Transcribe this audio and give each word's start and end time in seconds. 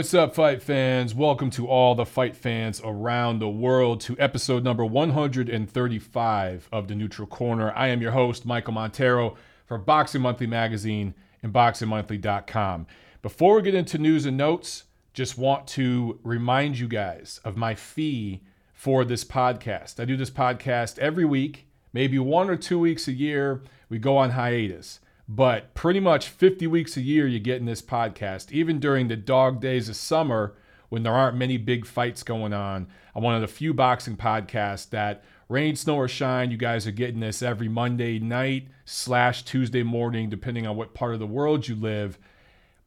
What's 0.00 0.14
up, 0.14 0.34
fight 0.34 0.62
fans? 0.62 1.14
Welcome 1.14 1.50
to 1.50 1.68
all 1.68 1.94
the 1.94 2.06
fight 2.06 2.34
fans 2.34 2.80
around 2.82 3.38
the 3.38 3.50
world 3.50 4.00
to 4.00 4.16
episode 4.18 4.64
number 4.64 4.82
135 4.82 6.68
of 6.72 6.88
the 6.88 6.94
Neutral 6.94 7.28
Corner. 7.28 7.70
I 7.76 7.88
am 7.88 8.00
your 8.00 8.12
host, 8.12 8.46
Michael 8.46 8.72
Montero 8.72 9.36
for 9.66 9.76
Boxing 9.76 10.22
Monthly 10.22 10.46
Magazine 10.46 11.12
and 11.42 11.52
BoxingMonthly.com. 11.52 12.86
Before 13.20 13.56
we 13.56 13.60
get 13.60 13.74
into 13.74 13.98
news 13.98 14.24
and 14.24 14.38
notes, 14.38 14.84
just 15.12 15.36
want 15.36 15.66
to 15.66 16.18
remind 16.22 16.78
you 16.78 16.88
guys 16.88 17.38
of 17.44 17.58
my 17.58 17.74
fee 17.74 18.40
for 18.72 19.04
this 19.04 19.22
podcast. 19.22 20.00
I 20.00 20.06
do 20.06 20.16
this 20.16 20.30
podcast 20.30 20.98
every 20.98 21.26
week, 21.26 21.66
maybe 21.92 22.18
one 22.18 22.48
or 22.48 22.56
two 22.56 22.78
weeks 22.78 23.06
a 23.06 23.12
year. 23.12 23.60
We 23.90 23.98
go 23.98 24.16
on 24.16 24.30
hiatus 24.30 25.00
but 25.32 25.72
pretty 25.74 26.00
much 26.00 26.26
50 26.26 26.66
weeks 26.66 26.96
a 26.96 27.00
year 27.00 27.24
you 27.24 27.38
get 27.38 27.60
in 27.60 27.64
this 27.64 27.80
podcast 27.80 28.50
even 28.50 28.80
during 28.80 29.06
the 29.06 29.14
dog 29.14 29.60
days 29.60 29.88
of 29.88 29.94
summer 29.94 30.56
when 30.88 31.04
there 31.04 31.12
aren't 31.12 31.36
many 31.36 31.56
big 31.56 31.86
fights 31.86 32.24
going 32.24 32.52
on. 32.52 32.88
I'm 33.14 33.22
one 33.22 33.36
of 33.36 33.40
the 33.40 33.46
few 33.46 33.72
boxing 33.72 34.16
podcasts 34.16 34.90
that 34.90 35.22
rain 35.48 35.76
snow 35.76 35.94
or 35.94 36.08
shine 36.08 36.50
you 36.50 36.56
guys 36.56 36.84
are 36.84 36.90
getting 36.90 37.20
this 37.20 37.42
every 37.42 37.68
monday 37.68 38.18
night 38.18 38.66
slash 38.84 39.44
tuesday 39.44 39.84
morning 39.84 40.30
depending 40.30 40.66
on 40.66 40.74
what 40.74 40.94
part 40.94 41.14
of 41.14 41.20
the 41.20 41.28
world 41.28 41.68
you 41.68 41.76
live. 41.76 42.18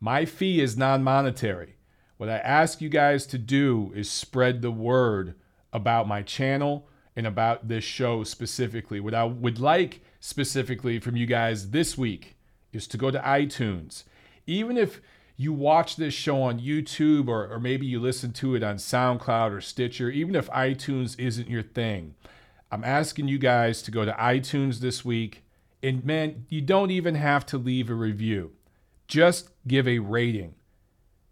My 0.02 0.26
fee 0.26 0.60
is 0.60 0.76
non-monetary. 0.76 1.76
What 2.18 2.28
i 2.28 2.40
ask 2.40 2.82
you 2.82 2.90
guys 2.90 3.26
to 3.28 3.38
do 3.38 3.94
is 3.96 4.12
spread 4.12 4.62
the 4.62 4.70
word 4.70 5.36
about 5.72 6.10
my 6.10 6.22
channel 6.22 6.90
and 7.16 7.26
about 7.26 7.70
this 7.70 7.86
show 7.86 8.26
specifically. 8.26 9.00
What 9.00 9.14
i 9.14 9.24
would 9.24 9.62
like 9.62 10.02
specifically 10.20 11.00
from 11.00 11.16
you 11.16 11.26
guys 11.26 11.70
this 11.70 11.98
week 11.98 12.33
is 12.74 12.88
to 12.88 12.98
go 12.98 13.12
to 13.12 13.20
iTunes. 13.20 14.04
Even 14.46 14.78
if 14.78 15.00
you 15.38 15.54
watch 15.54 15.96
this 15.96 16.14
show 16.14 16.42
on 16.42 16.60
YouTube 16.60 17.28
or, 17.28 17.48
or 17.48 17.60
maybe 17.60 17.86
you 17.86 18.00
listen 18.00 18.34
to 18.34 18.56
it 18.56 18.64
on 18.64 18.76
SoundCloud 18.76 19.52
or 19.52 19.62
Stitcher, 19.62 20.10
even 20.10 20.36
if 20.36 20.50
iTunes 20.50 21.20
isn't 21.20 21.50
your 21.50 21.64
thing, 21.64 22.16
I'm 22.72 22.84
asking 22.84 23.28
you 23.28 23.38
guys 23.38 23.82
to 23.84 23.92
go 23.92 24.06
to 24.06 24.12
iTunes 24.14 24.80
this 24.80 25.06
week. 25.06 25.44
And 25.82 26.04
man, 26.04 26.46
you 26.50 26.62
don't 26.62 26.92
even 26.92 27.16
have 27.16 27.46
to 27.48 27.58
leave 27.58 27.90
a 27.90 27.96
review, 27.96 28.52
just 29.08 29.50
give 29.68 29.88
a 29.88 30.00
rating. 30.00 30.56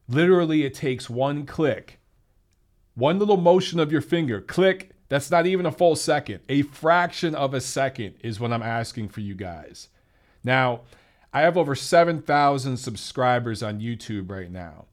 Literally, 0.08 0.66
it 0.66 0.73
takes 0.73 1.09
one 1.09 1.45
click, 1.45 2.00
one 2.95 3.17
little 3.17 3.38
motion 3.38 3.80
of 3.80 3.92
your 3.92 4.02
finger, 4.02 4.42
click, 4.42 4.92
that's 5.12 5.30
not 5.30 5.45
even 5.45 5.66
a 5.66 5.73
full 5.73 5.97
second. 5.97 6.39
A 6.47 6.62
fraction 6.62 7.36
of 7.36 7.53
a 7.53 7.59
second 7.59 8.16
is 8.22 8.39
what 8.39 8.53
I'm 8.53 8.64
asking 8.64 9.09
for 9.09 9.19
you 9.19 9.36
guys. 9.36 9.89
Now, 10.42 10.84
I 11.33 11.41
have 11.41 11.57
over 11.57 11.75
7,000 11.75 12.77
subscribers 12.77 13.63
on 13.63 13.79
YouTube 13.79 14.29
right 14.29 14.51
now. 14.51 14.85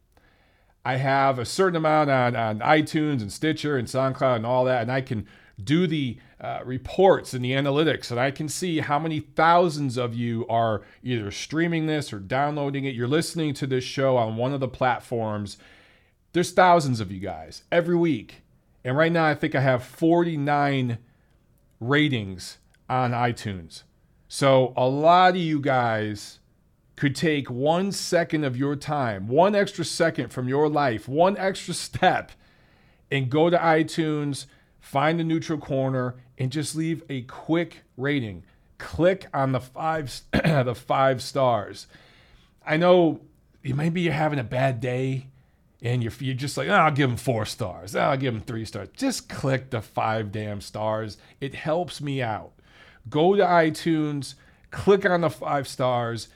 I 0.85 0.97
have 0.97 1.39
a 1.39 1.45
certain 1.45 1.77
amount 1.77 2.11
on, 2.11 2.37
on 2.37 2.61
iTunes 2.61 3.21
and 3.21 3.33
Stitcher 3.33 3.77
and 3.77 3.89
SoundCloud 3.89 4.37
and 4.37 4.47
all 4.47 4.65
that, 4.65 4.83
and 4.83 4.93
I 4.93 5.01
can 5.01 5.27
do 5.63 5.87
the 5.87 6.19
uh, 6.41 6.61
reports 6.65 7.35
and 7.35 7.45
the 7.45 7.53
analytics, 7.53 8.11
and 8.11 8.21
I 8.21 8.31
can 8.31 8.49
see 8.49 8.79
how 8.79 8.99
many 8.99 9.21
thousands 9.21 9.97
of 9.97 10.15
you 10.15 10.47
are 10.49 10.83
either 11.03 11.31
streaming 11.31 11.87
this 11.87 12.13
or 12.13 12.21
downloading 12.21 12.85
it. 12.85 12.95
You're 12.95 13.09
listening 13.09 13.55
to 13.55 13.67
this 13.67 13.83
show 13.83 14.17
on 14.17 14.37
one 14.37 14.55
of 14.55 14.61
the 14.61 14.69
platforms. 14.69 15.59
There's 16.33 16.53
thousands 16.53 17.01
of 17.01 17.11
you 17.11 17.19
guys 17.19 17.65
every 17.73 17.97
week. 17.97 18.43
And 18.85 18.97
right 18.97 19.11
now, 19.11 19.27
I 19.27 19.35
think 19.35 19.57
I 19.57 19.61
have 19.61 19.83
49 19.83 20.99
ratings 21.81 22.59
on 22.89 23.11
iTunes. 23.11 23.83
So 24.29 24.75
a 24.77 24.87
lot 24.87 25.31
of 25.31 25.37
you 25.37 25.59
guys 25.59 26.39
could 26.97 27.17
take 27.17 27.49
one 27.51 27.93
second 27.93 28.45
of 28.45 28.57
your 28.57 28.77
time, 28.77 29.27
one 29.27 29.55
extra 29.55 29.85
second 29.85 30.29
from 30.29 30.49
your 30.49 30.69
life, 30.69 31.09
one 31.09 31.37
extra 31.37 31.73
step, 31.73 32.33
and 33.11 33.31
go 33.31 33.49
to 33.49 33.57
iTunes, 33.57 34.47
find 34.81 35.19
the 35.19 35.25
neutral 35.25 35.59
corner, 35.59 36.17
and 36.37 36.53
just 36.53 36.77
leave 36.77 37.03
a 37.09 37.23
quick 37.23 37.85
rating. 37.97 38.45
Click 38.77 39.27
on 39.33 39.53
the 39.53 39.61
five 39.61 40.21
the 40.33 40.75
five 40.75 41.23
stars. 41.23 41.87
I 42.67 42.77
know 42.77 43.21
maybe 43.65 44.03
you're 44.03 44.13
having 44.13 44.39
a 44.39 44.45
bad 44.45 44.81
day 44.81 45.29
and 45.81 46.03
you're, 46.03 46.13
you're 46.19 46.35
just 46.35 46.57
like, 46.57 46.69
oh, 46.69 46.75
I'll 46.75 46.91
give 46.91 47.09
them 47.09 47.17
four 47.17 47.47
stars. 47.47 47.97
Oh, 47.97 48.01
I'll 48.01 48.17
give 48.17 48.35
them 48.35 48.43
three 48.43 48.65
stars. 48.65 48.89
Just 48.95 49.29
click 49.29 49.71
the 49.71 49.81
five 49.81 50.33
damn 50.33 50.61
stars. 50.61 51.17
It 51.41 51.55
helps 51.55 52.01
me 52.01 52.21
out. 52.21 52.53
Go 53.09 53.37
to 53.37 53.43
iTunes, 53.43 54.35
click 54.71 55.05
on 55.05 55.21
the 55.21 55.31
five 55.31 55.69
stars, 55.69 56.29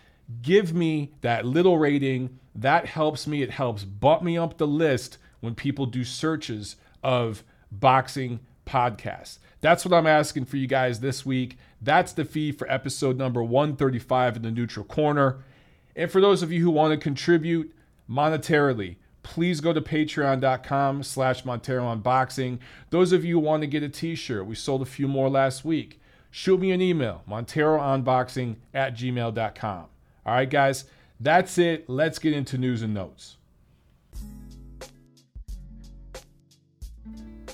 give 0.42 0.72
me 0.72 1.12
that 1.20 1.44
little 1.44 1.78
rating. 1.78 2.38
That 2.54 2.86
helps 2.86 3.26
me. 3.26 3.42
It 3.42 3.50
helps 3.50 3.84
bump 3.84 4.22
me 4.22 4.38
up 4.38 4.58
the 4.58 4.66
list 4.66 5.18
when 5.40 5.54
people 5.54 5.86
do 5.86 6.04
searches 6.04 6.76
of 7.02 7.42
boxing 7.70 8.40
podcasts. 8.66 9.38
That's 9.60 9.84
what 9.84 9.94
I'm 9.94 10.06
asking 10.06 10.46
for 10.46 10.56
you 10.56 10.66
guys 10.66 11.00
this 11.00 11.24
week. 11.24 11.56
That's 11.80 12.12
the 12.12 12.24
fee 12.24 12.52
for 12.52 12.70
episode 12.70 13.16
number 13.16 13.42
135 13.42 14.36
in 14.36 14.42
the 14.42 14.50
neutral 14.50 14.84
corner. 14.84 15.38
And 15.94 16.10
for 16.10 16.20
those 16.20 16.42
of 16.42 16.52
you 16.52 16.62
who 16.62 16.70
want 16.70 16.92
to 16.92 16.96
contribute 16.96 17.74
monetarily, 18.08 18.96
please 19.22 19.60
go 19.60 19.72
to 19.72 19.80
patreon.com 19.80 21.02
slash 21.02 21.44
Montero 21.44 21.84
on 21.84 22.00
Boxing. 22.00 22.58
Those 22.90 23.12
of 23.12 23.24
you 23.24 23.36
who 23.36 23.46
want 23.46 23.62
to 23.62 23.66
get 23.66 23.82
a 23.82 23.88
t-shirt, 23.88 24.46
we 24.46 24.54
sold 24.54 24.82
a 24.82 24.86
few 24.86 25.06
more 25.06 25.28
last 25.28 25.64
week. 25.64 26.00
Shoot 26.34 26.60
me 26.60 26.70
an 26.70 26.80
email, 26.80 27.22
monterounboxing 27.28 28.56
at 28.72 28.96
gmail.com. 28.96 29.84
All 30.24 30.34
right, 30.34 30.48
guys, 30.48 30.86
that's 31.20 31.58
it. 31.58 31.90
Let's 31.90 32.18
get 32.18 32.32
into 32.32 32.56
news 32.56 32.80
and 32.80 32.94
notes. 32.94 33.36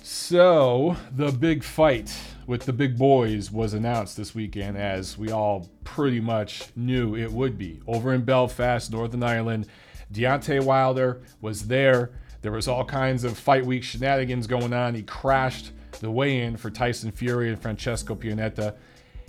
So, 0.00 0.97
the 1.11 1.33
big 1.33 1.65
fight 1.65 2.17
with 2.47 2.67
the 2.67 2.72
big 2.72 2.97
boys 2.97 3.50
was 3.50 3.75
announced 3.75 4.17
this 4.17 4.33
weekend, 4.33 4.78
as 4.78 5.19
we 5.19 5.33
all 5.33 5.69
pretty 5.83 6.21
much 6.21 6.69
knew 6.77 7.17
it 7.17 7.33
would 7.33 7.59
be. 7.59 7.81
Over 7.84 8.15
in 8.15 8.22
Belfast, 8.22 8.93
Northern 8.93 9.25
Ireland, 9.25 9.67
Deontay 10.12 10.62
Wilder 10.62 11.22
was 11.41 11.67
there. 11.67 12.12
There 12.43 12.53
was 12.53 12.69
all 12.69 12.84
kinds 12.84 13.25
of 13.25 13.37
fight 13.37 13.67
week 13.67 13.83
shenanigans 13.83 14.47
going 14.47 14.72
on. 14.72 14.94
He 14.94 15.03
crashed 15.03 15.72
the 16.00 16.10
weigh-in 16.10 16.56
for 16.56 16.71
Tyson 16.71 17.10
Fury 17.12 17.49
and 17.49 17.60
Francesco 17.60 18.15
Pianeta. 18.15 18.75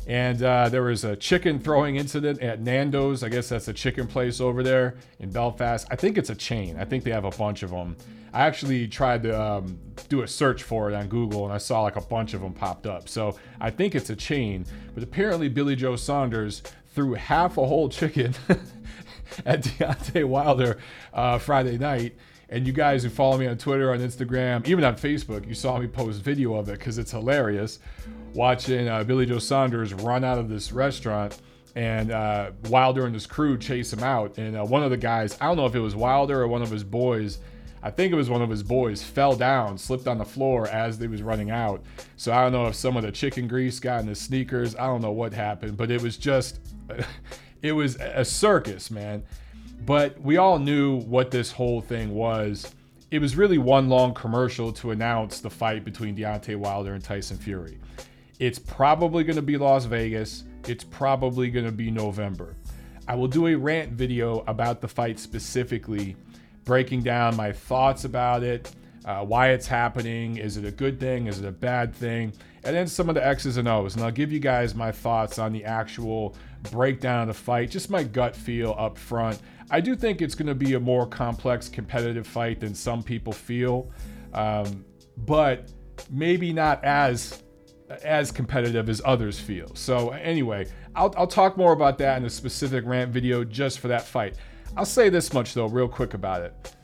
And 0.07 0.41
uh, 0.41 0.69
there 0.69 0.83
was 0.83 1.03
a 1.03 1.15
chicken 1.15 1.59
throwing 1.59 1.97
incident 1.97 2.41
at 2.41 2.61
Nando's. 2.61 3.23
I 3.23 3.29
guess 3.29 3.49
that's 3.49 3.67
a 3.67 3.73
chicken 3.73 4.07
place 4.07 4.41
over 4.41 4.63
there 4.63 4.95
in 5.19 5.29
Belfast. 5.29 5.87
I 5.91 5.95
think 5.95 6.17
it's 6.17 6.29
a 6.29 6.35
chain. 6.35 6.77
I 6.79 6.85
think 6.85 7.03
they 7.03 7.11
have 7.11 7.25
a 7.25 7.31
bunch 7.31 7.63
of 7.63 7.69
them. 7.69 7.95
I 8.33 8.41
actually 8.41 8.87
tried 8.87 9.23
to 9.23 9.39
um, 9.39 9.79
do 10.07 10.21
a 10.21 10.27
search 10.27 10.63
for 10.63 10.89
it 10.89 10.95
on 10.95 11.07
Google 11.07 11.45
and 11.45 11.53
I 11.53 11.57
saw 11.57 11.81
like 11.81 11.95
a 11.95 12.01
bunch 12.01 12.33
of 12.33 12.41
them 12.41 12.53
popped 12.53 12.85
up. 12.85 13.09
So 13.09 13.37
I 13.59 13.69
think 13.71 13.95
it's 13.95 14.09
a 14.09 14.15
chain. 14.15 14.65
But 14.93 15.03
apparently, 15.03 15.49
Billy 15.49 15.75
Joe 15.75 15.95
Saunders 15.95 16.63
threw 16.93 17.13
half 17.13 17.57
a 17.57 17.65
whole 17.65 17.89
chicken 17.89 18.33
at 19.45 19.63
Deontay 19.63 20.25
Wilder 20.25 20.77
uh, 21.13 21.37
Friday 21.37 21.77
night. 21.77 22.15
And 22.51 22.65
you 22.65 22.73
guys 22.73 23.03
who 23.03 23.09
follow 23.09 23.37
me 23.37 23.47
on 23.47 23.57
Twitter, 23.57 23.91
on 23.91 23.99
Instagram, 23.99 24.67
even 24.67 24.83
on 24.83 24.95
Facebook, 24.95 25.47
you 25.47 25.53
saw 25.53 25.77
me 25.77 25.87
post 25.87 26.21
video 26.21 26.55
of 26.55 26.67
it 26.69 26.79
because 26.79 26.97
it's 26.97 27.11
hilarious. 27.11 27.79
Watching 28.33 28.87
uh, 28.87 29.03
Billy 29.03 29.25
Joe 29.25 29.39
Saunders 29.39 29.93
run 29.93 30.23
out 30.23 30.39
of 30.39 30.49
this 30.49 30.71
restaurant 30.71 31.39
and 31.75 32.11
uh, 32.11 32.51
Wilder 32.67 33.05
and 33.05 33.13
his 33.13 33.27
crew 33.27 33.57
chase 33.57 33.93
him 33.93 34.03
out. 34.03 34.37
And 34.37 34.57
uh, 34.57 34.65
one 34.65 34.83
of 34.83 34.89
the 34.89 34.97
guys, 34.97 35.37
I 35.39 35.45
don't 35.45 35.57
know 35.57 35.67
if 35.67 35.75
it 35.75 35.79
was 35.79 35.95
Wilder 35.95 36.41
or 36.41 36.47
one 36.47 36.63
of 36.63 36.71
his 36.71 36.83
boys, 36.83 37.39
I 37.81 37.91
think 37.91 38.11
it 38.11 38.15
was 38.15 38.29
one 38.29 38.41
of 38.41 38.49
his 38.49 38.63
boys, 38.63 39.01
fell 39.01 39.35
down, 39.35 39.77
slipped 39.77 40.07
on 40.07 40.17
the 40.17 40.25
floor 40.25 40.67
as 40.67 40.97
they 40.97 41.07
was 41.07 41.21
running 41.21 41.51
out. 41.51 41.83
So 42.17 42.33
I 42.33 42.41
don't 42.41 42.51
know 42.51 42.65
if 42.65 42.75
some 42.75 42.97
of 42.97 43.03
the 43.03 43.11
chicken 43.11 43.47
grease 43.47 43.79
got 43.79 44.01
in 44.01 44.07
his 44.07 44.19
sneakers. 44.19 44.75
I 44.75 44.87
don't 44.87 45.01
know 45.01 45.11
what 45.11 45.33
happened, 45.33 45.77
but 45.77 45.91
it 45.91 46.01
was 46.01 46.17
just. 46.17 46.59
it 47.61 47.71
was 47.71 47.95
a 47.97 48.25
circus, 48.25 48.89
man. 48.91 49.23
But 49.85 50.19
we 50.21 50.37
all 50.37 50.59
knew 50.59 50.97
what 51.01 51.31
this 51.31 51.51
whole 51.51 51.81
thing 51.81 52.13
was. 52.13 52.73
It 53.11 53.19
was 53.19 53.35
really 53.35 53.57
one 53.57 53.89
long 53.89 54.13
commercial 54.13 54.71
to 54.73 54.91
announce 54.91 55.39
the 55.39 55.49
fight 55.49 55.83
between 55.83 56.15
Deontay 56.15 56.55
Wilder 56.55 56.93
and 56.93 57.03
Tyson 57.03 57.37
Fury. 57.37 57.79
It's 58.39 58.59
probably 58.59 59.23
going 59.23 59.35
to 59.35 59.41
be 59.41 59.57
Las 59.57 59.85
Vegas. 59.85 60.43
It's 60.67 60.83
probably 60.83 61.49
going 61.49 61.65
to 61.65 61.71
be 61.71 61.89
November. 61.89 62.55
I 63.07 63.15
will 63.15 63.27
do 63.27 63.47
a 63.47 63.55
rant 63.55 63.93
video 63.93 64.43
about 64.45 64.81
the 64.81 64.87
fight 64.87 65.19
specifically, 65.19 66.15
breaking 66.63 67.01
down 67.01 67.35
my 67.35 67.51
thoughts 67.51 68.05
about 68.05 68.43
it, 68.43 68.71
uh, 69.05 69.25
why 69.25 69.49
it's 69.49 69.65
happening, 69.65 70.37
is 70.37 70.57
it 70.57 70.65
a 70.65 70.71
good 70.71 70.99
thing, 70.99 71.25
is 71.25 71.39
it 71.39 71.45
a 71.45 71.51
bad 71.51 71.95
thing, 71.95 72.31
and 72.63 72.75
then 72.75 72.85
some 72.85 73.09
of 73.09 73.15
the 73.15 73.25
X's 73.25 73.57
and 73.57 73.67
O's. 73.67 73.95
And 73.95 74.03
I'll 74.03 74.11
give 74.11 74.31
you 74.31 74.39
guys 74.39 74.75
my 74.75 74.91
thoughts 74.91 75.39
on 75.39 75.51
the 75.51 75.65
actual 75.65 76.35
breakdown 76.71 77.21
of 77.21 77.27
the 77.27 77.33
fight, 77.33 77.69
just 77.71 77.89
my 77.89 78.03
gut 78.03 78.35
feel 78.35 78.75
up 78.77 78.97
front. 78.97 79.39
I 79.71 79.81
do 79.81 79.95
think 79.95 80.21
it's 80.21 80.35
going 80.35 80.47
to 80.47 80.55
be 80.55 80.73
a 80.73 80.79
more 80.79 81.05
complex, 81.05 81.69
competitive 81.69 82.25
fight 82.25 82.59
than 82.59 82.73
some 82.73 83.03
people 83.03 83.33
feel, 83.33 83.91
um, 84.33 84.83
but 85.17 85.71
maybe 86.09 86.53
not 86.53 86.83
as 86.83 87.43
as 88.03 88.31
competitive 88.31 88.87
as 88.87 89.01
others 89.03 89.39
feel. 89.39 89.73
So 89.73 90.09
anyway, 90.09 90.67
I'll, 90.95 91.11
I'll 91.17 91.27
talk 91.27 91.57
more 91.57 91.73
about 91.73 91.97
that 91.97 92.17
in 92.17 92.25
a 92.25 92.29
specific 92.29 92.85
rant 92.85 93.11
video 93.11 93.43
just 93.43 93.79
for 93.79 93.87
that 93.87 94.03
fight. 94.05 94.35
I'll 94.77 94.85
say 94.85 95.09
this 95.09 95.33
much 95.33 95.55
though, 95.55 95.67
real 95.67 95.87
quick 95.87 96.13
about 96.13 96.41
it. 96.41 96.75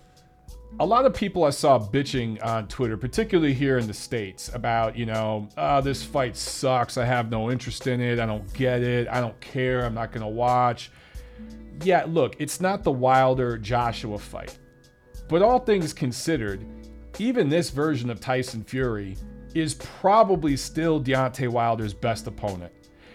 A 0.79 0.85
lot 0.85 1.05
of 1.05 1.13
people 1.13 1.45
I 1.45 1.51
saw 1.51 1.79
bitching 1.79 2.43
on 2.43 2.67
Twitter, 2.67 2.97
particularly 2.97 3.53
here 3.53 3.77
in 3.77 3.87
the 3.87 3.93
States, 3.93 4.53
about, 4.53 4.97
you 4.97 5.05
know, 5.05 5.47
oh, 5.57 5.79
this 5.81 6.03
fight 6.03 6.35
sucks. 6.35 6.97
I 6.97 7.05
have 7.05 7.31
no 7.31 7.49
interest 7.49 7.87
in 7.87 8.01
it. 8.01 8.19
I 8.19 8.25
don't 8.25 8.51
get 8.53 8.81
it. 8.81 9.07
I 9.07 9.21
don't 9.21 9.39
care. 9.39 9.85
I'm 9.85 9.93
not 9.93 10.11
going 10.11 10.21
to 10.21 10.27
watch. 10.27 10.91
Yeah, 11.83 12.05
look, 12.07 12.35
it's 12.39 12.59
not 12.59 12.83
the 12.83 12.91
Wilder 12.91 13.57
Joshua 13.57 14.17
fight. 14.19 14.57
But 15.29 15.41
all 15.41 15.59
things 15.59 15.93
considered, 15.93 16.65
even 17.19 17.47
this 17.47 17.69
version 17.69 18.09
of 18.09 18.19
Tyson 18.19 18.63
Fury 18.63 19.17
is 19.53 19.75
probably 19.75 20.57
still 20.57 21.01
Deontay 21.01 21.47
Wilder's 21.47 21.93
best 21.93 22.27
opponent. 22.27 22.73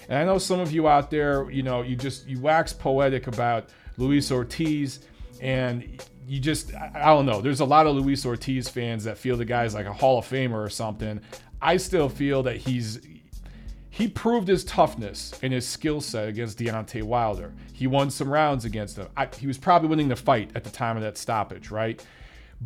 And 0.08 0.18
I 0.18 0.24
know 0.24 0.38
some 0.38 0.60
of 0.60 0.72
you 0.72 0.88
out 0.88 1.10
there, 1.10 1.50
you 1.50 1.62
know, 1.62 1.82
you 1.82 1.94
just 1.94 2.26
you 2.26 2.40
wax 2.40 2.72
poetic 2.72 3.26
about 3.26 3.68
Luis 3.98 4.32
Ortiz 4.32 5.00
and 5.40 6.02
you 6.28 6.38
just 6.38 6.74
I 6.74 7.06
don't 7.06 7.26
know. 7.26 7.40
There's 7.40 7.60
a 7.60 7.64
lot 7.64 7.86
of 7.86 7.96
Luis 7.96 8.24
Ortiz 8.24 8.68
fans 8.68 9.04
that 9.04 9.18
feel 9.18 9.36
the 9.36 9.44
guy's 9.44 9.74
like 9.74 9.86
a 9.86 9.92
Hall 9.92 10.18
of 10.18 10.26
Famer 10.26 10.64
or 10.64 10.68
something. 10.68 11.20
I 11.60 11.76
still 11.76 12.08
feel 12.08 12.42
that 12.44 12.56
he's 12.56 13.00
he 13.90 14.06
proved 14.06 14.46
his 14.46 14.64
toughness 14.64 15.32
and 15.42 15.52
his 15.52 15.66
skill 15.66 16.00
set 16.00 16.28
against 16.28 16.58
Deontay 16.58 17.02
Wilder. 17.02 17.52
He 17.72 17.86
won 17.86 18.10
some 18.10 18.30
rounds 18.30 18.64
against 18.64 18.96
him. 18.96 19.08
I, 19.16 19.28
he 19.38 19.46
was 19.46 19.58
probably 19.58 19.88
winning 19.88 20.08
the 20.08 20.16
fight 20.16 20.50
at 20.54 20.64
the 20.64 20.70
time 20.70 20.96
of 20.96 21.02
that 21.02 21.18
stoppage, 21.18 21.70
right? 21.70 22.02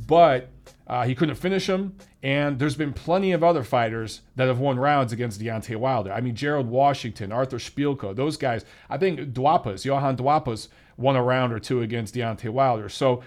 But 0.07 0.51
uh, 0.87 1.05
he 1.05 1.15
couldn't 1.15 1.37
finish 1.37 1.69
him. 1.69 1.97
And 2.23 2.59
there's 2.59 2.77
been 2.77 2.93
plenty 2.93 3.33
of 3.33 3.43
other 3.43 3.65
fighters 3.65 4.21
that 4.37 4.49
have 4.49 4.59
won 4.59 4.79
rounds 4.79 5.13
against 5.13 5.41
Deontay 5.41 5.77
Wilder. 5.77 6.13
I 6.13 6.21
mean, 6.21 6.35
Gerald 6.35 6.69
Washington, 6.69 7.33
Artur 7.33 7.59
Szpilka, 7.59 8.15
those 8.15 8.37
guys. 8.37 8.65
I 8.89 8.99
think 8.99 9.21
Duhaupas, 9.33 9.85
Johan 9.85 10.17
Duhaupas 10.17 10.69
won 10.97 11.17
a 11.17 11.23
round 11.23 11.53
or 11.53 11.59
two 11.59 11.83
against 11.83 12.15
Deontay 12.15 12.51
Wilder. 12.51 12.89
So 12.89 13.23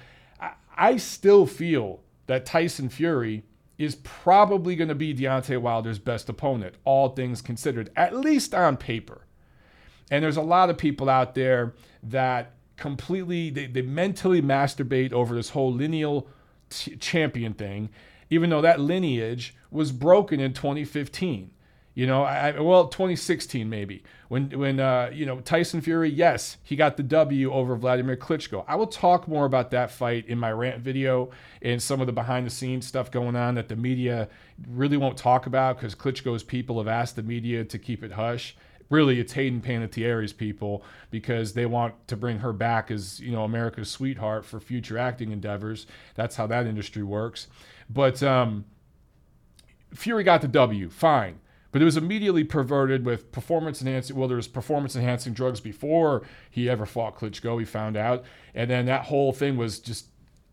I, 0.77 0.97
still 0.97 1.45
feel 1.45 2.01
that 2.27 2.45
Tyson 2.45 2.89
Fury 2.89 3.43
is 3.77 3.95
probably 3.95 4.75
going 4.75 4.87
to 4.87 4.95
be 4.95 5.13
Deontay 5.13 5.59
Wilder's 5.59 5.99
best 5.99 6.29
opponent, 6.29 6.75
all 6.83 7.09
things 7.09 7.41
considered, 7.41 7.89
at 7.95 8.15
least 8.15 8.53
on 8.53 8.77
paper. 8.77 9.21
And 10.09 10.23
there's 10.23 10.37
a 10.37 10.41
lot 10.41 10.69
of 10.69 10.77
people 10.77 11.09
out 11.09 11.35
there 11.35 11.73
that 12.03 12.53
completely 12.75 13.49
they, 13.49 13.65
they 13.65 13.81
mentally 13.81 14.41
masturbate 14.41 15.11
over 15.11 15.35
this 15.35 15.49
whole 15.49 15.73
lineal 15.73 16.27
t- 16.69 16.95
champion 16.95 17.53
thing, 17.53 17.89
even 18.29 18.49
though 18.49 18.61
that 18.61 18.79
lineage 18.79 19.55
was 19.71 19.91
broken 19.91 20.39
in 20.39 20.53
2015. 20.53 21.51
You 21.97 22.05
know, 22.05 22.21
I, 22.21 22.51
well, 22.59 22.89
2016 22.89 23.67
maybe 23.67 24.03
when 24.27 24.51
when 24.51 24.79
uh, 24.79 25.09
you 25.11 25.25
know 25.25 25.39
Tyson 25.39 25.81
Fury, 25.81 26.11
yes, 26.11 26.57
he 26.61 26.75
got 26.75 26.95
the 26.95 27.01
W 27.01 27.51
over 27.51 27.75
Vladimir 27.75 28.15
Klitschko. 28.15 28.63
I 28.67 28.75
will 28.75 28.85
talk 28.85 29.27
more 29.27 29.47
about 29.47 29.71
that 29.71 29.89
fight 29.89 30.27
in 30.27 30.37
my 30.37 30.51
rant 30.51 30.79
video 30.79 31.31
and 31.59 31.81
some 31.81 31.99
of 31.99 32.05
the 32.05 32.13
behind 32.13 32.45
the 32.45 32.51
scenes 32.51 32.85
stuff 32.85 33.09
going 33.09 33.35
on 33.35 33.55
that 33.55 33.67
the 33.67 33.75
media 33.75 34.29
really 34.69 34.95
won't 34.95 35.17
talk 35.17 35.47
about 35.47 35.77
because 35.77 35.95
Klitschko's 35.95 36.43
people 36.43 36.77
have 36.77 36.87
asked 36.87 37.15
the 37.15 37.23
media 37.23 37.65
to 37.65 37.79
keep 37.79 38.03
it 38.03 38.11
hush. 38.11 38.55
Really, 38.91 39.19
it's 39.19 39.33
Hayden 39.33 39.59
Panettiere's 39.59 40.33
people 40.33 40.83
because 41.09 41.53
they 41.53 41.65
want 41.65 41.95
to 42.09 42.15
bring 42.15 42.37
her 42.37 42.53
back 42.53 42.91
as 42.91 43.19
you 43.19 43.31
know 43.31 43.43
America's 43.43 43.89
sweetheart 43.89 44.45
for 44.45 44.59
future 44.59 44.99
acting 44.99 45.31
endeavors. 45.31 45.87
That's 46.13 46.35
how 46.35 46.45
that 46.45 46.67
industry 46.67 47.01
works. 47.01 47.47
But 47.89 48.21
um, 48.21 48.65
Fury 49.95 50.23
got 50.23 50.41
the 50.41 50.47
W, 50.47 50.91
fine 50.91 51.39
but 51.71 51.81
it 51.81 51.85
was 51.85 51.97
immediately 51.97 52.43
perverted 52.43 53.05
with 53.05 53.31
performance 53.31 53.81
enhancing. 53.81 54.15
Well, 54.15 54.27
there 54.27 54.37
was 54.37 54.47
performance 54.47 54.95
enhancing 54.95 55.33
drugs 55.33 55.59
before 55.59 56.23
he 56.49 56.69
ever 56.69 56.85
fought 56.85 57.17
Klitschko. 57.17 57.59
He 57.59 57.65
found 57.65 57.97
out, 57.97 58.23
and 58.55 58.69
then 58.69 58.85
that 58.85 59.05
whole 59.05 59.33
thing 59.33 59.57
was 59.57 59.79
just 59.79 60.07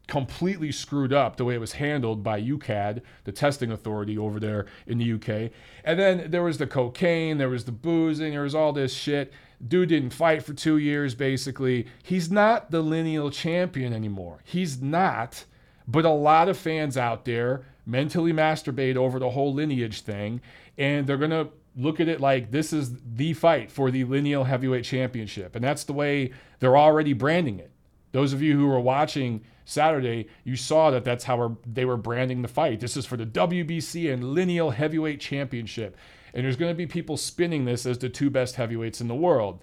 completely 0.06 0.70
screwed 0.70 1.12
up 1.12 1.36
the 1.36 1.44
way 1.44 1.54
it 1.54 1.60
was 1.60 1.72
handled 1.72 2.22
by 2.22 2.40
UKAD, 2.40 3.00
the 3.24 3.32
testing 3.32 3.72
authority 3.72 4.18
over 4.18 4.38
there 4.38 4.66
in 4.86 4.98
the 4.98 5.12
UK. 5.12 5.50
And 5.84 5.98
then 5.98 6.30
there 6.30 6.42
was 6.42 6.58
the 6.58 6.66
cocaine, 6.66 7.38
there 7.38 7.48
was 7.48 7.64
the 7.64 7.72
boozing, 7.72 8.32
there 8.32 8.42
was 8.42 8.54
all 8.54 8.72
this 8.72 8.92
shit. 8.92 9.32
Dude 9.66 9.88
didn't 9.88 10.10
fight 10.10 10.42
for 10.42 10.52
two 10.52 10.76
years, 10.76 11.14
basically. 11.14 11.86
He's 12.02 12.30
not 12.30 12.70
the 12.70 12.82
lineal 12.82 13.30
champion 13.30 13.92
anymore. 13.92 14.40
He's 14.44 14.82
not. 14.82 15.44
But 15.86 16.04
a 16.04 16.10
lot 16.10 16.48
of 16.48 16.56
fans 16.56 16.96
out 16.96 17.24
there 17.24 17.64
mentally 17.86 18.32
masturbate 18.32 18.96
over 18.96 19.18
the 19.18 19.30
whole 19.30 19.52
lineage 19.52 20.00
thing 20.00 20.40
and 20.78 21.06
they're 21.06 21.18
going 21.18 21.30
to 21.30 21.48
look 21.76 22.00
at 22.00 22.08
it 22.08 22.20
like 22.20 22.50
this 22.50 22.72
is 22.72 22.92
the 23.14 23.32
fight 23.32 23.70
for 23.70 23.90
the 23.90 24.04
lineal 24.04 24.44
heavyweight 24.44 24.84
championship. 24.84 25.54
And 25.54 25.64
that's 25.64 25.84
the 25.84 25.92
way 25.92 26.32
they're 26.60 26.76
already 26.76 27.12
branding 27.12 27.58
it. 27.58 27.70
Those 28.12 28.32
of 28.32 28.40
you 28.40 28.56
who 28.56 28.66
were 28.66 28.80
watching 28.80 29.42
Saturday, 29.64 30.28
you 30.44 30.56
saw 30.56 30.90
that 30.92 31.04
that's 31.04 31.24
how 31.24 31.56
they 31.66 31.84
were 31.84 31.96
branding 31.96 32.42
the 32.42 32.48
fight. 32.48 32.78
This 32.78 32.96
is 32.96 33.06
for 33.06 33.16
the 33.16 33.26
WBC 33.26 34.12
and 34.12 34.34
lineal 34.34 34.70
heavyweight 34.70 35.20
championship. 35.20 35.96
And 36.32 36.44
there's 36.44 36.56
going 36.56 36.70
to 36.70 36.76
be 36.76 36.86
people 36.86 37.16
spinning 37.16 37.64
this 37.64 37.86
as 37.86 37.98
the 37.98 38.08
two 38.08 38.30
best 38.30 38.56
heavyweights 38.56 39.00
in 39.00 39.08
the 39.08 39.14
world. 39.14 39.60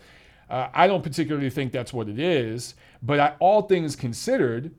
Uh, 0.50 0.68
I 0.74 0.88
don't 0.88 1.04
particularly 1.04 1.50
think 1.50 1.72
that's 1.72 1.94
what 1.94 2.10
it 2.10 2.20
is, 2.20 2.76
but 3.02 3.20
I, 3.22 3.36
all 3.40 3.62
things 3.62 3.96
considered, 3.96 4.72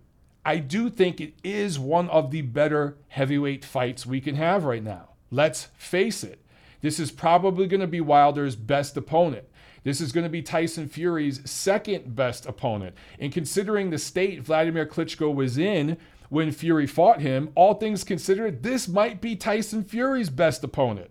I 0.45 0.59
do 0.59 0.91
think 0.91 1.21
it 1.21 1.35
is 1.45 1.79
one 1.79 2.09
of 2.11 2.31
the 2.31 2.43
better 2.43 2.97
heavyweight 3.09 3.65
fights 3.65 4.05
we 4.05 4.21
can 4.21 4.35
have 4.35 4.65
right 4.65 4.83
now. 4.83 5.11
Let's 5.31 5.69
face 5.77 6.25
it. 6.25 6.41
This 6.81 6.99
is 6.99 7.13
probably 7.13 7.67
going 7.67 7.81
to 7.81 7.87
be 7.87 8.01
Wilder's 8.01 8.57
best 8.57 8.97
opponent. 8.97 9.47
This 9.85 10.01
is 10.01 10.13
going 10.13 10.25
to 10.25 10.31
be 10.31 10.43
Tyson 10.43 10.89
Fury's 10.89 11.49
second 11.49 12.15
best 12.15 12.47
opponent. 12.47 12.97
And 13.19 13.33
considering 13.33 13.91
the 13.91 13.99
state 13.99 14.43
Vladimir 14.43 14.87
Klitschko 14.87 15.35
was 15.35 15.59
in 15.59 15.97
when 16.29 16.51
Fury 16.51 16.87
fought 16.87 17.21
him, 17.21 17.51
all 17.55 17.75
things 17.75 18.05
considered, 18.05 18.63
this 18.63 18.89
might 18.89 19.21
be 19.21 19.37
Tyson 19.37 19.85
Fury's 19.85 20.31
best 20.31 20.65
opponent. 20.65 21.11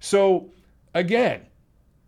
So, 0.00 0.50
again, 0.94 1.42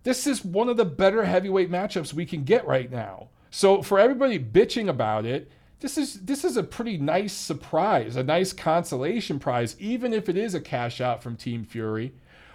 this 0.02 0.26
is 0.26 0.44
one 0.44 0.68
of 0.68 0.76
the 0.76 0.85
better 0.85 1.25
heavyweight 1.25 1.71
matchups 1.71 2.12
we 2.12 2.26
can 2.26 2.44
get 2.44 2.66
right 2.66 2.90
now. 2.90 3.28
So, 3.50 3.82
for 3.82 3.99
everybody 3.99 4.38
bitching 4.38 4.88
about 4.88 5.26
it, 5.26 5.50
this 5.83 5.99
is 5.99 6.21
this 6.21 6.45
is 6.45 6.57
a 6.57 6.62
pretty 6.62 6.97
nice 6.97 7.33
surprise, 7.33 8.15
a 8.15 8.23
nice 8.23 8.53
consolation 8.53 9.41
prize, 9.41 9.75
even 9.81 10.12
if 10.12 10.29
it 10.29 10.37
is 10.37 10.55
a 10.55 10.61
cash 10.61 11.01
out 11.01 11.25
from 11.25 11.35
Team 11.35 11.65
Fury, 11.65 12.12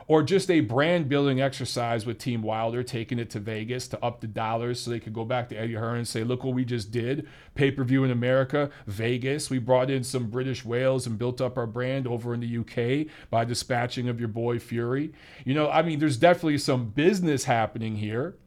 or 0.07 0.23
just 0.23 0.49
a 0.49 0.61
brand 0.61 1.09
building 1.09 1.41
exercise 1.41 2.05
with 2.05 2.19
Team 2.19 2.41
Wilder, 2.41 2.83
taking 2.83 3.19
it 3.19 3.29
to 3.31 3.41
Vegas 3.41 3.89
to 3.89 4.01
up 4.01 4.21
the 4.21 4.27
dollars 4.27 4.79
so 4.79 4.89
they 4.89 5.01
could 5.01 5.11
go 5.11 5.25
back 5.25 5.49
to 5.49 5.57
Eddie 5.57 5.73
Hearn 5.73 5.97
and 5.97 6.07
say, 6.07 6.23
look 6.23 6.45
what 6.45 6.53
we 6.53 6.63
just 6.63 6.89
did. 6.89 7.27
Pay 7.53 7.69
per 7.69 7.83
view 7.83 8.05
in 8.05 8.11
America, 8.11 8.69
Vegas. 8.87 9.49
We 9.49 9.59
brought 9.59 9.91
in 9.91 10.05
some 10.05 10.29
British 10.29 10.63
whales 10.63 11.05
and 11.05 11.19
built 11.19 11.41
up 11.41 11.57
our 11.57 11.67
brand 11.67 12.07
over 12.07 12.33
in 12.33 12.39
the 12.39 12.57
UK 12.59 13.13
by 13.29 13.43
dispatching 13.43 14.07
of 14.07 14.21
your 14.21 14.29
boy 14.29 14.57
Fury. 14.57 15.11
You 15.43 15.53
know, 15.53 15.69
I 15.69 15.81
mean, 15.81 15.99
there's 15.99 16.17
definitely 16.17 16.59
some 16.59 16.91
business 16.91 17.43
happening 17.43 17.97
here. 17.97 18.37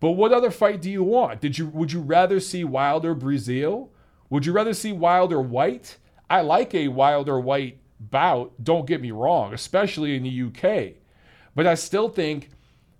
But 0.00 0.12
what 0.12 0.32
other 0.32 0.50
fight 0.50 0.80
do 0.80 0.90
you 0.90 1.02
want? 1.02 1.42
Did 1.42 1.58
you 1.58 1.66
would 1.66 1.92
you 1.92 2.00
rather 2.00 2.40
see 2.40 2.64
Wilder 2.64 3.14
Breazeale? 3.14 3.90
Would 4.30 4.46
you 4.46 4.52
rather 4.52 4.74
see 4.74 4.92
Wilder 4.92 5.40
White? 5.40 5.98
I 6.28 6.40
like 6.40 6.74
a 6.74 6.88
Wilder 6.88 7.38
White 7.38 7.78
bout, 8.00 8.52
don't 8.62 8.86
get 8.86 9.00
me 9.00 9.10
wrong, 9.10 9.52
especially 9.52 10.16
in 10.16 10.22
the 10.22 10.42
UK. 10.44 10.94
But 11.54 11.66
I 11.66 11.74
still 11.74 12.08
think 12.08 12.50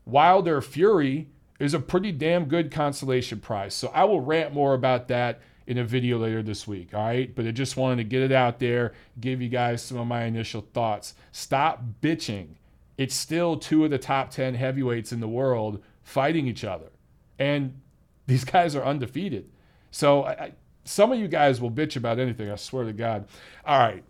Wilder 0.05 0.61
Fury 0.61 1.29
is 1.59 1.75
a 1.75 1.81
pretty 1.81 2.13
damn 2.13 2.47
good 2.47 2.71
consolation 2.71 3.41
prize. 3.41 3.75
So 3.75 3.89
I 3.95 4.05
will 4.05 4.21
rant 4.21 4.53
more 4.53 4.75
about 4.75 5.09
that 5.09 5.41
in 5.67 5.79
a 5.79 5.85
video 5.85 6.19
later 6.19 6.43
this 6.43 6.67
week. 6.67 6.95
All 6.95 7.07
right. 7.07 7.35
But 7.35 7.47
I 7.47 7.53
just 7.53 7.77
wanted 7.77 7.97
to 7.97 8.05
get 8.05 8.23
it 8.23 8.33
out 8.33 8.59
there, 8.59 8.93
give 9.21 9.41
you 9.41 9.49
guys 9.49 9.83
some 9.83 9.99
of 9.99 10.07
my 10.07 10.25
initial 10.25 10.67
thoughts. 10.73 11.15
Stop 11.33 11.83
bitching. 12.03 12.57
It's 12.99 13.15
still 13.15 13.57
two 13.57 13.85
of 13.85 13.91
the 13.91 13.99
top 13.99 14.31
10 14.31 14.55
heavyweights 14.55 15.13
in 15.13 15.21
the 15.21 15.29
world 15.29 15.83
fighting 16.03 16.47
each 16.47 16.65
other. 16.65 16.91
And 17.39 17.81
these 18.27 18.45
guys 18.57 18.75
are 18.75 18.85
undefeated. 18.85 19.51
So 19.91 20.25
I, 20.25 20.53
some 20.85 21.13
of 21.13 21.19
you 21.19 21.29
guys 21.29 21.61
will 21.61 21.71
bitch 21.71 21.97
about 21.97 22.19
anything, 22.19 22.51
I 22.51 22.57
swear 22.57 22.85
to 22.85 22.93
God. 22.93 23.27
All 23.65 23.79
right. 23.79 24.05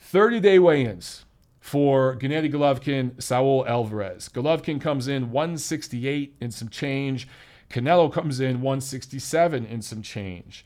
30 0.00 0.40
day 0.40 0.58
weigh 0.58 0.84
ins 0.84 1.24
for 1.60 2.16
Gennady 2.16 2.52
Golovkin, 2.52 3.22
Saul 3.22 3.66
Alvarez. 3.66 4.28
Golovkin 4.28 4.80
comes 4.80 5.08
in 5.08 5.30
168 5.30 6.36
and 6.40 6.52
some 6.52 6.68
change. 6.68 7.28
Canelo 7.68 8.12
comes 8.12 8.40
in 8.40 8.62
167 8.62 9.66
and 9.66 9.84
some 9.84 10.02
change. 10.02 10.64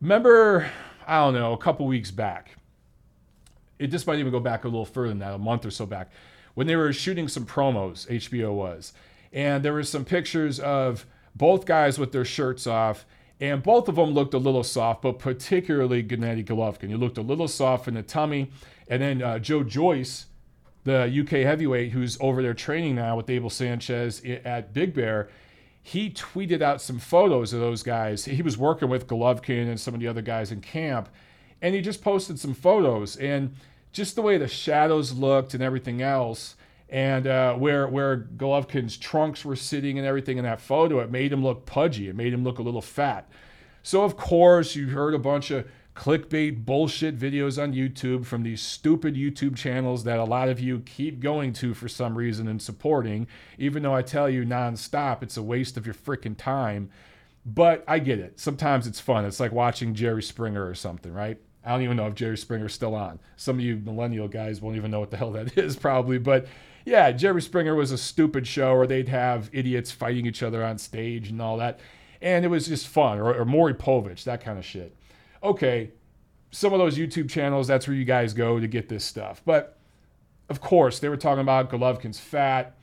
Remember, 0.00 0.70
I 1.06 1.18
don't 1.20 1.34
know, 1.34 1.52
a 1.52 1.58
couple 1.58 1.86
weeks 1.86 2.10
back, 2.10 2.56
it 3.78 3.86
just 3.86 4.06
might 4.06 4.18
even 4.18 4.32
go 4.32 4.40
back 4.40 4.64
a 4.64 4.68
little 4.68 4.84
further 4.84 5.08
than 5.08 5.20
that, 5.20 5.34
a 5.34 5.38
month 5.38 5.64
or 5.64 5.70
so 5.70 5.86
back, 5.86 6.10
when 6.54 6.66
they 6.66 6.76
were 6.76 6.92
shooting 6.92 7.28
some 7.28 7.46
promos, 7.46 8.06
HBO 8.08 8.52
was. 8.52 8.92
And 9.32 9.64
there 9.64 9.72
were 9.72 9.82
some 9.82 10.04
pictures 10.04 10.60
of 10.60 11.06
both 11.34 11.64
guys 11.64 11.98
with 11.98 12.12
their 12.12 12.24
shirts 12.24 12.66
off 12.66 13.06
and 13.40 13.62
both 13.62 13.88
of 13.88 13.96
them 13.96 14.10
looked 14.10 14.34
a 14.34 14.38
little 14.38 14.62
soft, 14.62 15.02
but 15.02 15.18
particularly 15.18 16.02
Gennady 16.02 16.44
Golovkin. 16.44 16.88
He 16.88 16.94
looked 16.94 17.18
a 17.18 17.22
little 17.22 17.48
soft 17.48 17.88
in 17.88 17.94
the 17.94 18.02
tummy. 18.02 18.50
And 18.86 19.02
then 19.02 19.22
uh, 19.22 19.38
Joe 19.38 19.64
Joyce, 19.64 20.26
the 20.84 21.02
UK 21.04 21.44
heavyweight 21.44 21.92
who's 21.92 22.16
over 22.20 22.42
there 22.42 22.54
training 22.54 22.94
now 22.94 23.16
with 23.16 23.28
Abel 23.28 23.50
Sanchez 23.50 24.22
at 24.44 24.72
Big 24.72 24.94
Bear, 24.94 25.28
he 25.82 26.10
tweeted 26.10 26.62
out 26.62 26.80
some 26.80 26.98
photos 26.98 27.52
of 27.52 27.60
those 27.60 27.82
guys. 27.82 28.24
He 28.24 28.40
was 28.40 28.56
working 28.56 28.88
with 28.88 29.06
Golovkin 29.06 29.68
and 29.68 29.78
some 29.78 29.94
of 29.94 30.00
the 30.00 30.08
other 30.08 30.22
guys 30.22 30.50
in 30.52 30.60
camp. 30.60 31.08
and 31.60 31.74
he 31.74 31.80
just 31.80 32.02
posted 32.02 32.38
some 32.38 32.54
photos 32.54 33.16
and 33.16 33.54
just 33.92 34.16
the 34.16 34.22
way 34.22 34.36
the 34.36 34.48
shadows 34.48 35.12
looked 35.12 35.54
and 35.54 35.62
everything 35.62 36.02
else, 36.02 36.56
and 36.88 37.26
uh, 37.26 37.54
where 37.54 37.88
where 37.88 38.18
Golovkin's 38.36 38.96
trunks 38.96 39.44
were 39.44 39.56
sitting 39.56 39.98
and 39.98 40.06
everything 40.06 40.38
in 40.38 40.44
that 40.44 40.60
photo, 40.60 41.00
it 41.00 41.10
made 41.10 41.32
him 41.32 41.42
look 41.42 41.66
pudgy. 41.66 42.08
It 42.08 42.16
made 42.16 42.32
him 42.32 42.44
look 42.44 42.58
a 42.58 42.62
little 42.62 42.82
fat. 42.82 43.28
So 43.82 44.02
of 44.02 44.16
course 44.16 44.76
you 44.76 44.88
heard 44.88 45.14
a 45.14 45.18
bunch 45.18 45.50
of 45.50 45.66
clickbait 45.94 46.64
bullshit 46.64 47.16
videos 47.16 47.62
on 47.62 47.72
YouTube 47.72 48.26
from 48.26 48.42
these 48.42 48.60
stupid 48.60 49.14
YouTube 49.14 49.56
channels 49.56 50.04
that 50.04 50.18
a 50.18 50.24
lot 50.24 50.48
of 50.48 50.58
you 50.58 50.80
keep 50.80 51.20
going 51.20 51.52
to 51.52 51.72
for 51.72 51.88
some 51.88 52.16
reason 52.16 52.48
and 52.48 52.60
supporting, 52.60 53.26
even 53.58 53.82
though 53.82 53.94
I 53.94 54.02
tell 54.02 54.28
you 54.28 54.44
nonstop 54.44 55.22
it's 55.22 55.36
a 55.36 55.42
waste 55.42 55.76
of 55.76 55.86
your 55.86 55.94
freaking 55.94 56.36
time. 56.36 56.90
But 57.46 57.84
I 57.86 57.98
get 57.98 58.18
it. 58.18 58.40
Sometimes 58.40 58.86
it's 58.86 59.00
fun. 59.00 59.24
It's 59.24 59.38
like 59.38 59.52
watching 59.52 59.94
Jerry 59.94 60.22
Springer 60.22 60.66
or 60.66 60.74
something, 60.74 61.12
right? 61.12 61.38
I 61.64 61.70
don't 61.70 61.82
even 61.82 61.96
know 61.96 62.06
if 62.06 62.14
Jerry 62.14 62.36
Springer's 62.36 62.74
still 62.74 62.94
on. 62.94 63.20
Some 63.36 63.56
of 63.56 63.64
you 63.64 63.76
millennial 63.76 64.28
guys 64.28 64.60
won't 64.60 64.76
even 64.76 64.90
know 64.90 65.00
what 65.00 65.10
the 65.10 65.16
hell 65.16 65.32
that 65.32 65.56
is, 65.58 65.76
probably. 65.76 66.18
But 66.18 66.46
yeah, 66.84 67.12
Jerry 67.12 67.40
Springer 67.40 67.74
was 67.74 67.92
a 67.92 67.98
stupid 67.98 68.46
show 68.46 68.76
where 68.76 68.86
they'd 68.86 69.08
have 69.08 69.48
idiots 69.52 69.90
fighting 69.90 70.26
each 70.26 70.42
other 70.42 70.64
on 70.64 70.78
stage 70.78 71.28
and 71.30 71.40
all 71.40 71.56
that. 71.56 71.80
And 72.20 72.44
it 72.44 72.48
was 72.48 72.66
just 72.66 72.88
fun. 72.88 73.18
Or, 73.18 73.34
or 73.34 73.44
Maury 73.44 73.74
Povich, 73.74 74.24
that 74.24 74.42
kind 74.42 74.58
of 74.58 74.64
shit. 74.64 74.94
Okay, 75.42 75.90
some 76.50 76.72
of 76.72 76.78
those 76.78 76.96
YouTube 76.96 77.28
channels, 77.28 77.66
that's 77.66 77.88
where 77.88 77.96
you 77.96 78.04
guys 78.04 78.32
go 78.32 78.60
to 78.60 78.66
get 78.66 78.88
this 78.88 79.04
stuff. 79.04 79.42
But 79.44 79.78
of 80.48 80.60
course, 80.60 80.98
they 81.00 81.08
were 81.08 81.16
talking 81.16 81.40
about 81.40 81.70
Golovkin's 81.70 82.20
fat. 82.20 82.76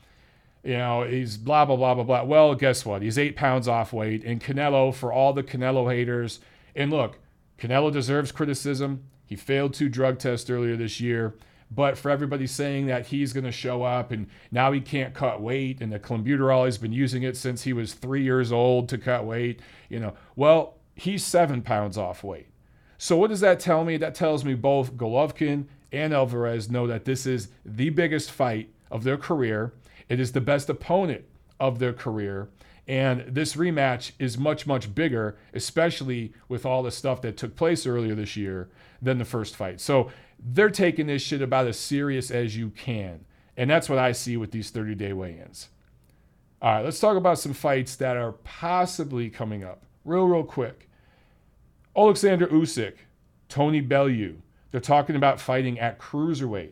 You 0.64 0.74
know, 0.78 1.02
he's 1.04 1.36
blah, 1.36 1.64
blah, 1.64 1.76
blah, 1.76 1.94
blah, 1.94 2.04
blah. 2.04 2.22
Well, 2.24 2.54
guess 2.54 2.84
what? 2.84 3.02
He's 3.02 3.18
eight 3.18 3.36
pounds 3.36 3.66
off 3.66 3.92
weight. 3.92 4.24
And 4.24 4.40
Canelo, 4.40 4.94
for 4.94 5.12
all 5.12 5.32
the 5.32 5.42
Canelo 5.42 5.92
haters, 5.92 6.40
and 6.74 6.90
look, 6.90 7.18
Canelo 7.58 7.92
deserves 7.92 8.32
criticism. 8.32 9.04
He 9.26 9.36
failed 9.36 9.74
two 9.74 9.88
drug 9.88 10.18
tests 10.18 10.50
earlier 10.50 10.76
this 10.76 11.00
year. 11.00 11.34
But 11.74 11.96
for 11.96 12.10
everybody 12.10 12.46
saying 12.46 12.86
that 12.86 13.06
he's 13.06 13.32
going 13.32 13.44
to 13.44 13.52
show 13.52 13.82
up 13.82 14.10
and 14.10 14.26
now 14.50 14.72
he 14.72 14.80
can't 14.80 15.14
cut 15.14 15.40
weight 15.40 15.80
and 15.80 15.90
the 15.90 15.98
clenbuterol 15.98 16.66
has 16.66 16.76
been 16.76 16.92
using 16.92 17.22
it 17.22 17.36
since 17.36 17.62
he 17.62 17.72
was 17.72 17.94
three 17.94 18.22
years 18.22 18.52
old 18.52 18.88
to 18.90 18.98
cut 18.98 19.24
weight, 19.24 19.60
you 19.88 19.98
know, 19.98 20.14
well, 20.36 20.78
he's 20.94 21.24
seven 21.24 21.62
pounds 21.62 21.96
off 21.96 22.22
weight. 22.22 22.48
So 22.98 23.16
what 23.16 23.30
does 23.30 23.40
that 23.40 23.58
tell 23.58 23.84
me? 23.84 23.96
That 23.96 24.14
tells 24.14 24.44
me 24.44 24.54
both 24.54 24.94
Golovkin 24.94 25.64
and 25.92 26.12
Alvarez 26.12 26.70
know 26.70 26.86
that 26.86 27.04
this 27.04 27.26
is 27.26 27.48
the 27.64 27.90
biggest 27.90 28.30
fight 28.30 28.70
of 28.90 29.04
their 29.04 29.16
career. 29.16 29.72
It 30.08 30.20
is 30.20 30.32
the 30.32 30.40
best 30.40 30.68
opponent 30.68 31.24
of 31.58 31.78
their 31.78 31.92
career. 31.92 32.50
And 32.88 33.20
this 33.28 33.54
rematch 33.54 34.12
is 34.18 34.36
much, 34.36 34.66
much 34.66 34.94
bigger, 34.94 35.38
especially 35.54 36.32
with 36.48 36.66
all 36.66 36.82
the 36.82 36.90
stuff 36.90 37.22
that 37.22 37.36
took 37.36 37.56
place 37.56 37.86
earlier 37.86 38.14
this 38.14 38.36
year 38.36 38.68
than 39.00 39.18
the 39.18 39.24
first 39.24 39.54
fight. 39.56 39.80
So 39.80 40.10
they're 40.44 40.70
taking 40.70 41.06
this 41.06 41.22
shit 41.22 41.42
about 41.42 41.66
as 41.66 41.78
serious 41.78 42.30
as 42.30 42.56
you 42.56 42.70
can. 42.70 43.24
And 43.56 43.68
that's 43.70 43.88
what 43.88 43.98
I 43.98 44.12
see 44.12 44.36
with 44.36 44.50
these 44.50 44.70
30 44.70 44.94
day 44.94 45.12
weigh 45.12 45.38
ins. 45.38 45.68
All 46.60 46.74
right, 46.74 46.84
let's 46.84 47.00
talk 47.00 47.16
about 47.16 47.38
some 47.38 47.52
fights 47.52 47.96
that 47.96 48.16
are 48.16 48.32
possibly 48.32 49.28
coming 49.28 49.64
up 49.64 49.82
real, 50.04 50.26
real 50.26 50.44
quick. 50.44 50.88
Alexander 51.96 52.46
Usyk, 52.46 52.94
Tony 53.48 53.80
Bellew. 53.80 54.36
They're 54.70 54.80
talking 54.80 55.16
about 55.16 55.40
fighting 55.40 55.78
at 55.78 55.98
cruiserweight. 55.98 56.70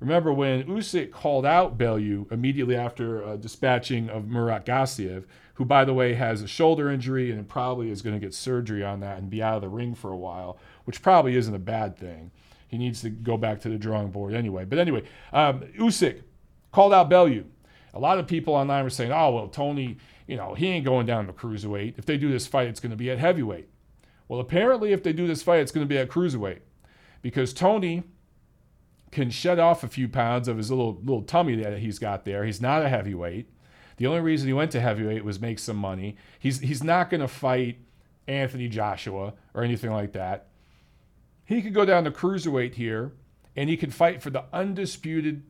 Remember 0.00 0.32
when 0.32 0.64
Usyk 0.64 1.10
called 1.10 1.46
out 1.46 1.78
Bellew 1.78 2.26
immediately 2.30 2.76
after 2.76 3.24
uh, 3.24 3.36
dispatching 3.36 4.08
of 4.08 4.28
Murat 4.28 4.64
Gassiev, 4.64 5.24
who, 5.54 5.64
by 5.64 5.84
the 5.84 5.94
way, 5.94 6.14
has 6.14 6.42
a 6.42 6.46
shoulder 6.46 6.90
injury 6.90 7.32
and 7.32 7.48
probably 7.48 7.90
is 7.90 8.02
going 8.02 8.14
to 8.14 8.24
get 8.24 8.34
surgery 8.34 8.84
on 8.84 9.00
that 9.00 9.18
and 9.18 9.30
be 9.30 9.42
out 9.42 9.56
of 9.56 9.62
the 9.62 9.68
ring 9.68 9.94
for 9.94 10.12
a 10.12 10.16
while, 10.16 10.58
which 10.84 11.02
probably 11.02 11.34
isn't 11.34 11.54
a 11.54 11.58
bad 11.58 11.96
thing. 11.96 12.30
He 12.68 12.78
needs 12.78 13.00
to 13.02 13.10
go 13.10 13.36
back 13.36 13.60
to 13.62 13.68
the 13.68 13.78
drawing 13.78 14.10
board 14.10 14.34
anyway. 14.34 14.64
But 14.64 14.78
anyway, 14.78 15.02
um, 15.32 15.60
Usyk 15.78 16.22
called 16.70 16.92
out 16.92 17.10
Bellew. 17.10 17.44
A 17.94 17.98
lot 17.98 18.18
of 18.18 18.26
people 18.26 18.54
online 18.54 18.84
were 18.84 18.90
saying, 18.90 19.10
oh, 19.10 19.32
well, 19.32 19.48
Tony, 19.48 19.96
you 20.26 20.36
know, 20.36 20.54
he 20.54 20.68
ain't 20.68 20.84
going 20.84 21.06
down 21.06 21.26
to 21.26 21.32
cruiserweight. 21.32 21.98
If 21.98 22.04
they 22.04 22.18
do 22.18 22.30
this 22.30 22.46
fight, 22.46 22.68
it's 22.68 22.80
going 22.80 22.90
to 22.90 22.96
be 22.96 23.10
at 23.10 23.18
heavyweight. 23.18 23.68
Well, 24.28 24.40
apparently, 24.40 24.92
if 24.92 25.02
they 25.02 25.14
do 25.14 25.26
this 25.26 25.42
fight, 25.42 25.60
it's 25.60 25.72
going 25.72 25.86
to 25.86 25.88
be 25.88 25.98
at 25.98 26.10
cruiserweight 26.10 26.60
because 27.22 27.52
Tony 27.54 28.04
can 29.10 29.30
shed 29.30 29.58
off 29.58 29.82
a 29.82 29.88
few 29.88 30.08
pounds 30.08 30.48
of 30.48 30.58
his 30.58 30.70
little 30.70 30.98
little 31.02 31.22
tummy 31.22 31.56
that 31.56 31.78
he's 31.78 31.98
got 31.98 32.26
there. 32.26 32.44
He's 32.44 32.60
not 32.60 32.82
a 32.82 32.90
heavyweight. 32.90 33.48
The 33.96 34.06
only 34.06 34.20
reason 34.20 34.46
he 34.46 34.52
went 34.52 34.70
to 34.72 34.80
heavyweight 34.80 35.24
was 35.24 35.40
make 35.40 35.58
some 35.58 35.76
money. 35.76 36.16
He's 36.38 36.60
he's 36.60 36.84
not 36.84 37.08
going 37.08 37.22
to 37.22 37.28
fight 37.28 37.78
Anthony 38.26 38.68
Joshua 38.68 39.32
or 39.54 39.64
anything 39.64 39.90
like 39.90 40.12
that. 40.12 40.47
He 41.48 41.62
could 41.62 41.72
go 41.72 41.86
down 41.86 42.04
to 42.04 42.10
cruiserweight 42.10 42.74
here, 42.74 43.12
and 43.56 43.70
he 43.70 43.78
could 43.78 43.94
fight 43.94 44.22
for 44.22 44.28
the 44.28 44.44
undisputed 44.52 45.44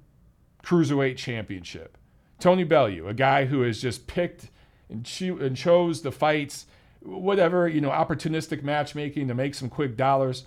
cruiserweight 0.63 1.17
championship. 1.17 1.99
Tony 2.39 2.63
Bellew, 2.63 3.09
a 3.09 3.15
guy 3.15 3.47
who 3.47 3.63
has 3.63 3.83
just 3.83 4.07
picked 4.07 4.49
and, 4.89 5.05
cho- 5.05 5.39
and 5.39 5.57
chose 5.57 6.03
the 6.03 6.13
fights, 6.13 6.67
whatever 7.01 7.67
you 7.67 7.81
know, 7.81 7.91
opportunistic 7.91 8.63
matchmaking 8.63 9.27
to 9.27 9.35
make 9.35 9.57
some 9.57 9.69
quick 9.69 9.97
dollars. 9.97 10.47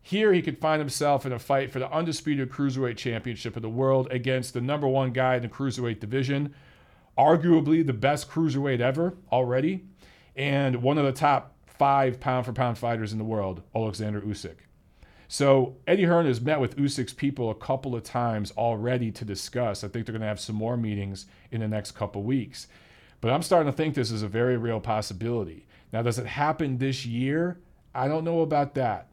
Here, 0.00 0.32
he 0.32 0.42
could 0.42 0.58
find 0.58 0.78
himself 0.78 1.26
in 1.26 1.32
a 1.32 1.40
fight 1.40 1.72
for 1.72 1.80
the 1.80 1.90
undisputed 1.90 2.48
cruiserweight 2.48 2.98
championship 2.98 3.56
of 3.56 3.62
the 3.62 3.68
world 3.68 4.06
against 4.12 4.54
the 4.54 4.60
number 4.60 4.86
one 4.86 5.10
guy 5.10 5.34
in 5.34 5.42
the 5.42 5.48
cruiserweight 5.48 5.98
division, 5.98 6.54
arguably 7.18 7.84
the 7.84 7.92
best 7.92 8.30
cruiserweight 8.30 8.78
ever 8.78 9.14
already, 9.32 9.86
and 10.36 10.84
one 10.84 10.98
of 10.98 11.04
the 11.04 11.10
top 11.10 11.56
five 11.66 12.20
pound 12.20 12.46
for 12.46 12.52
pound 12.52 12.78
fighters 12.78 13.10
in 13.10 13.18
the 13.18 13.24
world, 13.24 13.62
Alexander 13.74 14.20
Usyk. 14.20 14.67
So 15.28 15.76
Eddie 15.86 16.04
Hearn 16.04 16.24
has 16.24 16.40
met 16.40 16.58
with 16.58 16.76
Usyk's 16.76 17.12
people 17.12 17.50
a 17.50 17.54
couple 17.54 17.94
of 17.94 18.02
times 18.02 18.50
already 18.52 19.12
to 19.12 19.26
discuss. 19.26 19.84
I 19.84 19.88
think 19.88 20.06
they're 20.06 20.14
going 20.14 20.22
to 20.22 20.26
have 20.26 20.40
some 20.40 20.56
more 20.56 20.78
meetings 20.78 21.26
in 21.50 21.60
the 21.60 21.68
next 21.68 21.92
couple 21.92 22.22
weeks. 22.22 22.66
But 23.20 23.32
I'm 23.32 23.42
starting 23.42 23.70
to 23.70 23.76
think 23.76 23.94
this 23.94 24.10
is 24.10 24.22
a 24.22 24.28
very 24.28 24.56
real 24.56 24.80
possibility. 24.80 25.66
Now, 25.92 26.00
does 26.00 26.18
it 26.18 26.26
happen 26.26 26.78
this 26.78 27.04
year? 27.04 27.60
I 27.94 28.08
don't 28.08 28.24
know 28.24 28.40
about 28.40 28.74
that 28.74 29.08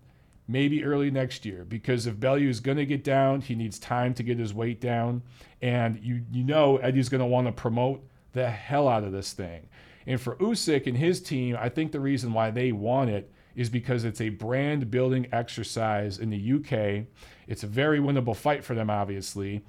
maybe 0.47 0.83
early 0.83 1.11
next 1.11 1.45
year 1.45 1.65
because 1.65 2.05
if 2.05 2.19
Bellew 2.19 2.47
is 2.47 2.59
going 2.59 2.77
to 2.77 2.85
get 2.85 3.03
down, 3.03 3.41
he 3.41 3.55
needs 3.55 3.79
time 3.79 4.13
to 4.13 4.23
get 4.23 4.39
his 4.39 4.53
weight 4.53 4.79
down. 4.79 5.21
And 5.61 5.99
you, 6.01 6.21
you 6.31 6.43
know 6.43 6.77
Eddie's 6.77 7.09
going 7.09 7.19
to 7.19 7.25
want 7.25 7.47
to 7.47 7.51
promote 7.51 8.07
the 8.31 8.49
hell 8.49 8.87
out 8.87 9.03
of 9.03 9.11
this 9.11 9.33
thing. 9.33 9.67
And 10.07 10.21
for 10.21 10.35
Usyk 10.35 10.87
and 10.87 10.95
his 10.95 11.21
team, 11.21 11.57
I 11.59 11.67
think 11.67 11.91
the 11.91 11.99
reason 11.99 12.31
why 12.31 12.51
they 12.51 12.71
want 12.71 13.09
it 13.09 13.31
is 13.55 13.69
because 13.69 14.03
it's 14.03 14.21
a 14.21 14.29
brand 14.29 14.91
building 14.91 15.27
exercise 15.31 16.17
in 16.19 16.29
the 16.29 16.53
UK. 16.53 17.05
It's 17.47 17.63
a 17.63 17.67
very 17.67 17.99
winnable 17.99 18.35
fight 18.35 18.63
for 18.63 18.75
them, 18.75 18.89
obviously. 18.89 19.63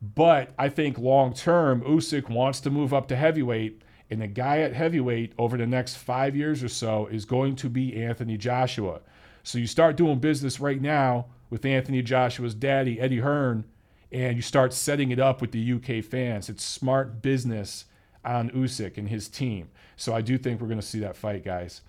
But 0.00 0.52
I 0.58 0.68
think 0.68 0.98
long 0.98 1.32
term, 1.34 1.82
Usyk 1.82 2.28
wants 2.28 2.60
to 2.60 2.70
move 2.70 2.94
up 2.94 3.08
to 3.08 3.16
heavyweight. 3.16 3.82
And 4.08 4.22
the 4.22 4.28
guy 4.28 4.60
at 4.60 4.72
heavyweight 4.72 5.32
over 5.36 5.56
the 5.56 5.66
next 5.66 5.96
five 5.96 6.36
years 6.36 6.62
or 6.62 6.68
so 6.68 7.06
is 7.06 7.24
going 7.24 7.56
to 7.56 7.68
be 7.68 8.00
Anthony 8.00 8.36
Joshua. 8.36 9.00
So 9.42 9.58
you 9.58 9.66
start 9.66 9.96
doing 9.96 10.20
business 10.20 10.60
right 10.60 10.80
now 10.80 11.26
with 11.50 11.64
Anthony 11.64 12.02
Joshua's 12.02 12.54
daddy, 12.54 13.00
Eddie 13.00 13.20
Hearn, 13.20 13.64
and 14.12 14.36
you 14.36 14.42
start 14.42 14.72
setting 14.72 15.10
it 15.10 15.18
up 15.18 15.40
with 15.40 15.50
the 15.50 15.72
UK 15.72 16.04
fans. 16.04 16.48
It's 16.48 16.64
smart 16.64 17.20
business 17.20 17.86
on 18.24 18.50
Usyk 18.50 18.98
and 18.98 19.08
his 19.08 19.28
team. 19.28 19.70
So 19.96 20.14
I 20.14 20.20
do 20.20 20.38
think 20.38 20.60
we're 20.60 20.68
going 20.68 20.80
to 20.80 20.86
see 20.86 21.00
that 21.00 21.16
fight, 21.16 21.44
guys. 21.44 21.80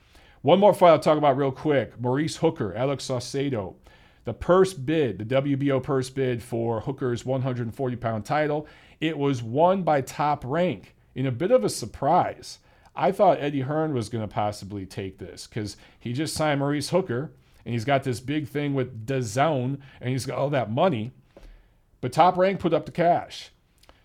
One 0.48 0.62
more 0.62 0.74
fight 0.74 0.92
I'll 0.92 1.00
talk 1.00 1.18
about 1.18 1.36
real 1.36 1.52
quick. 1.52 2.00
Maurice 2.00 2.38
Hooker, 2.38 2.74
Alex 2.74 3.06
Saucedo. 3.06 3.76
The 4.24 4.34
purse 4.34 4.74
bid, 4.74 5.18
the 5.18 5.26
WBO 5.26 5.84
purse 5.84 6.10
bid 6.10 6.42
for 6.42 6.80
Hooker's 6.80 7.26
140 7.26 7.96
pound 7.98 8.24
title, 8.24 8.66
it 9.02 9.18
was 9.18 9.44
won 9.44 9.84
by 9.84 10.00
top 10.00 10.46
rank 10.46 10.96
in 11.16 11.26
a 11.26 11.34
bit 11.34 11.52
of 11.52 11.66
a 11.66 11.70
surprise. 11.70 12.60
I 12.96 13.12
thought 13.12 13.42
Eddie 13.42 13.60
Hearn 13.60 13.94
was 13.94 14.08
going 14.08 14.26
to 14.26 14.34
possibly 14.34 14.86
take 14.86 15.18
this 15.18 15.48
because 15.48 15.76
he 16.00 16.14
just 16.14 16.34
signed 16.34 16.62
Maurice 16.62 16.92
Hooker 16.92 17.34
and 17.66 17.74
he's 17.74 17.84
got 17.84 18.06
this 18.06 18.22
big 18.22 18.48
thing 18.48 18.74
with 18.74 19.06
DAZN, 19.06 19.82
and 20.00 20.10
he's 20.10 20.26
got 20.26 20.38
all 20.38 20.50
that 20.52 20.72
money. 20.72 21.12
But 22.00 22.14
Top 22.14 22.38
Rank 22.38 22.62
put 22.62 22.74
up 22.74 22.86
the 22.86 22.94
cash. 22.94 23.50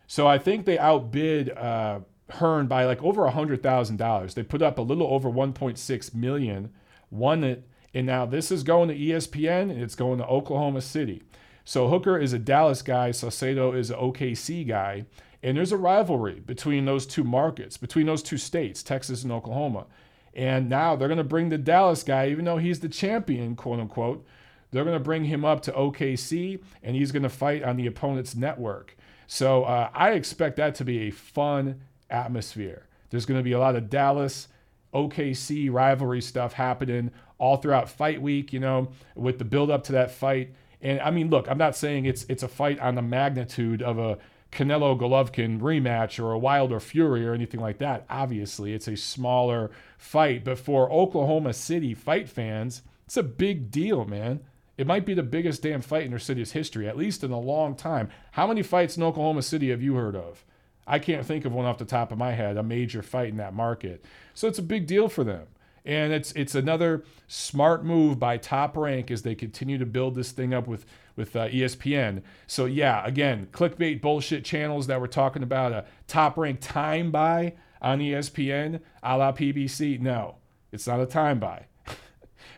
So 0.09 0.27
I 0.27 0.39
think 0.39 0.67
they 0.67 0.77
outbid 0.77 1.51
uh, 1.51 2.01
Hearn 2.31 2.67
by 2.67 2.85
like 2.85 3.03
over 3.03 3.23
$100,000. 3.23 4.35
They 4.35 4.43
put 4.43 4.63
up 4.63 4.79
a 4.79 4.83
little 4.83 5.07
over 5.09 5.31
1.6 5.31 6.15
million, 6.15 6.71
won 7.11 7.45
it, 7.45 7.69
and 7.95 8.07
now 8.07 8.25
this 8.25 8.51
is 8.51 8.63
going 8.63 8.89
to 8.89 8.97
ESPN 8.97 9.71
and 9.71 9.83
it's 9.83 9.95
going 9.95 10.19
to 10.19 10.27
Oklahoma 10.27 10.81
City. 10.81 11.23
So 11.65 11.89
Hooker 11.89 12.19
is 12.19 12.33
a 12.33 12.39
Dallas 12.39 12.83
guy, 12.83 13.11
Saucedo 13.11 13.77
is 13.77 13.91
an 13.91 13.99
OKC 13.99 14.67
guy, 14.67 15.05
and 15.43 15.57
there's 15.57 15.73
a 15.73 15.77
rivalry 15.77 16.41
between 16.41 16.85
those 16.85 17.07
two 17.07 17.25
markets, 17.25 17.77
between 17.77 18.07
those 18.07 18.23
two 18.23 18.39
states, 18.39 18.83
Texas 18.83 19.23
and 19.23 19.33
Oklahoma. 19.33 19.87
And 20.35 20.69
now 20.69 20.97
they're 20.97 21.09
going 21.09 21.19
to 21.19 21.25
bring 21.25 21.51
the 21.51 21.59
Dallas 21.59 22.03
guy, 22.03 22.29
even 22.29 22.45
though 22.45 22.57
he's 22.57 22.81
the 22.81 22.89
champion, 22.89 23.55
quote 23.55 23.81
unquote, 23.81 24.25
they're 24.71 24.85
going 24.85 24.99
to 24.99 25.05
bring 25.05 25.25
him 25.25 25.45
up 25.45 25.61
to 25.63 25.73
OKC 25.73 26.63
and 26.83 26.97
he's 26.97 27.13
going 27.13 27.23
to 27.23 27.29
fight 27.29 27.63
on 27.63 27.77
the 27.77 27.87
opponent's 27.87 28.35
network. 28.35 28.97
So 29.27 29.65
uh, 29.65 29.91
I 29.93 30.13
expect 30.13 30.57
that 30.57 30.75
to 30.77 30.85
be 30.85 31.01
a 31.01 31.11
fun 31.11 31.83
atmosphere. 32.13 32.87
There's 33.11 33.27
going 33.27 33.41
to 33.41 33.45
be 33.45 33.53
a 33.53 33.59
lot 33.59 33.77
of 33.77 33.91
Dallas, 33.91 34.49
OKC 34.95 35.73
rivalry 35.73 36.21
stuff 36.21 36.53
happening 36.55 37.11
all 37.39 37.57
throughout 37.57 37.89
fight 37.89 38.23
week, 38.23 38.53
you 38.53 38.61
know, 38.61 38.91
with 39.15 39.39
the 39.39 39.45
build 39.45 39.71
up 39.71 39.85
to 39.85 39.93
that 39.93 40.11
fight. 40.11 40.55
And 40.81 41.01
I 41.01 41.11
mean, 41.11 41.31
look, 41.31 41.49
I'm 41.51 41.59
not 41.59 41.77
saying 41.77 42.07
it's 42.07 42.25
it's 42.29 42.43
a 42.43 42.49
fight 42.49 42.79
on 42.81 42.95
the 42.95 43.03
magnitude 43.03 43.83
of 43.83 43.99
a 43.99 44.19
Canelo 44.53 44.99
Golovkin 44.99 45.61
rematch 45.61 46.23
or 46.23 46.33
a 46.33 46.39
Wilder 46.39 46.79
Fury 46.79 47.27
or 47.27 47.33
anything 47.33 47.61
like 47.61 47.79
that. 47.79 48.05
Obviously, 48.11 48.75
it's 48.75 48.89
a 48.89 48.97
smaller 48.97 49.71
fight, 49.97 50.45
but 50.45 50.59
for 50.59 50.93
Oklahoma 50.93 51.55
City 51.55 51.95
fight 51.95 52.29
fans, 52.29 52.83
it's 53.07 53.17
a 53.17 53.23
big 53.23 53.71
deal, 53.71 54.05
man. 54.05 54.41
It 54.77 54.87
might 54.87 55.07
be 55.07 55.15
the 55.15 55.23
biggest 55.23 55.63
damn 55.63 55.81
fight 55.81 56.05
in 56.05 56.11
their 56.11 56.19
city's 56.19 56.53
history, 56.53 56.89
at 56.89 56.97
least 56.97 57.25
in 57.25 57.31
a 57.31 57.39
long 57.39 57.75
time. 57.75 58.09
How 58.33 58.47
many 58.47 58.63
fights 58.63 58.97
in 58.97 59.03
Oklahoma 59.03 59.43
City 59.43 59.71
have 59.71 59.83
you 59.83 59.95
heard 59.95 60.17
of? 60.17 60.45
I 60.87 60.99
can't 60.99 61.25
think 61.25 61.45
of 61.45 61.53
one 61.53 61.67
off 61.67 61.79
the 61.79 61.85
top 61.85 62.13
of 62.13 62.19
my 62.19 62.33
head, 62.33 62.57
a 62.57 62.63
major 62.63 63.03
fight 63.03 63.29
in 63.29 63.37
that 63.37 63.55
market. 63.55 64.05
So 64.35 64.49
it's 64.49 64.59
a 64.59 64.63
big 64.63 64.87
deal 64.87 65.09
for 65.09 65.25
them. 65.25 65.47
And 65.85 66.13
it's 66.13 66.31
it's 66.33 66.55
another 66.55 67.03
smart 67.27 67.85
move 67.85 68.19
by 68.19 68.37
Top 68.37 68.77
Rank 68.77 69.11
as 69.11 69.23
they 69.23 69.35
continue 69.35 69.79
to 69.79 69.87
build 69.87 70.15
this 70.15 70.31
thing 70.31 70.55
up 70.55 70.69
with 70.69 70.87
with 71.17 71.35
uh, 71.35 71.49
ESPN. 71.49 72.23
So 72.47 72.67
yeah, 72.67 73.05
again, 73.05 73.49
clickbait 73.51 74.01
bullshit 74.01 74.45
channels 74.45 74.87
that 74.87 75.01
we're 75.01 75.09
talking 75.09 75.43
about 75.43 75.73
a 75.73 75.85
Top 76.07 76.37
Rank 76.37 76.59
time 76.61 77.11
buy 77.11 77.55
on 77.81 77.99
ESPN, 77.99 78.81
a 79.03 79.19
la 79.19 79.33
PBC. 79.33 80.01
No, 80.01 80.37
it's 80.71 80.87
not 80.87 81.01
a 81.01 81.07
time 81.07 81.41
buy 81.41 81.67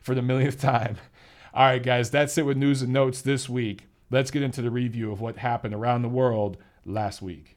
for 0.02 0.14
the 0.14 0.23
millionth 0.23 0.61
time. 0.61 0.99
All 1.54 1.64
right, 1.64 1.83
guys, 1.83 2.11
that's 2.11 2.37
it 2.37 2.45
with 2.45 2.59
news 2.59 2.83
and 2.83 2.93
notes 2.93 3.23
this 3.23 3.49
week. 3.49 3.87
Let's 4.11 4.31
get 4.31 4.43
into 4.43 4.61
the 4.61 4.71
review 4.71 5.12
of 5.12 5.21
what 5.21 5.38
happened 5.38 5.73
around 5.73 6.02
the 6.02 6.09
world 6.09 6.59
last 6.85 7.23
week. 7.23 7.53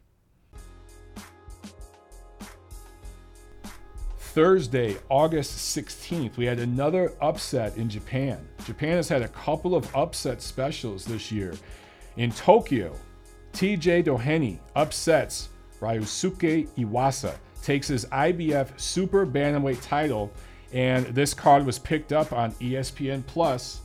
Thursday, 4.38 4.96
August 5.10 5.76
16th, 5.76 6.38
we 6.38 6.46
had 6.46 6.60
another 6.60 7.12
upset 7.22 7.76
in 7.76 7.90
Japan. 7.90 8.48
Japan 8.68 8.98
has 8.98 9.10
had 9.10 9.24
a 9.24 9.28
couple 9.30 9.74
of 9.74 9.90
upset 9.96 10.44
specials 10.44 11.06
this 11.06 11.32
year. 11.32 11.56
In 12.18 12.32
Tokyo, 12.32 12.94
TJ 13.54 14.06
Doheny 14.06 14.60
upsets 14.76 15.50
Ryusuke 15.80 16.68
Iwasa, 16.78 17.34
takes 17.64 17.88
his 17.88 18.06
IBF 18.06 18.80
Super 18.80 19.26
Bantamweight 19.26 19.82
title, 19.82 20.32
and 20.72 21.08
this 21.08 21.34
card 21.34 21.66
was 21.66 21.80
picked 21.80 22.14
up 22.14 22.32
on 22.32 22.52
ESPN 22.62 23.26
Plus. 23.26 23.82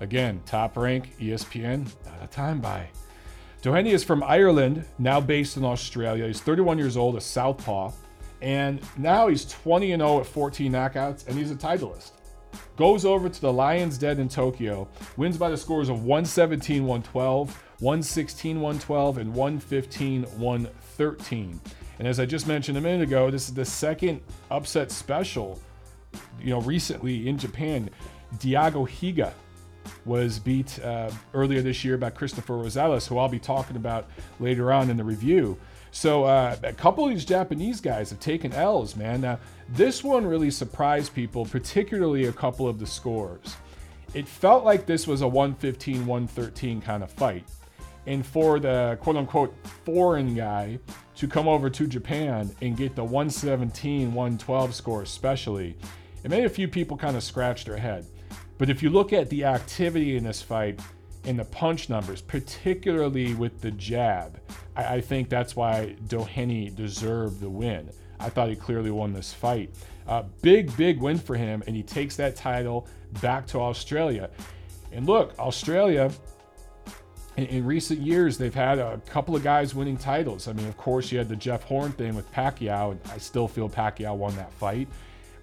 Again, 0.00 0.40
top 0.46 0.76
rank, 0.76 1.16
ESPN, 1.20 1.88
not 2.04 2.24
a 2.24 2.26
time 2.26 2.60
buy. 2.60 2.88
Doheny 3.62 3.92
is 3.92 4.02
from 4.02 4.24
Ireland, 4.24 4.84
now 4.98 5.20
based 5.20 5.56
in 5.56 5.64
Australia. 5.64 6.26
He's 6.26 6.40
31 6.40 6.76
years 6.76 6.96
old, 6.96 7.14
a 7.14 7.20
southpaw. 7.20 7.92
And 8.42 8.80
now 8.96 9.28
he's 9.28 9.44
20 9.46 9.92
and 9.92 10.00
0 10.00 10.20
at 10.20 10.26
14 10.26 10.72
knockouts, 10.72 11.26
and 11.26 11.38
he's 11.38 11.50
a 11.50 11.56
titleist. 11.56 12.12
Goes 12.76 13.04
over 13.04 13.28
to 13.28 13.40
the 13.40 13.52
Lions 13.52 13.98
Den 13.98 14.20
in 14.20 14.28
Tokyo, 14.28 14.88
wins 15.16 15.38
by 15.38 15.48
the 15.48 15.56
scores 15.56 15.88
of 15.88 16.04
117 16.04 16.84
112, 16.84 17.62
116 17.80 18.60
112, 18.60 19.18
and 19.18 19.34
115 19.34 20.22
113. 20.24 21.60
And 21.98 22.06
as 22.06 22.20
I 22.20 22.26
just 22.26 22.46
mentioned 22.46 22.76
a 22.76 22.80
minute 22.80 23.02
ago, 23.02 23.30
this 23.30 23.48
is 23.48 23.54
the 23.54 23.64
second 23.64 24.20
upset 24.50 24.90
special, 24.90 25.60
you 26.40 26.50
know, 26.50 26.60
recently 26.60 27.28
in 27.28 27.38
Japan. 27.38 27.88
Daigo 28.38 28.86
Higa 28.86 29.32
was 30.04 30.38
beat 30.38 30.78
uh, 30.80 31.10
earlier 31.32 31.62
this 31.62 31.84
year 31.84 31.96
by 31.96 32.10
Cristofer 32.10 32.62
Rosales, 32.62 33.06
who 33.06 33.18
I'll 33.18 33.28
be 33.28 33.38
talking 33.38 33.76
about 33.76 34.08
later 34.40 34.72
on 34.72 34.90
in 34.90 34.96
the 34.96 35.04
review. 35.04 35.56
So 35.96 36.24
uh, 36.24 36.54
a 36.62 36.74
couple 36.74 37.04
of 37.04 37.10
these 37.10 37.24
Japanese 37.24 37.80
guys 37.80 38.10
have 38.10 38.20
taken 38.20 38.52
L's, 38.52 38.96
man. 38.96 39.22
Now 39.22 39.38
this 39.70 40.04
one 40.04 40.26
really 40.26 40.50
surprised 40.50 41.14
people, 41.14 41.46
particularly 41.46 42.26
a 42.26 42.32
couple 42.32 42.68
of 42.68 42.78
the 42.78 42.86
scores. 42.86 43.56
It 44.12 44.28
felt 44.28 44.62
like 44.62 44.84
this 44.84 45.06
was 45.06 45.22
a 45.22 45.24
115-113 45.24 46.82
kind 46.82 47.02
of 47.02 47.10
fight. 47.10 47.48
And 48.06 48.26
for 48.26 48.60
the 48.60 48.98
quote 49.00 49.16
unquote 49.16 49.54
foreign 49.86 50.34
guy 50.34 50.78
to 51.14 51.26
come 51.26 51.48
over 51.48 51.70
to 51.70 51.86
Japan 51.86 52.54
and 52.60 52.76
get 52.76 52.94
the 52.94 53.02
117 53.02 54.12
112 54.12 54.74
score, 54.74 55.00
especially, 55.00 55.78
it 56.22 56.30
made 56.30 56.44
a 56.44 56.50
few 56.50 56.68
people 56.68 56.98
kind 56.98 57.16
of 57.16 57.22
scratch 57.22 57.64
their 57.64 57.78
head. 57.78 58.04
But 58.58 58.68
if 58.68 58.82
you 58.82 58.90
look 58.90 59.14
at 59.14 59.30
the 59.30 59.46
activity 59.46 60.18
in 60.18 60.24
this 60.24 60.42
fight 60.42 60.78
and 61.24 61.38
the 61.38 61.46
punch 61.46 61.88
numbers, 61.88 62.20
particularly 62.20 63.32
with 63.32 63.62
the 63.62 63.70
jab, 63.70 64.38
I, 64.76 64.96
I 64.96 65.00
think 65.00 65.28
that's 65.28 65.56
why 65.56 65.96
Doheny 66.06 66.74
deserved 66.74 67.40
the 67.40 67.50
win. 67.50 67.90
I 68.18 68.28
thought 68.28 68.48
he 68.48 68.56
clearly 68.56 68.90
won 68.90 69.12
this 69.12 69.32
fight. 69.32 69.70
Uh, 70.06 70.22
big, 70.40 70.74
big 70.76 71.00
win 71.00 71.18
for 71.18 71.34
him, 71.34 71.62
and 71.66 71.74
he 71.74 71.82
takes 71.82 72.16
that 72.16 72.36
title 72.36 72.86
back 73.20 73.46
to 73.48 73.58
Australia. 73.58 74.30
And 74.92 75.06
look, 75.06 75.38
Australia, 75.38 76.10
in, 77.36 77.46
in, 77.46 77.66
recent 77.66 78.00
years, 78.00 78.38
they've 78.38 78.54
had 78.54 78.78
a 78.78 78.98
couple 79.06 79.34
of 79.34 79.42
guys 79.42 79.74
winning 79.74 79.96
titles. 79.96 80.48
I 80.48 80.52
mean, 80.52 80.66
of 80.66 80.76
course, 80.76 81.10
you 81.10 81.18
had 81.18 81.28
the 81.28 81.36
Jeff 81.36 81.64
Horn 81.64 81.92
thing 81.92 82.14
with 82.14 82.30
Pacquiao, 82.32 82.92
and 82.92 83.00
I 83.10 83.18
still 83.18 83.48
feel 83.48 83.68
Pacquiao 83.68 84.16
won 84.16 84.34
that 84.36 84.52
fight. 84.52 84.88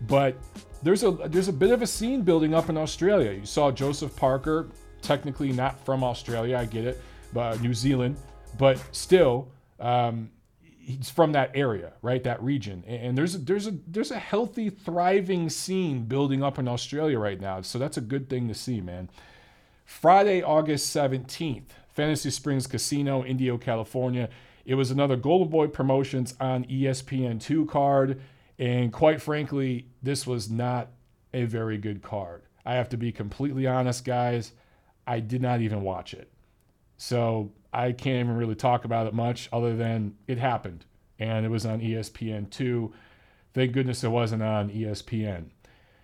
But 0.08 0.36
there's 0.82 1.04
a 1.04 1.12
there's 1.12 1.48
a 1.48 1.54
bit 1.54 1.72
of 1.72 1.82
a 1.82 1.88
scene 1.88 2.24
building 2.24 2.54
up 2.54 2.69
in 2.69 2.78
Australia. 2.78 3.32
You 3.32 3.46
saw 3.46 3.72
Joseph 3.72 4.15
Parker, 4.15 4.69
technically 5.02 5.52
not 5.52 5.84
from 5.86 6.04
Australia, 6.04 6.58
I 6.58 6.65
get 6.65 6.86
it, 6.86 7.02
but 7.32 7.62
New 7.62 7.74
Zealand, 7.74 8.17
but 8.58 8.82
still, 8.92 9.50
um, 9.80 10.32
he's 10.84 11.10
from 11.10 11.32
that 11.32 11.52
area, 11.56 11.94
right? 12.02 12.24
That 12.24 12.42
region. 12.44 12.84
And 12.86 13.18
there's 13.18 13.36
a, 13.36 13.38
there's 13.39 13.68
a 13.68 13.76
there's 13.88 14.12
a 14.12 14.20
healthy, 14.20 14.70
thriving 14.70 15.50
scene 15.50 16.06
building 16.06 16.44
up 16.44 16.60
in 16.60 16.68
Australia 16.68 17.18
right 17.20 17.39
now. 17.39 17.62
So 17.62 17.80
that's 17.80 17.98
a 17.98 18.02
good 18.02 18.30
thing 18.30 18.48
to 18.48 18.54
see, 18.54 18.82
man. 18.82 19.10
Friday, 19.86 20.42
August 20.42 20.96
17th, 20.96 21.70
Fantasy 21.94 22.30
Springs 22.30 22.68
Casino, 22.68 23.24
Indio, 23.24 23.58
California. 23.58 24.30
It 24.66 24.76
was 24.76 24.92
another 24.92 25.16
Golden 25.16 25.50
Boy 25.50 25.68
Promotions 25.68 26.36
on 26.39 26.66
ESPN2 26.66 27.68
card. 27.68 28.22
And 28.58 28.94
quite 28.94 29.22
frankly, 29.22 29.88
this 30.02 30.26
was 30.26 30.50
not 30.50 30.89
a 31.34 31.44
very 31.46 31.78
good 31.78 32.02
card. 32.02 32.44
I 32.66 32.76
have 32.76 32.89
to 32.89 32.98
be 32.98 33.12
completely 33.12 33.68
honest, 33.68 34.06
guys. 34.06 34.54
I 35.06 35.20
did 35.20 35.42
not 35.42 35.60
even 35.60 35.82
watch 35.82 36.13
it. 36.13 36.32
So 36.98 37.52
I 37.73 37.91
can't 37.91 38.19
even 38.19 38.38
really 38.38 38.55
talk 38.55 38.86
about 38.86 39.07
it 39.07 39.13
much 39.13 39.49
other 39.51 39.75
than 39.75 40.15
it 40.27 40.38
happened. 40.38 40.86
And 41.19 41.45
it 41.45 41.49
was 41.49 41.65
on 41.65 41.81
ESPN2. 41.81 42.91
Thank 43.53 43.71
goodness 43.71 44.03
it 44.03 44.09
wasn't 44.09 44.43
on 44.43 44.69
ESPN. 44.69 45.45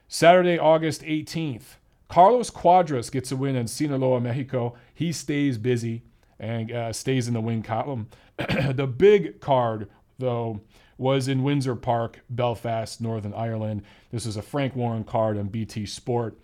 Saturday, 0.07 0.57
August 0.57 1.03
18th, 1.03 1.75
Carlos 2.07 2.49
Cuadras 2.49 3.11
gets 3.11 3.31
a 3.31 3.35
win 3.35 3.55
in 3.55 3.67
Sinaloa, 3.67 4.19
Mexico. 4.19 4.75
He 4.93 5.11
stays 5.11 5.57
busy 5.59 6.01
and 6.39 6.71
uh, 6.71 6.91
stays 6.91 7.27
in 7.27 7.35
the 7.35 7.41
win 7.41 7.61
column. 7.61 8.07
the 8.37 8.87
big 8.87 9.39
card, 9.39 9.87
though, 10.17 10.61
was 10.97 11.27
in 11.27 11.43
Windsor 11.43 11.75
Park, 11.75 12.21
Belfast, 12.29 12.99
Northern 12.99 13.33
Ireland. 13.33 13.83
This 14.11 14.25
is 14.25 14.37
a 14.37 14.41
Frank 14.41 14.75
Warren 14.75 15.03
card 15.03 15.37
on 15.37 15.47
BT 15.47 15.85
Sport. 15.85 16.39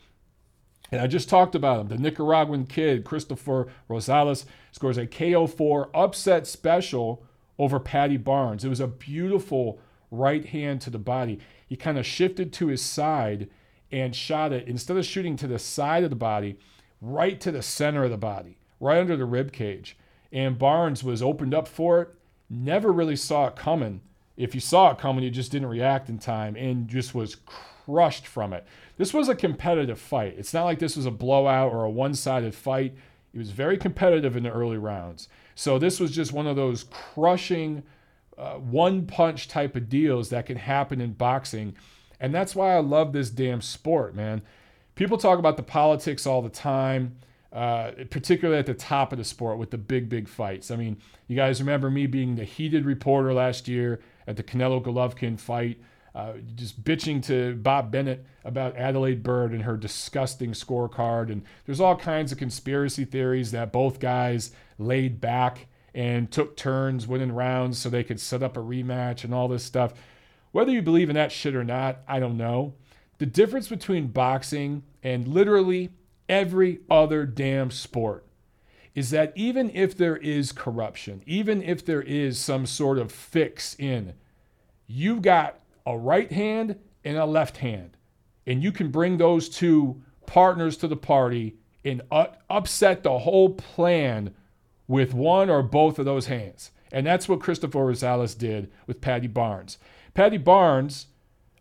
And 0.95 1.03
I 1.03 1.07
just 1.07 1.27
talked 1.27 1.55
about 1.55 1.81
him. 1.81 1.87
The 1.89 1.97
Nicaraguan 1.97 2.65
kid, 2.67 3.03
Cristofer 3.03 3.69
Rosales, 3.89 4.45
scores 4.71 4.97
a 4.97 5.05
KO4 5.05 5.89
upset 5.93 6.47
special 6.47 7.21
over 7.59 7.81
Paddy 7.81 8.15
Barnes. 8.15 8.63
It 8.63 8.69
was 8.69 8.79
a 8.79 8.87
beautiful 8.87 9.77
right 10.09 10.45
hand 10.45 10.79
to 10.81 10.89
the 10.89 10.97
body. 10.97 11.39
He 11.67 11.75
kind 11.75 11.97
of 11.97 12.05
shifted 12.05 12.53
to 12.53 12.67
his 12.67 12.81
side 12.81 13.49
and 13.91 14.15
shot 14.15 14.53
it, 14.53 14.69
instead 14.69 14.95
of 14.95 15.05
shooting 15.05 15.35
to 15.35 15.47
the 15.47 15.59
side 15.59 16.05
of 16.05 16.11
the 16.11 16.15
body, 16.15 16.57
right 17.01 17.41
to 17.41 17.51
the 17.51 17.61
center 17.61 18.05
of 18.05 18.11
the 18.11 18.17
body, 18.17 18.57
right 18.79 18.99
under 18.99 19.17
the 19.17 19.25
rib 19.25 19.51
cage. 19.51 19.97
And 20.31 20.57
Barnes 20.57 21.03
was 21.03 21.21
opened 21.21 21.53
up 21.53 21.67
for 21.67 22.01
it, 22.03 22.09
never 22.49 22.93
really 22.93 23.17
saw 23.17 23.47
it 23.47 23.57
coming. 23.57 23.99
If 24.37 24.55
you 24.55 24.61
saw 24.61 24.91
it 24.91 24.97
coming, 24.97 25.25
you 25.25 25.29
just 25.29 25.51
didn't 25.51 25.67
react 25.67 26.07
in 26.07 26.19
time 26.19 26.55
and 26.55 26.87
just 26.87 27.13
was 27.13 27.35
crushed 27.85 28.25
from 28.25 28.53
it. 28.53 28.65
This 28.97 29.13
was 29.13 29.29
a 29.29 29.35
competitive 29.35 29.99
fight. 29.99 30.35
It's 30.37 30.53
not 30.53 30.65
like 30.65 30.79
this 30.79 30.95
was 30.95 31.05
a 31.05 31.11
blowout 31.11 31.71
or 31.71 31.83
a 31.83 31.89
one 31.89 32.15
sided 32.15 32.55
fight. 32.55 32.95
It 33.33 33.37
was 33.37 33.51
very 33.51 33.77
competitive 33.77 34.35
in 34.35 34.43
the 34.43 34.51
early 34.51 34.77
rounds. 34.77 35.27
So 35.55 35.77
this 35.77 35.99
was 35.99 36.11
just 36.11 36.33
one 36.33 36.47
of 36.47 36.55
those 36.55 36.85
crushing, 36.85 37.83
uh, 38.37 38.55
one 38.55 39.05
punch 39.05 39.47
type 39.47 39.75
of 39.75 39.89
deals 39.89 40.29
that 40.29 40.45
can 40.45 40.57
happen 40.57 41.01
in 41.01 41.13
boxing. 41.13 41.75
And 42.19 42.33
that's 42.33 42.55
why 42.55 42.75
I 42.75 42.79
love 42.79 43.13
this 43.13 43.29
damn 43.29 43.61
sport, 43.61 44.15
man. 44.15 44.41
People 44.95 45.17
talk 45.17 45.37
about 45.37 45.57
the 45.57 45.63
politics 45.63 46.25
all 46.25 46.41
the 46.41 46.49
time, 46.49 47.17
uh, 47.51 47.91
particularly 48.09 48.59
at 48.59 48.65
the 48.65 48.73
top 48.73 49.11
of 49.11 49.17
the 49.17 49.25
sport 49.25 49.57
with 49.57 49.71
the 49.71 49.77
big, 49.77 50.07
big 50.07 50.27
fights. 50.29 50.71
I 50.71 50.77
mean, 50.77 50.97
you 51.27 51.35
guys 51.35 51.59
remember 51.59 51.89
me 51.89 52.07
being 52.07 52.35
the 52.35 52.45
heated 52.45 52.85
reporter 52.85 53.33
last 53.33 53.67
year 53.67 53.99
at 54.27 54.37
the 54.37 54.43
Canelo 54.43 54.81
Golovkin 54.81 55.37
fight 55.37 55.77
uh, 56.15 56.33
just 56.55 56.81
bitching 56.81 57.21
to 57.25 57.55
Bob 57.57 57.91
Bennett 57.91 58.25
about 58.45 58.77
Adalaide 58.77 59.21
Byrd 59.21 59.51
and 59.51 59.63
her 59.63 59.75
disgusting 59.75 60.53
scorecard. 60.53 61.29
And 61.29 61.43
there's 61.65 61.81
all 61.81 61.97
kinds 61.97 62.31
of 62.31 62.37
conspiracy 62.37 63.03
theories 63.03 63.51
that 63.51 63.73
both 63.73 63.99
guys 63.99 64.51
laid 64.79 65.19
back 65.19 65.67
and 65.93 66.31
took 66.31 66.55
turns 66.55 67.05
winning 67.05 67.33
rounds 67.33 67.77
so 67.77 67.89
they 67.89 68.03
could 68.03 68.19
set 68.19 68.41
up 68.41 68.55
a 68.55 68.61
rematch 68.61 69.25
and 69.25 69.33
all 69.33 69.49
this 69.49 69.63
stuff. 69.63 69.93
Whether 70.53 70.71
you 70.71 70.81
believe 70.81 71.09
in 71.09 71.15
that 71.15 71.33
shit 71.33 71.53
or 71.53 71.65
not, 71.65 71.99
I 72.07 72.19
don't 72.21 72.37
know. 72.37 72.75
the 73.17 73.25
difference 73.25 73.67
between 73.67 74.07
boxing 74.07 74.83
and 75.03 75.27
literally 75.27 75.91
every 76.27 76.79
other 76.89 77.25
damn 77.25 77.71
sport 77.71 78.25
is 78.93 79.09
that 79.09 79.33
even 79.35 79.69
if 79.71 79.97
there 79.97 80.17
is 80.17 80.51
corruption, 80.51 81.21
even 81.25 81.61
if 81.61 81.85
there 81.85 82.01
is 82.01 82.39
some 82.39 82.65
sort 82.65 82.97
of 82.97 83.11
fix 83.11 83.75
in, 83.77 84.13
you 84.87 85.19
got 85.19 85.59
a 85.85 85.97
right 85.97 86.31
hand 86.31 86.77
and 87.03 87.17
a 87.17 87.25
left 87.25 87.57
hand. 87.57 87.97
And 88.47 88.63
you 88.63 88.71
can 88.71 88.91
bring 88.91 89.17
those 89.17 89.49
two 89.49 90.01
partners 90.25 90.77
to 90.77 90.87
the 90.87 90.95
party 90.95 91.57
and 91.83 92.01
upset 92.49 93.03
the 93.03 93.19
whole 93.19 93.51
plan 93.51 94.33
with 94.87 95.13
one 95.13 95.49
or 95.49 95.61
both 95.61 95.99
of 95.99 96.05
those 96.05 96.27
hands. 96.27 96.71
And 96.91 97.05
that's 97.05 97.27
what 97.27 97.39
Cristofer 97.39 97.71
Rosales 97.71 98.37
did 98.37 98.71
with 98.87 99.01
Paddy 99.01 99.27
Barnes. 99.27 99.77
Paddy 100.13 100.37
Barnes, 100.37 101.07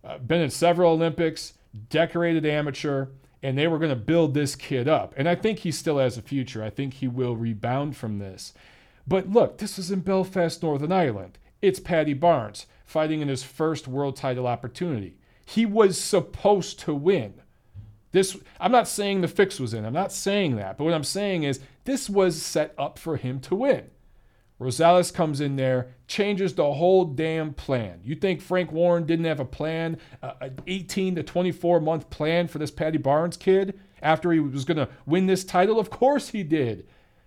uh, 0.02 0.18
been 0.18 0.40
in 0.40 0.50
several 0.50 0.92
Olympics, 0.92 1.54
decorated 1.90 2.46
amateur, 2.46 3.08
and 3.42 3.58
they 3.58 3.66
were 3.66 3.78
going 3.78 3.90
to 3.90 3.96
build 3.96 4.32
this 4.32 4.54
kid 4.54 4.88
up. 4.88 5.12
And 5.16 5.28
I 5.28 5.34
think 5.34 5.60
he 5.60 5.72
still 5.72 5.98
has 5.98 6.16
a 6.16 6.22
future. 6.22 6.62
I 6.62 6.70
think 6.70 6.94
he 6.94 7.08
will 7.08 7.36
rebound 7.36 7.96
from 7.96 8.18
this. 8.18 8.54
But 9.06 9.30
look, 9.30 9.58
this 9.58 9.78
is 9.78 9.90
in 9.90 10.00
Belfast, 10.00 10.62
Northern 10.62 10.92
Ireland. 10.92 11.38
It's 11.60 11.80
Paddy 11.80 12.14
Barnes 12.14 12.66
fighting 12.84 13.20
in 13.20 13.28
his 13.28 13.42
first 13.42 13.88
world 13.88 14.16
title 14.16 14.46
opportunity. 14.46 15.16
He 15.44 15.66
was 15.66 16.00
supposed 16.00 16.78
to 16.80 16.94
win. 16.94 17.34
This 18.12 18.36
I'm 18.60 18.72
not 18.72 18.86
saying 18.86 19.20
the 19.20 19.28
fix 19.28 19.58
was 19.58 19.74
in. 19.74 19.84
I'm 19.84 19.92
not 19.92 20.12
saying 20.12 20.56
that. 20.56 20.78
But 20.78 20.84
what 20.84 20.94
I'm 20.94 21.04
saying 21.04 21.42
is 21.42 21.60
this 21.84 22.08
was 22.08 22.40
set 22.40 22.74
up 22.78 22.98
for 22.98 23.16
him 23.16 23.40
to 23.40 23.54
win. 23.54 23.90
Rosales 24.60 25.12
comes 25.12 25.40
in 25.40 25.56
there, 25.56 25.88
changes 26.06 26.54
the 26.54 26.74
whole 26.74 27.04
damn 27.04 27.52
plan. 27.52 28.00
You 28.04 28.14
think 28.14 28.40
Frank 28.40 28.70
Warren 28.70 29.04
didn't 29.04 29.24
have 29.24 29.40
a 29.40 29.44
plan, 29.44 29.98
an 30.22 30.58
18 30.66 31.16
to 31.16 31.22
24 31.24 31.80
month 31.80 32.08
plan 32.08 32.46
for 32.46 32.58
this 32.58 32.70
Paddy 32.70 32.98
Barnes 32.98 33.36
kid 33.36 33.78
after 34.00 34.30
he 34.30 34.38
was 34.38 34.64
going 34.64 34.76
to 34.76 34.88
win 35.06 35.26
this 35.26 35.44
title? 35.44 35.80
Of 35.80 35.90
course 35.90 36.28
he 36.28 36.44
did. 36.44 36.86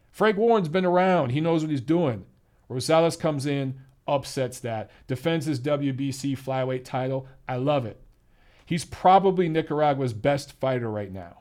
Frank 0.09 0.37
Warren's 0.37 0.69
been 0.69 0.85
around, 0.85 1.31
he 1.31 1.41
knows 1.41 1.63
what 1.63 1.69
he's 1.69 1.81
doing. 1.81 2.25
Rosales 2.69 3.19
comes 3.19 3.45
in, 3.45 3.79
upsets 4.07 4.59
that, 4.61 4.89
defends 5.07 5.45
his 5.45 5.59
WBC 5.59 6.37
flyweight 6.37 6.83
title. 6.83 7.27
I 7.47 7.57
love 7.57 7.85
it. 7.85 8.01
He's 8.65 8.85
probably 8.85 9.47
Nicaragua's 9.49 10.13
best 10.13 10.53
fighter 10.53 10.89
right 10.89 11.11
now. 11.11 11.39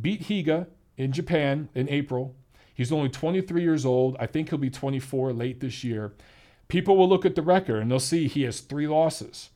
Beat 0.00 0.24
Higa 0.24 0.66
in 0.96 1.12
Japan 1.12 1.68
in 1.74 1.88
April, 1.88 2.36
He's 2.74 2.92
only 2.92 3.10
23 3.10 3.62
years 3.62 3.84
old. 3.84 4.16
I 4.18 4.26
think 4.26 4.48
he'll 4.48 4.58
be 4.58 4.70
24 4.70 5.32
late 5.32 5.60
this 5.60 5.84
year. 5.84 6.14
People 6.68 6.96
will 6.96 7.08
look 7.08 7.26
at 7.26 7.34
the 7.34 7.42
record 7.42 7.82
and 7.82 7.90
they'll 7.90 8.00
see 8.00 8.28
he 8.28 8.42
has 8.42 8.60
three 8.60 8.86
losses. 8.86 9.50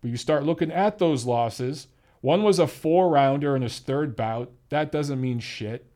But 0.00 0.10
you 0.10 0.16
start 0.16 0.44
looking 0.44 0.70
at 0.70 0.98
those 0.98 1.24
losses. 1.24 1.88
One 2.20 2.42
was 2.42 2.58
a 2.58 2.66
four 2.66 3.08
rounder 3.08 3.56
in 3.56 3.62
his 3.62 3.78
third 3.78 4.16
bout. 4.16 4.52
That 4.68 4.92
doesn't 4.92 5.20
mean 5.20 5.40
shit. 5.40 5.86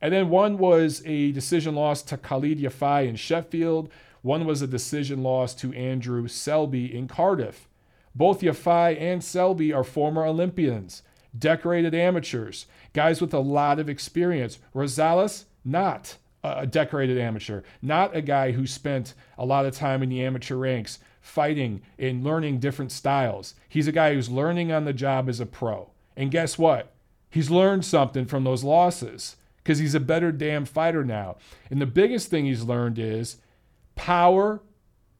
And 0.00 0.12
then 0.12 0.30
one 0.30 0.58
was 0.58 1.00
a 1.06 1.30
decision 1.30 1.76
loss 1.76 2.02
to 2.02 2.16
Khalid 2.16 2.58
Yafai 2.58 3.06
in 3.06 3.14
Sheffield. 3.14 3.88
One 4.22 4.46
was 4.46 4.62
a 4.62 4.66
decision 4.66 5.22
loss 5.22 5.54
to 5.56 5.72
Andrew 5.74 6.28
Selby 6.28 6.94
in 6.96 7.08
Cardiff. 7.08 7.68
Both 8.14 8.40
Yafai 8.40 9.00
and 9.00 9.22
Selby 9.22 9.72
are 9.72 9.84
former 9.84 10.24
Olympians, 10.24 11.02
decorated 11.36 11.94
amateurs, 11.94 12.66
guys 12.92 13.20
with 13.20 13.34
a 13.34 13.40
lot 13.40 13.78
of 13.78 13.88
experience. 13.88 14.58
Rosales, 14.74 15.44
not 15.64 16.16
a 16.44 16.66
decorated 16.66 17.18
amateur, 17.18 17.62
not 17.80 18.14
a 18.14 18.20
guy 18.20 18.52
who 18.52 18.66
spent 18.66 19.14
a 19.38 19.44
lot 19.44 19.64
of 19.64 19.74
time 19.74 20.02
in 20.02 20.08
the 20.08 20.24
amateur 20.24 20.56
ranks 20.56 20.98
fighting 21.20 21.80
and 21.98 22.24
learning 22.24 22.58
different 22.58 22.92
styles. 22.92 23.54
He's 23.68 23.86
a 23.86 23.92
guy 23.92 24.14
who's 24.14 24.28
learning 24.28 24.72
on 24.72 24.84
the 24.84 24.92
job 24.92 25.28
as 25.28 25.40
a 25.40 25.46
pro. 25.46 25.90
And 26.16 26.30
guess 26.30 26.58
what? 26.58 26.92
He's 27.30 27.50
learned 27.50 27.84
something 27.84 28.26
from 28.26 28.44
those 28.44 28.64
losses 28.64 29.36
because 29.58 29.78
he's 29.78 29.94
a 29.94 30.00
better 30.00 30.32
damn 30.32 30.64
fighter 30.64 31.04
now. 31.04 31.36
And 31.70 31.80
the 31.80 31.86
biggest 31.86 32.28
thing 32.28 32.44
he's 32.44 32.64
learned 32.64 32.98
is 32.98 33.36
power 33.94 34.62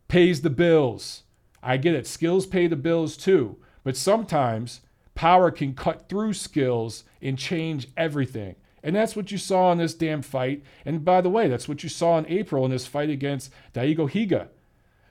pays 0.09 0.43
the 0.43 0.51
bills. 0.51 1.23
I 1.63 1.77
get 1.77 1.95
it, 1.95 2.07
skills 2.07 2.47
pay 2.47 2.67
the 2.67 2.77
bills 2.77 3.17
too. 3.17 3.57
But 3.85 3.97
sometimes 3.97 4.81
power 5.15 5.51
can 5.51 5.75
cut 5.75 6.09
through 6.09 6.35
skills 6.35 7.05
and 7.21 7.39
change 7.39 7.89
everything. 7.97 8.57
And 8.83 8.97
that's 8.97 9.15
what 9.15 9.31
you 9.31 9.39
saw 9.39 9.71
in 9.73 9.79
this 9.79 9.95
damn 9.95 10.23
fight. 10.23 10.65
And 10.85 11.05
by 11.05 11.21
the 11.21 11.31
way, 11.31 11.49
that's 11.49 11.69
what 11.69 11.83
you 11.83 11.89
saw 11.89 12.19
in 12.19 12.27
April 12.27 12.65
in 12.65 12.71
this 12.71 12.87
fight 12.87 13.11
against 13.11 13.53
Daigo 13.75 14.11
Higa. 14.11 14.49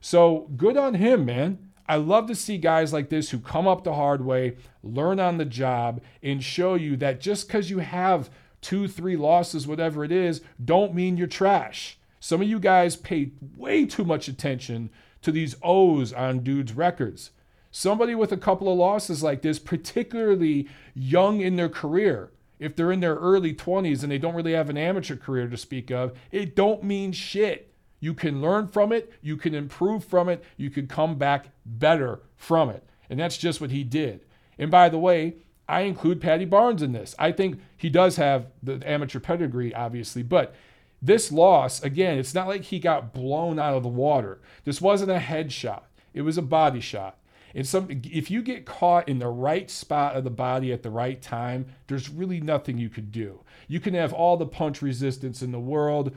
So 0.01 0.49
good 0.57 0.75
on 0.75 0.95
him, 0.95 1.25
man. 1.25 1.71
I 1.87 1.95
love 1.95 2.27
to 2.27 2.35
see 2.35 2.57
guys 2.57 2.93
like 2.93 3.09
this 3.09 3.29
who 3.29 3.39
come 3.39 3.67
up 3.67 3.83
the 3.83 3.93
hard 3.93 4.25
way, 4.25 4.55
learn 4.83 5.19
on 5.19 5.37
the 5.37 5.45
job, 5.45 6.01
and 6.23 6.43
show 6.43 6.75
you 6.75 6.95
that 6.97 7.19
just 7.21 7.47
because 7.47 7.69
you 7.69 7.79
have 7.79 8.29
two, 8.61 8.87
three 8.87 9.17
losses, 9.17 9.67
whatever 9.67 10.03
it 10.03 10.11
is, 10.11 10.41
don't 10.63 10.93
mean 10.93 11.17
you're 11.17 11.27
trash. 11.27 11.97
Some 12.23 12.43
of 12.43 12.47
you 12.47 12.59
guys 12.59 12.95
pay 12.95 13.31
way 13.57 13.83
too 13.87 14.05
much 14.05 14.27
attention 14.27 14.91
to 15.23 15.31
these 15.31 15.55
O's 15.63 16.13
on 16.13 16.41
dudes' 16.41 16.73
records. 16.73 17.31
Somebody 17.71 18.13
with 18.13 18.31
a 18.31 18.37
couple 18.37 18.71
of 18.71 18.77
losses 18.77 19.23
like 19.23 19.41
this, 19.41 19.57
particularly 19.57 20.69
young 20.93 21.41
in 21.41 21.55
their 21.55 21.67
career, 21.67 22.31
if 22.59 22.75
they're 22.75 22.91
in 22.91 22.99
their 22.99 23.15
early 23.15 23.55
20s 23.55 24.03
and 24.03 24.11
they 24.11 24.19
don't 24.19 24.35
really 24.35 24.53
have 24.53 24.69
an 24.69 24.77
amateur 24.77 25.15
career 25.15 25.47
to 25.47 25.57
speak 25.57 25.89
of, 25.89 26.15
it 26.31 26.55
don't 26.55 26.83
mean 26.83 27.11
shit. 27.11 27.73
You 27.99 28.13
can 28.13 28.39
learn 28.39 28.67
from 28.67 28.91
it, 28.91 29.11
you 29.23 29.35
can 29.35 29.55
improve 29.55 30.05
from 30.05 30.29
it, 30.29 30.43
you 30.57 30.69
can 30.69 30.85
come 30.85 31.15
back 31.15 31.47
better 31.65 32.19
from 32.35 32.69
it. 32.69 32.87
And 33.09 33.19
that's 33.19 33.37
just 33.37 33.59
what 33.61 33.71
he 33.71 33.83
did. 33.83 34.25
And 34.59 34.69
by 34.69 34.89
the 34.89 34.99
way, 34.99 35.37
I 35.67 35.81
include 35.81 36.21
Paddy 36.21 36.45
Barnes 36.45 36.83
in 36.83 36.91
this. 36.91 37.15
I 37.17 37.31
think 37.31 37.59
he 37.77 37.89
does 37.89 38.17
have 38.17 38.45
the 38.61 38.79
amateur 38.85 39.19
pedigree, 39.19 39.73
obviously, 39.73 40.21
but 40.21 40.53
this 41.01 41.31
loss, 41.31 41.81
again, 41.81 42.19
it's 42.19 42.33
not 42.33 42.47
like 42.47 42.63
he 42.63 42.79
got 42.79 43.13
blown 43.13 43.57
out 43.57 43.75
of 43.75 43.83
the 43.83 43.89
water. 43.89 44.39
This 44.65 44.81
wasn't 44.81 45.11
a 45.11 45.19
head 45.19 45.51
shot, 45.51 45.87
it 46.13 46.21
was 46.21 46.37
a 46.37 46.43
body 46.43 46.79
shot. 46.79 47.17
And 47.53 47.67
some, 47.67 47.87
if 47.89 48.31
you 48.31 48.41
get 48.41 48.65
caught 48.65 49.09
in 49.09 49.19
the 49.19 49.27
right 49.27 49.69
spot 49.69 50.15
of 50.15 50.23
the 50.23 50.29
body 50.29 50.71
at 50.71 50.83
the 50.83 50.89
right 50.89 51.21
time, 51.21 51.65
there's 51.87 52.09
really 52.09 52.39
nothing 52.39 52.77
you 52.77 52.89
could 52.89 53.11
do. 53.11 53.41
You 53.67 53.79
can 53.79 53.93
have 53.93 54.13
all 54.13 54.37
the 54.37 54.45
punch 54.45 54.81
resistance 54.81 55.41
in 55.41 55.51
the 55.51 55.59
world. 55.59 56.15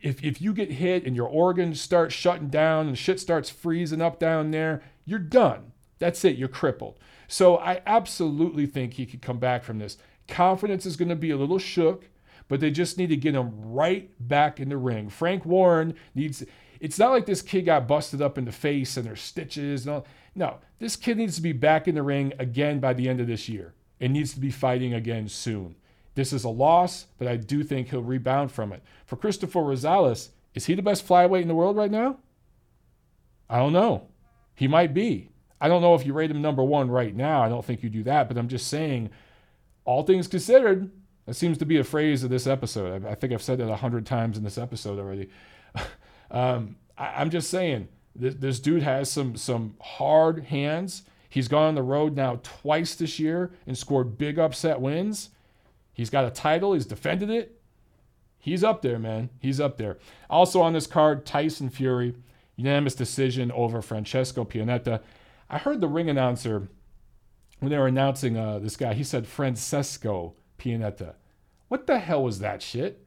If, 0.00 0.22
if 0.22 0.40
you 0.40 0.52
get 0.52 0.70
hit 0.70 1.04
and 1.04 1.16
your 1.16 1.26
organs 1.28 1.80
start 1.80 2.12
shutting 2.12 2.48
down 2.48 2.86
and 2.86 2.96
shit 2.96 3.18
starts 3.18 3.50
freezing 3.50 4.00
up 4.00 4.20
down 4.20 4.52
there, 4.52 4.82
you're 5.04 5.18
done. 5.18 5.72
That's 5.98 6.24
it. 6.24 6.36
You're 6.36 6.48
crippled. 6.48 6.98
So 7.26 7.56
I 7.56 7.82
absolutely 7.86 8.66
think 8.66 8.92
he 8.92 9.06
could 9.06 9.22
come 9.22 9.38
back 9.38 9.64
from 9.64 9.78
this. 9.78 9.98
Confidence 10.28 10.86
is 10.86 10.96
going 10.96 11.08
to 11.08 11.16
be 11.16 11.30
a 11.30 11.36
little 11.36 11.58
shook, 11.58 12.08
but 12.48 12.60
they 12.60 12.70
just 12.70 12.98
need 12.98 13.08
to 13.08 13.16
get 13.16 13.34
him 13.34 13.50
right 13.54 14.10
back 14.20 14.60
in 14.60 14.68
the 14.68 14.76
ring. 14.76 15.08
Frank 15.08 15.44
Warren 15.44 15.94
needs. 16.14 16.44
It's 16.80 16.98
not 16.98 17.10
like 17.10 17.26
this 17.26 17.42
kid 17.42 17.62
got 17.62 17.88
busted 17.88 18.20
up 18.20 18.38
in 18.38 18.44
the 18.44 18.52
face 18.52 18.96
and 18.96 19.06
there's 19.06 19.20
stitches 19.20 19.86
and 19.86 19.96
all. 19.96 20.06
No, 20.34 20.58
this 20.78 20.96
kid 20.96 21.16
needs 21.16 21.36
to 21.36 21.42
be 21.42 21.52
back 21.52 21.88
in 21.88 21.94
the 21.94 22.02
ring 22.02 22.32
again 22.38 22.80
by 22.80 22.92
the 22.92 23.08
end 23.08 23.20
of 23.20 23.26
this 23.26 23.48
year 23.48 23.74
and 24.00 24.12
needs 24.12 24.34
to 24.34 24.40
be 24.40 24.50
fighting 24.50 24.92
again 24.92 25.28
soon. 25.28 25.76
This 26.14 26.32
is 26.32 26.44
a 26.44 26.48
loss, 26.48 27.06
but 27.18 27.28
I 27.28 27.36
do 27.36 27.62
think 27.62 27.88
he'll 27.88 28.02
rebound 28.02 28.52
from 28.52 28.72
it. 28.72 28.82
For 29.04 29.16
Cristofer 29.16 29.64
Rosales, 29.64 30.30
is 30.54 30.66
he 30.66 30.74
the 30.74 30.82
best 30.82 31.06
flyweight 31.06 31.42
in 31.42 31.48
the 31.48 31.54
world 31.54 31.76
right 31.76 31.90
now? 31.90 32.18
I 33.48 33.58
don't 33.58 33.72
know. 33.72 34.08
He 34.54 34.66
might 34.66 34.94
be. 34.94 35.30
I 35.60 35.68
don't 35.68 35.82
know 35.82 35.94
if 35.94 36.04
you 36.04 36.12
rate 36.12 36.30
him 36.30 36.42
number 36.42 36.64
one 36.64 36.90
right 36.90 37.14
now. 37.14 37.42
I 37.42 37.48
don't 37.48 37.64
think 37.64 37.82
you 37.82 37.90
do 37.90 38.02
that, 38.04 38.28
but 38.28 38.36
I'm 38.36 38.48
just 38.48 38.68
saying, 38.68 39.10
all 39.84 40.02
things 40.02 40.28
considered, 40.28 40.90
that 41.26 41.34
seems 41.34 41.58
to 41.58 41.66
be 41.66 41.76
a 41.76 41.84
phrase 41.84 42.22
of 42.22 42.30
this 42.30 42.46
episode. 42.46 43.04
I, 43.04 43.14
think 43.14 43.32
I've 43.32 43.42
said 43.42 43.60
it 43.60 43.68
a 43.68 43.76
hundred 43.76 44.06
times 44.06 44.38
in 44.38 44.44
this 44.44 44.58
episode 44.58 44.98
already. 44.98 45.28
um, 46.30 46.76
I, 46.96 47.20
I'm 47.20 47.30
just 47.30 47.50
saying, 47.50 47.88
this, 48.14 48.34
this 48.36 48.60
dude 48.60 48.82
has 48.82 49.10
some 49.10 49.36
some 49.36 49.74
hard 49.80 50.44
hands. 50.44 51.02
He's 51.28 51.48
gone 51.48 51.68
on 51.68 51.74
the 51.74 51.82
road 51.82 52.16
now 52.16 52.40
twice 52.42 52.94
this 52.94 53.18
year 53.18 53.50
and 53.66 53.76
scored 53.76 54.16
big 54.16 54.38
upset 54.38 54.80
wins. 54.80 55.30
He's 55.92 56.10
got 56.10 56.24
a 56.24 56.30
title. 56.30 56.72
He's 56.72 56.86
defended 56.86 57.30
it. 57.30 57.60
He's 58.38 58.62
up 58.62 58.80
there, 58.80 58.98
man. 58.98 59.30
He's 59.40 59.60
up 59.60 59.76
there. 59.76 59.98
Also 60.30 60.62
on 60.62 60.72
this 60.72 60.86
card, 60.86 61.26
Tyson 61.26 61.68
Fury, 61.68 62.14
unanimous 62.54 62.94
decision 62.94 63.50
over 63.50 63.82
Francesco 63.82 64.44
Pianeta. 64.44 65.00
I 65.50 65.58
heard 65.58 65.80
the 65.80 65.88
ring 65.88 66.08
announcer 66.08 66.68
when 67.58 67.70
they 67.70 67.78
were 67.78 67.88
announcing 67.88 68.36
uh, 68.36 68.60
this 68.60 68.76
guy. 68.76 68.94
He 68.94 69.04
said 69.04 69.26
Francesco 69.26 70.34
Pianeta. 70.58 71.14
What 71.68 71.86
the 71.86 71.98
hell 71.98 72.24
was 72.24 72.38
that 72.40 72.62
shit? 72.62 73.04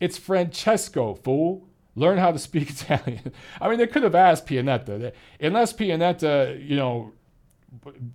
It's 0.00 0.16
Francesco, 0.16 1.14
fool 1.14 1.68
learn 1.98 2.18
how 2.18 2.30
to 2.30 2.38
speak 2.38 2.70
Italian. 2.80 3.32
I 3.60 3.68
mean, 3.68 3.78
they 3.78 3.86
could 3.86 4.04
have 4.04 4.14
asked 4.14 4.46
Pianeta. 4.46 5.12
Unless 5.40 5.74
Pianeta, 5.74 6.64
you 6.66 6.76
know, 6.76 7.12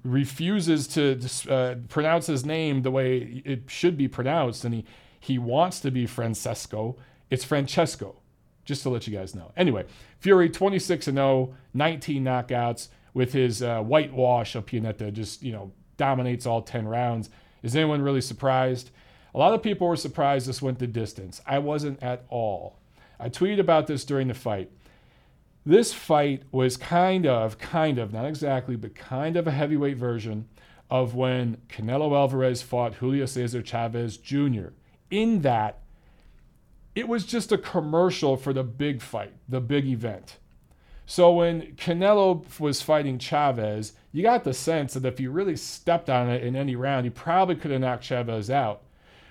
refuses 0.03 0.87
to 0.87 1.19
uh, 1.51 1.75
pronounce 1.89 2.27
his 2.27 2.45
name 2.45 2.81
the 2.81 2.91
way 2.91 3.43
it 3.45 3.63
should 3.67 3.97
be 3.97 4.07
pronounced, 4.07 4.65
and 4.65 4.73
he, 4.73 4.85
he 5.19 5.37
wants 5.37 5.79
to 5.81 5.91
be 5.91 6.05
Francesco, 6.05 6.95
it's 7.29 7.43
Francesco, 7.43 8.15
just 8.65 8.81
to 8.83 8.89
let 8.89 9.05
you 9.05 9.15
guys 9.15 9.35
know. 9.35 9.51
Anyway, 9.55 9.85
Fury 10.19 10.49
26 10.49 11.07
and 11.07 11.17
0, 11.17 11.53
19 11.73 12.23
knockouts 12.23 12.87
with 13.13 13.33
his 13.33 13.61
uh, 13.61 13.81
whitewash 13.81 14.55
of 14.55 14.65
Pianeta, 14.65 15.11
just, 15.13 15.43
you 15.43 15.51
know, 15.51 15.71
dominates 15.97 16.47
all 16.47 16.61
10 16.61 16.87
rounds. 16.87 17.29
Is 17.63 17.75
anyone 17.75 18.01
really 18.01 18.21
surprised? 18.21 18.91
A 19.33 19.39
lot 19.39 19.53
of 19.53 19.63
people 19.63 19.87
were 19.87 19.95
surprised 19.95 20.47
this 20.47 20.61
went 20.61 20.77
the 20.77 20.85
distance. 20.85 21.41
I 21.47 21.59
wasn't 21.59 22.03
at 22.03 22.25
all. 22.29 22.77
I 23.19 23.29
tweeted 23.29 23.59
about 23.59 23.87
this 23.87 24.05
during 24.05 24.27
the 24.27 24.33
fight. 24.33 24.69
This 25.65 25.93
fight 25.93 26.43
was 26.51 26.75
kind 26.75 27.25
of, 27.25 27.57
kind 27.57 27.97
of, 27.97 28.11
not 28.11 28.25
exactly, 28.25 28.75
but 28.75 28.95
kind 28.95 29.37
of 29.37 29.47
a 29.47 29.51
heavyweight 29.51 29.97
version 29.97 30.49
of 30.89 31.15
when 31.15 31.57
Canelo 31.69 32.15
Alvarez 32.15 32.61
fought 32.61 32.95
Julio 32.95 33.25
Cesar 33.25 33.61
Chavez 33.61 34.17
Jr. 34.17 34.67
In 35.09 35.41
that, 35.41 35.79
it 36.95 37.07
was 37.07 37.25
just 37.25 37.51
a 37.51 37.57
commercial 37.57 38.35
for 38.35 38.53
the 38.53 38.63
big 38.63 39.01
fight, 39.01 39.33
the 39.47 39.61
big 39.61 39.87
event. 39.87 40.37
So 41.05 41.33
when 41.33 41.73
Canelo 41.73 42.59
was 42.59 42.81
fighting 42.81 43.19
Chavez, 43.19 43.93
you 44.11 44.23
got 44.23 44.43
the 44.43 44.53
sense 44.53 44.93
that 44.93 45.05
if 45.05 45.17
he 45.17 45.27
really 45.27 45.55
stepped 45.55 46.09
on 46.09 46.29
it 46.29 46.43
in 46.43 46.55
any 46.55 46.75
round, 46.75 47.05
he 47.05 47.09
probably 47.09 47.55
could 47.55 47.71
have 47.71 47.81
knocked 47.81 48.03
Chavez 48.03 48.49
out. 48.49 48.83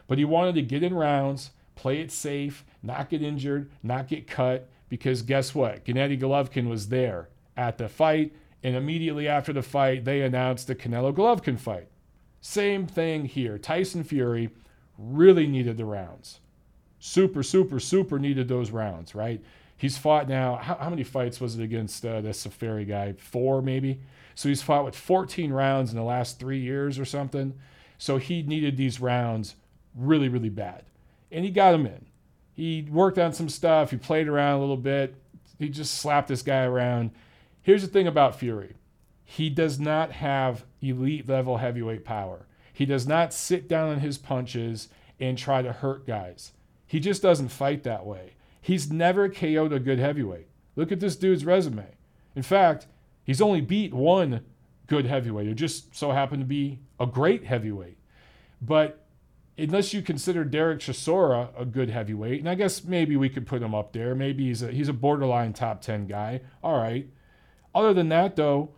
But 0.07 0.19
he 0.19 0.25
wanted 0.25 0.55
to 0.57 0.63
get 0.63 0.83
in 0.83 0.95
rounds, 0.95 1.53
play 1.75 2.01
it 2.01 2.13
safe, 2.13 2.65
not 2.83 3.09
get 3.09 3.23
injured, 3.23 3.71
not 3.83 4.09
get 4.09 4.27
cut, 4.27 4.69
because 4.89 5.23
guess 5.23 5.55
what? 5.55 5.85
Gennady 5.85 6.21
Golovkin 6.21 6.69
was 6.69 6.89
there 6.89 7.31
at 7.57 7.79
the 7.79 7.89
fight, 7.89 8.35
and 8.63 8.77
immediately 8.77 9.27
after 9.27 9.53
the 9.53 9.63
fight, 9.63 10.05
they 10.05 10.21
announced 10.21 10.67
the 10.67 10.75
Canelo 10.75 11.15
Golovkin 11.15 11.59
fight. 11.59 11.89
Same 12.41 12.87
thing 12.87 13.25
here. 13.25 13.57
Tyson 13.57 14.05
Fury 14.05 14.51
really 14.99 15.47
needed 15.47 15.77
the 15.77 15.85
rounds. 15.85 16.41
Super, 16.99 17.43
super, 17.43 17.81
super 17.81 18.19
needed 18.19 18.49
those 18.49 18.71
rounds, 18.71 19.15
right? 19.15 19.43
He's 19.83 19.99
fought 19.99 20.29
now. 20.29 20.61
How, 20.63 20.77
how 20.77 20.91
many 20.91 21.03
fights 21.03 21.41
was 21.41 21.59
it 21.59 21.63
against 21.65 22.07
uh, 22.07 22.21
the 22.21 22.29
Seferi 22.29 22.87
guy? 22.87 23.15
Four, 23.15 23.63
maybe. 23.63 23.99
So 24.37 24.49
he's 24.49 24.63
fought 24.63 24.85
with 24.85 24.95
14 24.95 25.53
rounds 25.53 25.91
in 25.91 25.97
the 25.97 26.05
last 26.05 26.39
three 26.39 26.61
years 26.61 27.01
or 27.01 27.05
something. 27.05 27.55
So 27.99 28.19
he 28.19 28.45
needed 28.45 28.77
these 28.77 29.01
rounds 29.01 29.57
really, 29.97 30.29
really 30.29 30.51
bad. 30.51 30.85
And 31.33 31.45
he 31.45 31.51
got 31.51 31.73
them 31.73 31.87
in. 31.87 32.07
He 32.53 32.87
worked 32.93 33.19
on 33.19 33.33
some 33.33 33.49
stuff. 33.49 33.91
He 33.91 33.97
played 33.97 34.29
around 34.29 34.59
a 34.59 34.61
little 34.61 34.77
bit. 34.77 35.17
He 35.59 35.69
just 35.69 35.95
slapped 35.95 36.29
this 36.29 36.43
guy 36.43 36.63
around. 36.63 37.11
Here's 37.61 37.83
the 37.83 37.89
thing 37.89 38.07
about 38.07 38.39
Fury 38.39 38.77
he 39.25 39.51
does 39.51 39.81
not 39.81 40.13
have 40.13 40.65
elite 40.81 41.29
level 41.29 41.57
heavyweight 41.57 42.05
power. 42.05 42.47
He 42.73 42.87
does 42.87 43.09
not 43.09 43.35
sit 43.35 43.67
down 43.67 43.89
on 43.89 43.99
his 43.99 44.17
punches 44.17 44.91
and 45.19 45.37
try 45.37 45.61
to 45.61 45.73
hurt 45.73 46.07
guys. 46.07 46.53
He 46.87 47.01
just 47.01 47.21
doesn't 47.21 47.49
fight 47.49 47.83
that 47.83 48.07
way. 48.07 48.35
He's 48.63 48.91
never 48.91 49.29
KO'd 49.29 49.73
a 49.73 49.81
good 49.81 49.99
heavyweight. 49.99 50.47
Look 50.77 50.93
at 50.93 51.01
this 51.01 51.17
dude's 51.17 51.45
resume. 51.45 51.85
In 52.35 52.43
fact, 52.43 52.87
he's 53.25 53.43
only 53.43 53.61
beat 53.61 53.93
one 53.93 54.43
good 54.87 55.05
heavyweight 55.05 55.49
who 55.49 55.55
just 55.55 55.95
so 55.95 56.13
happened 56.13 56.41
to 56.41 56.47
be 56.47 56.79
a 56.99 57.07
great 57.07 57.45
heavyweight. 57.45 57.99
But 58.63 59.05
unless 59.59 59.93
you 59.93 60.01
consider 60.01 60.45
Derek 60.45 60.79
Chisora 60.79 61.49
a 61.59 61.65
good 61.65 61.91
heavyweight, 61.91 62.39
and 62.39 62.49
I 62.49 62.55
guess 62.55 62.85
maybe 62.85 63.17
we 63.17 63.29
could 63.29 63.47
put 63.47 63.63
him 63.63 63.75
up 63.75 63.93
there. 63.93 64.15
Maybe 64.15 64.47
he's 64.47 64.63
a 64.63 64.71
he's 64.71 64.89
a 64.89 64.95
borderline 64.95 65.53
top 65.53 65.83
ten 65.83 66.07
guy. 66.07 66.41
All 66.63 66.79
right. 66.79 67.09
Other 67.75 67.93
than 67.93 68.09
that, 68.11 68.37
though, 68.37 68.71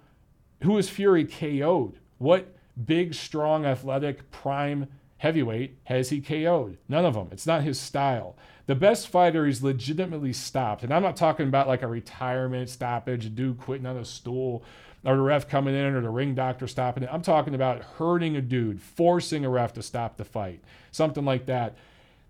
who 0.63 0.79
is 0.79 0.89
Fury 0.89 1.25
KO'd? 1.25 1.99
What 2.19 2.57
big, 2.83 3.13
strong, 3.13 3.67
athletic, 3.67 4.31
prime 4.31 4.89
heavyweight 5.19 5.79
has 5.85 6.11
he 6.11 6.21
KO'd? 6.21 6.79
None 6.89 7.05
of 7.05 7.15
them. 7.15 7.29
It's 7.31 7.47
not 7.47 7.63
his 7.63 7.79
style. 7.79 8.37
The 8.67 8.75
best 8.75 9.09
fighter 9.09 9.47
he's 9.47 9.63
legitimately 9.63 10.33
stopped, 10.33 10.83
and 10.83 10.93
I'm 10.93 11.03
not 11.03 11.17
talking 11.17 11.49
about 11.49 11.69
like 11.69 11.83
a 11.83 11.87
retirement 11.87 12.71
stoppage, 12.71 13.27
a 13.27 13.29
dude 13.29 13.59
quitting 13.59 13.87
on 13.87 13.97
a 13.97 14.05
stool, 14.05 14.65
or 15.05 15.17
the 15.17 15.23
ref 15.23 15.49
coming 15.49 15.75
in, 15.75 15.95
or 15.95 16.01
the 16.01 16.09
ring 16.09 16.35
doctor 16.35 16.67
stopping 16.67 17.03
it. 17.03 17.11
I'm 17.13 17.23
talking 17.23 17.55
about 17.55 17.83
hurting 17.83 18.37
a 18.37 18.41
dude, 18.41 18.81
forcing 18.81 19.45
a 19.45 19.51
ref 19.51 19.75
to 19.75 19.83
stop 19.83 20.17
the 20.17 20.25
fight, 20.25 20.63
something 20.93 21.25
like 21.25 21.47
that. 21.47 21.77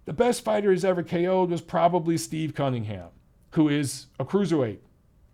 The 0.07 0.13
best 0.13 0.43
fighter 0.43 0.73
he's 0.73 0.85
ever 0.85 1.03
KO'd 1.03 1.51
was 1.51 1.61
probably 1.61 2.19
Steve 2.19 2.55
Cunningham, 2.55 3.11
who 3.53 3.69
is 3.69 4.07
a 4.19 4.25
cruiserweight, 4.25 4.79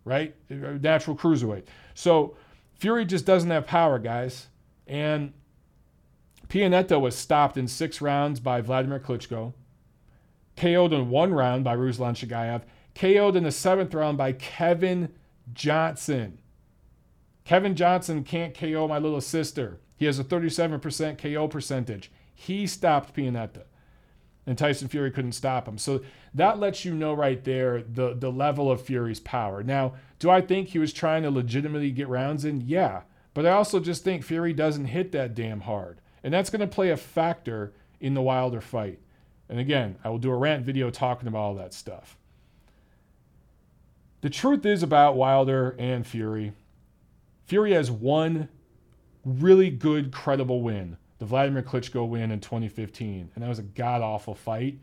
right? 0.05 0.35
A 0.49 0.53
natural 0.53 1.17
cruiserweight. 1.17 1.63
So 1.95 2.35
Fury 2.75 3.05
just 3.05 3.25
doesn't 3.25 3.49
have 3.49 3.65
power, 3.67 3.99
guys. 3.99 4.47
And 4.87 5.33
Pianeta 6.51 6.99
was 6.99 7.15
stopped 7.15 7.55
in 7.55 7.65
six 7.65 8.01
rounds 8.01 8.41
by 8.41 8.59
Vladimir 8.59 8.99
Klitschko, 8.99 9.53
KO'd 10.57 10.91
in 10.91 11.09
one 11.09 11.33
round 11.33 11.63
by 11.63 11.77
Ruslan 11.77 12.13
Chagaev, 12.13 12.63
KO'd 12.93 13.37
in 13.37 13.45
the 13.45 13.53
seventh 13.53 13.93
round 13.93 14.17
by 14.17 14.33
Kevin 14.33 15.13
Johnson. 15.53 16.39
Kevin 17.45 17.73
Johnson 17.73 18.25
can't 18.25 18.53
KO 18.53 18.85
my 18.85 18.97
little 18.97 19.21
sister. 19.21 19.79
He 19.95 20.05
has 20.07 20.19
a 20.19 20.25
37% 20.25 21.17
KO 21.17 21.47
percentage. 21.47 22.11
He 22.35 22.67
stopped 22.67 23.15
Pianeta. 23.15 23.63
And 24.45 24.57
Tyson 24.57 24.89
Fury 24.89 25.09
couldn't 25.09 25.31
stop 25.31 25.69
him. 25.69 25.77
So 25.77 26.01
that 26.33 26.59
lets 26.59 26.83
you 26.83 26.93
know 26.93 27.13
right 27.13 27.41
there 27.45 27.81
the, 27.81 28.13
the 28.13 28.29
level 28.29 28.69
of 28.69 28.81
Fury's 28.81 29.21
power. 29.21 29.63
Now, 29.63 29.93
do 30.19 30.29
I 30.29 30.41
think 30.41 30.67
he 30.67 30.79
was 30.79 30.91
trying 30.91 31.23
to 31.23 31.31
legitimately 31.31 31.91
get 31.91 32.09
rounds 32.09 32.43
in? 32.43 32.59
Yeah. 32.59 33.03
But 33.33 33.45
I 33.45 33.51
also 33.51 33.79
just 33.79 34.03
think 34.03 34.25
Fury 34.25 34.51
doesn't 34.51 34.85
hit 34.85 35.13
that 35.13 35.33
damn 35.33 35.61
hard. 35.61 36.00
And 36.23 36.33
that's 36.33 36.49
going 36.49 36.61
to 36.61 36.67
play 36.67 36.89
a 36.89 36.97
factor 36.97 37.73
in 37.99 38.13
the 38.13 38.21
Wilder 38.21 38.61
fight. 38.61 38.99
And 39.49 39.59
again, 39.59 39.97
I 40.03 40.09
will 40.09 40.17
do 40.17 40.31
a 40.31 40.37
rant 40.37 40.65
video 40.65 40.89
talking 40.89 41.27
about 41.27 41.39
all 41.39 41.55
that 41.55 41.73
stuff. 41.73 42.17
The 44.21 44.29
truth 44.29 44.65
is 44.65 44.83
about 44.83 45.15
Wilder 45.15 45.75
and 45.79 46.05
Fury 46.05 46.53
Fury 47.45 47.73
has 47.73 47.91
one 47.91 48.47
really 49.25 49.69
good, 49.69 50.13
credible 50.13 50.61
win 50.61 50.95
the 51.21 51.25
Vladimir 51.27 51.61
Klitschko 51.61 52.07
win 52.07 52.31
in 52.31 52.39
2015. 52.39 53.29
And 53.35 53.43
that 53.43 53.47
was 53.47 53.59
a 53.59 53.63
god 53.63 54.01
awful 54.01 54.33
fight. 54.33 54.79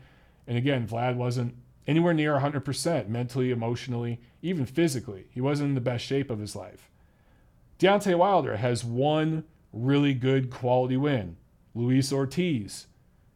And 0.47 0.57
again, 0.57 0.87
Vlad 0.87 1.15
wasn't 1.17 1.53
anywhere 1.85 2.13
near 2.13 2.39
100% 2.39 3.09
mentally, 3.09 3.51
emotionally, 3.51 4.21
even 4.41 4.65
physically. 4.65 5.25
He 5.31 5.41
wasn't 5.41 5.69
in 5.69 5.75
the 5.75 5.81
best 5.81 6.05
shape 6.05 6.29
of 6.29 6.39
his 6.39 6.55
life. 6.55 6.89
Deontay 7.77 8.17
Wilder 8.17 8.55
has 8.55 8.85
one 8.85 9.43
really 9.71 10.13
good 10.13 10.49
quality 10.49 10.97
win 10.97 11.37
Luis 11.75 12.11
Ortiz. 12.11 12.87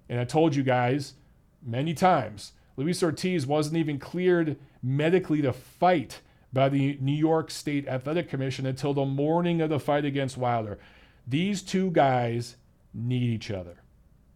And 0.10 0.20
I 0.20 0.26
told 0.26 0.56
you 0.56 0.64
guys 0.64 1.14
many 1.62 1.94
times, 1.94 2.54
Luis 2.76 3.04
Ortiz 3.04 3.46
wasn't 3.46 3.78
even 3.78 4.00
cleared 4.00 4.58
medically 4.82 5.42
to 5.42 5.54
fight 5.54 6.22
by 6.52 6.70
the 6.70 6.98
New 7.02 7.14
York 7.14 7.50
State 7.50 7.88
Athletic 7.88 8.30
Commission 8.30 8.66
until 8.66 8.94
the 8.94 9.06
morning 9.06 9.62
of 9.62 9.70
the 9.70 9.80
fight 9.80 10.06
against 10.06 10.38
Wilder. 10.38 10.78
These 11.28 11.62
two 11.62 11.92
guys 11.92 12.58
need 12.94 13.30
each 13.30 13.50
other. 13.50 13.82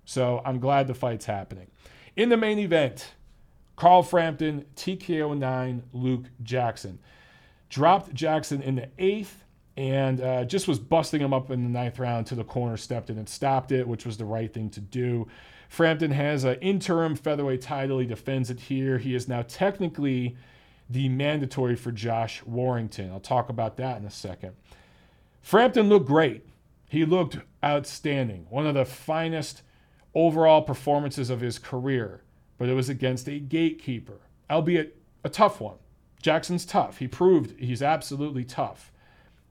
So 0.05 0.41
I'm 0.45 0.59
glad 0.59 0.87
the 0.87 0.93
fight's 0.93 1.25
happening. 1.25 1.67
In 2.15 2.29
the 2.29 2.37
main 2.37 2.59
event, 2.59 3.13
Carl 3.75 4.01
Frampton, 4.01 4.65
TKO 4.75 5.37
9, 5.37 5.83
Luke 5.93 6.25
Jackson. 6.41 6.99
Dropped 7.69 8.13
Jackson 8.13 8.61
in 8.61 8.75
the 8.75 8.89
eighth 8.97 9.43
and 9.77 10.19
uh, 10.19 10.43
just 10.43 10.67
was 10.67 10.79
busting 10.79 11.21
him 11.21 11.33
up 11.33 11.51
in 11.51 11.63
the 11.63 11.69
ninth 11.69 11.99
round 11.99 12.25
to 12.27 12.35
the 12.35 12.43
corner, 12.43 12.75
stepped 12.75 13.09
in 13.11 13.17
and 13.17 13.29
stopped 13.29 13.71
it, 13.71 13.87
which 13.87 14.05
was 14.05 14.17
the 14.17 14.25
right 14.25 14.51
thing 14.51 14.69
to 14.71 14.81
do. 14.81 15.27
Frampton 15.69 16.11
has 16.11 16.43
an 16.43 16.55
interim 16.55 17.15
featherweight 17.15 17.61
title. 17.61 17.99
He 17.99 18.07
defends 18.07 18.49
it 18.49 18.59
here. 18.61 18.97
He 18.97 19.13
is 19.13 19.27
now 19.27 19.43
technically 19.43 20.35
the 20.89 21.09
mandatory 21.09 21.75
for 21.75 21.91
Josh 21.91 22.43
Warrington. 22.43 23.11
I'll 23.11 23.19
talk 23.19 23.49
about 23.49 23.77
that 23.77 23.99
in 23.99 24.05
a 24.05 24.11
second. 24.11 24.53
Frampton 25.41 25.89
looked 25.89 26.07
great. 26.07 26.45
He 26.89 27.05
looked 27.05 27.37
outstanding. 27.63 28.47
One 28.49 28.65
of 28.65 28.73
the 28.75 28.85
finest 28.85 29.61
overall 30.15 30.61
performances 30.61 31.29
of 31.29 31.41
his 31.41 31.59
career, 31.59 32.21
but 32.57 32.69
it 32.69 32.73
was 32.73 32.89
against 32.89 33.27
a 33.27 33.39
gatekeeper, 33.39 34.21
albeit 34.49 34.97
a 35.23 35.29
tough 35.29 35.61
one. 35.61 35.77
Jackson's 36.21 36.65
tough. 36.65 36.97
He 36.97 37.07
proved 37.07 37.59
he's 37.59 37.83
absolutely 37.83 38.43
tough, 38.43 38.91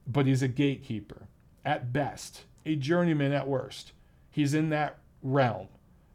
but 0.07 0.25
he's 0.25 0.41
a 0.41 0.47
gatekeeper 0.47 1.27
at 1.65 1.91
best, 1.91 2.43
a 2.65 2.75
journeyman 2.75 3.33
at 3.33 3.47
worst. 3.47 3.91
He's 4.29 4.53
in 4.53 4.69
that 4.69 4.99
realm. 5.21 5.67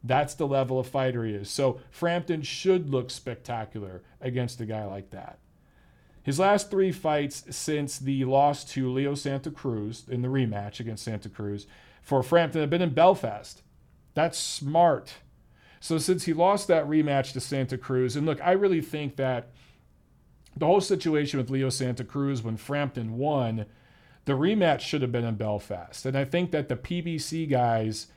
That's 0.03 0.33
the 0.33 0.47
level 0.47 0.79
of 0.79 0.87
fighter 0.87 1.23
he 1.25 1.33
is. 1.33 1.49
So 1.49 1.79
Frampton 1.89 2.41
should 2.41 2.89
look 2.89 3.09
spectacular 3.09 4.01
against 4.19 4.59
a 4.59 4.65
guy 4.65 4.83
like 4.85 5.11
that. 5.11 5.39
His 6.23 6.39
last 6.39 6.71
three 6.71 6.91
fights 6.91 7.43
since 7.55 7.99
the 7.99 8.25
loss 8.25 8.63
to 8.65 8.91
Leo 8.91 9.13
Santa 9.13 9.51
Cruz 9.51 10.05
in 10.09 10.21
the 10.21 10.29
rematch 10.29 10.79
against 10.79 11.03
Santa 11.03 11.29
Cruz 11.29 11.67
for 12.01 12.23
Frampton 12.23 12.61
have 12.61 12.69
been 12.69 12.81
in 12.81 12.93
Belfast. 12.93 13.61
That's 14.13 14.37
smart. 14.37 15.15
So 15.79 15.97
since 15.97 16.23
he 16.23 16.33
lost 16.33 16.67
that 16.67 16.87
rematch 16.87 17.33
to 17.33 17.41
Santa 17.41 17.77
Cruz, 17.77 18.15
and 18.15 18.25
look, 18.25 18.39
I 18.41 18.51
really 18.51 18.81
think 18.81 19.17
that 19.17 19.49
the 20.55 20.65
whole 20.65 20.81
situation 20.81 21.39
with 21.39 21.49
Leo 21.49 21.69
Santa 21.69 22.03
Cruz 22.03 22.41
when 22.41 22.57
Frampton 22.57 23.17
won, 23.17 23.65
the 24.25 24.33
rematch 24.33 24.81
should 24.81 25.01
have 25.01 25.11
been 25.11 25.25
in 25.25 25.35
Belfast. 25.35 26.05
And 26.05 26.17
I 26.17 26.25
think 26.25 26.51
that 26.51 26.69
the 26.69 26.75
PBC 26.75 27.49
guys 27.49 28.07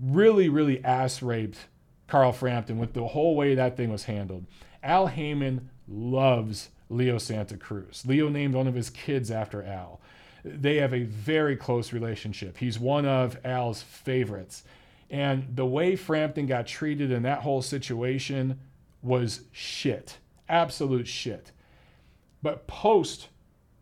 really, 0.00 0.48
really 0.48 0.82
ass 0.84 1.22
raped 1.22 1.58
Carl 2.06 2.32
Frampton 2.32 2.78
with 2.78 2.92
the 2.92 3.08
whole 3.08 3.34
way 3.36 3.54
that 3.54 3.76
thing 3.76 3.90
was 3.90 4.04
handled. 4.04 4.46
Al 4.82 5.08
Haymon 5.08 5.70
loves 5.88 6.70
Leo 6.88 7.18
Santa 7.18 7.56
Cruz. 7.56 8.04
Leo 8.06 8.28
named 8.28 8.54
one 8.54 8.66
of 8.66 8.74
his 8.74 8.90
kids 8.90 9.30
after 9.30 9.62
Al. 9.62 10.00
they 10.44 10.76
have 10.76 10.92
a 10.92 11.04
very 11.04 11.56
close 11.56 11.92
relationship. 11.92 12.58
He's 12.58 12.78
one 12.78 13.06
of 13.06 13.38
Al's 13.44 13.82
favorites. 13.82 14.64
And 15.08 15.46
the 15.54 15.66
way 15.66 15.94
Frampton 15.94 16.46
got 16.46 16.66
treated 16.66 17.10
in 17.10 17.22
that 17.22 17.42
whole 17.42 17.62
situation 17.62 18.58
was 19.02 19.42
shit. 19.52 20.18
Absolute 20.48 21.06
shit. 21.06 21.52
But 22.42 22.66
post 22.66 23.28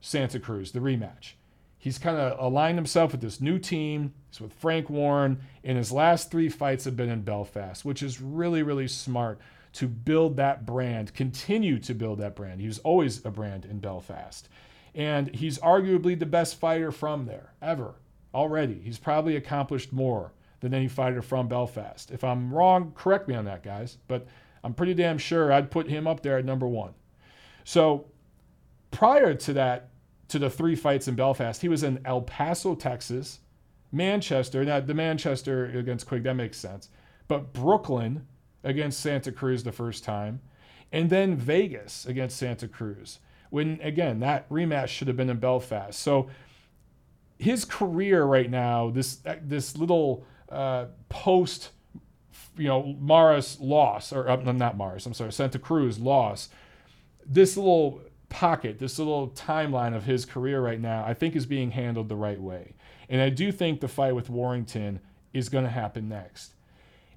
Santa 0.00 0.38
Cruz, 0.38 0.72
the 0.72 0.80
rematch, 0.80 1.32
he's 1.80 1.98
kind 1.98 2.16
of 2.16 2.38
aligned 2.38 2.78
himself 2.78 3.10
with 3.10 3.22
this 3.22 3.40
new 3.40 3.58
team. 3.58 4.12
He's 4.30 4.40
with 4.40 4.52
Frank 4.52 4.88
Warren. 4.88 5.40
And 5.64 5.76
his 5.76 5.90
last 5.90 6.30
three 6.30 6.48
fights 6.48 6.84
have 6.84 6.94
been 6.94 7.08
in 7.08 7.22
Belfast, 7.22 7.84
which 7.84 8.02
is 8.02 8.20
really, 8.20 8.62
really 8.62 8.86
smart 8.86 9.40
to 9.72 9.88
build 9.88 10.36
that 10.36 10.66
brand, 10.66 11.14
continue 11.14 11.78
to 11.78 11.94
build 11.94 12.18
that 12.18 12.36
brand. 12.36 12.60
He 12.60 12.66
was 12.66 12.80
always 12.80 13.24
a 13.24 13.30
brand 13.30 13.64
in 13.64 13.78
Belfast. 13.78 14.48
And 14.94 15.34
he's 15.34 15.58
arguably 15.58 16.18
the 16.18 16.26
best 16.26 16.60
fighter 16.60 16.92
from 16.92 17.24
there 17.24 17.54
ever 17.62 17.94
already. 18.34 18.80
He's 18.84 18.98
probably 18.98 19.36
accomplished 19.36 19.92
more 19.92 20.32
than 20.60 20.74
any 20.74 20.88
fighter 20.88 21.22
from 21.22 21.48
Belfast. 21.48 22.10
If 22.10 22.24
I'm 22.24 22.52
wrong, 22.52 22.92
correct 22.94 23.26
me 23.26 23.34
on 23.34 23.46
that, 23.46 23.62
guys. 23.62 23.96
But 24.06 24.26
I'm 24.62 24.74
pretty 24.74 24.94
damn 24.94 25.16
sure 25.16 25.50
I'd 25.50 25.70
put 25.70 25.88
him 25.88 26.06
up 26.06 26.22
there 26.22 26.36
at 26.36 26.44
number 26.44 26.66
one. 26.66 26.92
So 27.64 28.06
prior 28.90 29.32
to 29.34 29.52
that, 29.54 29.89
to 30.30 30.38
the 30.38 30.50
three 30.50 30.76
fights 30.76 31.08
in 31.08 31.14
Belfast, 31.14 31.60
he 31.60 31.68
was 31.68 31.82
in 31.82 32.00
El 32.04 32.22
Paso, 32.22 32.74
Texas, 32.74 33.40
Manchester. 33.92 34.64
Now, 34.64 34.80
the 34.80 34.94
Manchester 34.94 35.66
against 35.66 36.06
Quigg, 36.06 36.22
that 36.22 36.34
makes 36.34 36.56
sense. 36.56 36.88
But 37.28 37.52
Brooklyn 37.52 38.26
against 38.62 39.00
Santa 39.00 39.32
Cruz 39.32 39.64
the 39.64 39.72
first 39.72 40.04
time, 40.04 40.40
and 40.92 41.10
then 41.10 41.36
Vegas 41.36 42.06
against 42.06 42.36
Santa 42.36 42.68
Cruz. 42.68 43.18
When, 43.50 43.80
again, 43.82 44.20
that 44.20 44.48
rematch 44.48 44.88
should 44.88 45.08
have 45.08 45.16
been 45.16 45.30
in 45.30 45.38
Belfast. 45.38 45.98
So 45.98 46.28
his 47.38 47.64
career 47.64 48.24
right 48.24 48.50
now, 48.50 48.90
this, 48.90 49.20
this 49.42 49.76
little 49.76 50.24
uh, 50.48 50.86
post, 51.08 51.70
you 52.56 52.68
know, 52.68 52.96
Maris 53.00 53.58
loss, 53.60 54.12
or 54.12 54.28
uh, 54.28 54.36
not 54.52 54.76
Maris, 54.76 55.06
I'm 55.06 55.14
sorry, 55.14 55.32
Santa 55.32 55.58
Cruz 55.58 55.98
loss, 55.98 56.48
this 57.26 57.56
little 57.56 58.02
pocket, 58.30 58.78
this 58.78 58.98
little 58.98 59.28
timeline 59.28 59.94
of 59.94 60.04
his 60.04 60.24
career 60.24 60.62
right 60.62 60.80
now, 60.80 61.04
I 61.04 61.12
think 61.12 61.36
is 61.36 61.44
being 61.44 61.72
handled 61.72 62.08
the 62.08 62.16
right 62.16 62.40
way. 62.40 62.74
And 63.10 63.20
I 63.20 63.28
do 63.28 63.52
think 63.52 63.80
the 63.80 63.88
fight 63.88 64.14
with 64.14 64.30
Warrington 64.30 65.00
is 65.34 65.50
going 65.50 65.64
to 65.64 65.70
happen 65.70 66.08
next. 66.08 66.54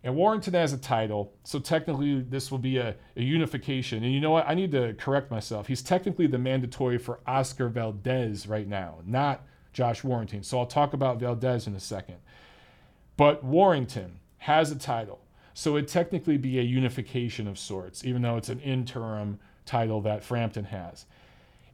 And 0.03 0.17
Warrington 0.17 0.53
has 0.53 0.73
a 0.73 0.77
title, 0.77 1.31
so 1.45 1.59
technically 1.59 2.19
this 2.19 2.51
will 2.51 2.57
be 2.57 2.77
a, 2.77 2.95
a, 3.15 3.21
unification. 3.21 4.03
And 4.03 4.13
you 4.13 4.19
know 4.19 4.31
what? 4.31 4.45
I 4.49 4.53
need 4.53 4.71
to 4.73 4.93
correct 4.95 5.31
myself. 5.31 5.67
He's 5.67 5.81
technically 5.81 6.27
the 6.27 6.37
mandatory 6.37 6.97
for 6.97 7.21
Oscar 7.25 7.69
Valdez 7.69 8.45
right 8.45 8.67
now, 8.67 8.97
not 9.05 9.45
Josh 9.71 10.03
Warrington. 10.03 10.43
So 10.43 10.59
I'll 10.59 10.65
talk 10.65 10.91
about 10.91 11.19
Valdez 11.19 11.67
in 11.67 11.75
a 11.75 11.79
second. 11.79 12.17
But 13.15 13.45
Warrington 13.45 14.19
has 14.39 14.71
a 14.71 14.75
title. 14.75 15.21
So 15.53 15.77
it'd 15.77 15.87
technically 15.87 16.37
be 16.37 16.59
a 16.59 16.63
unification 16.63 17.47
of 17.47 17.57
sorts, 17.57 18.03
even 18.03 18.23
though 18.23 18.35
it's 18.35 18.49
an 18.49 18.59
interim 18.59 19.39
title 19.65 20.01
that 20.01 20.23
Frampton 20.23 20.65
has. 20.65 21.05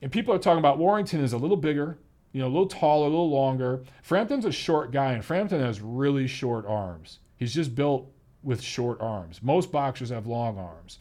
And 0.02 0.12
people 0.12 0.34
are 0.34 0.40
talking 0.40 0.60
about 0.60 0.78
Warrington 0.78 1.22
is 1.22 1.34
a 1.34 1.38
little 1.38 1.58
bigger, 1.58 1.98
you 2.32 2.42
know, 2.42 2.48
a 2.48 2.50
little 2.50 2.68
taller, 2.68 3.08
a 3.08 3.10
little 3.10 3.30
longer. 3.30 3.84
Frampton's 4.02 4.46
a 4.46 4.52
short 4.52 4.92
guy, 4.92 5.14
and 5.14 5.26
Frampton 5.26 5.60
has 5.60 5.82
really 5.82 6.28
short 6.28 6.66
arms. 6.66 7.20
He's 7.36 7.54
just 7.54 7.76
built 7.76 8.10
with 8.44 8.62
short 8.62 9.02
arms. 9.02 9.42
Most 9.42 9.72
boxers 9.72 10.10
have 10.10 10.28
long 10.28 10.58
arms. 10.58 11.00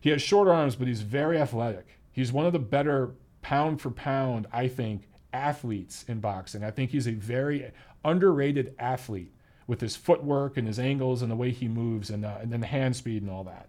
He 0.00 0.10
has 0.10 0.22
short 0.22 0.48
arms, 0.48 0.76
but 0.76 0.88
he's 0.88 1.02
very 1.02 1.38
athletic. 1.38 1.98
He's 2.12 2.32
one 2.32 2.46
of 2.46 2.52
the 2.52 2.58
better 2.58 3.10
pound 3.42 3.80
for 3.80 3.90
pound, 3.90 4.46
I 4.52 4.68
think, 4.68 5.08
athletes 5.32 6.04
in 6.08 6.20
boxing. 6.20 6.64
I 6.64 6.70
think 6.70 6.90
he's 6.90 7.06
a 7.06 7.12
very 7.12 7.70
underrated 8.04 8.74
athlete 8.78 9.32
with 9.66 9.80
his 9.80 9.94
footwork 9.96 10.56
and 10.56 10.66
his 10.66 10.78
angles 10.78 11.22
and 11.22 11.30
the 11.30 11.36
way 11.36 11.50
he 11.50 11.68
moves 11.68 12.10
and, 12.10 12.24
uh, 12.24 12.38
and 12.40 12.52
then 12.52 12.60
the 12.60 12.66
hand 12.66 12.96
speed 12.96 13.22
and 13.22 13.30
all 13.30 13.44
that. 13.44 13.68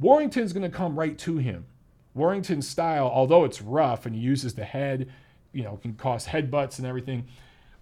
Warrington's 0.00 0.52
going 0.52 0.68
to 0.68 0.76
come 0.76 0.98
right 0.98 1.16
to 1.18 1.36
him. 1.36 1.66
Warrington's 2.14 2.68
style, 2.68 3.10
although 3.12 3.44
it's 3.44 3.62
rough 3.62 4.06
and 4.06 4.14
he 4.14 4.20
uses 4.20 4.54
the 4.54 4.64
head, 4.64 5.10
you 5.52 5.62
know, 5.62 5.76
can 5.76 5.94
cause 5.94 6.26
headbutts 6.26 6.78
and 6.78 6.86
everything, 6.86 7.26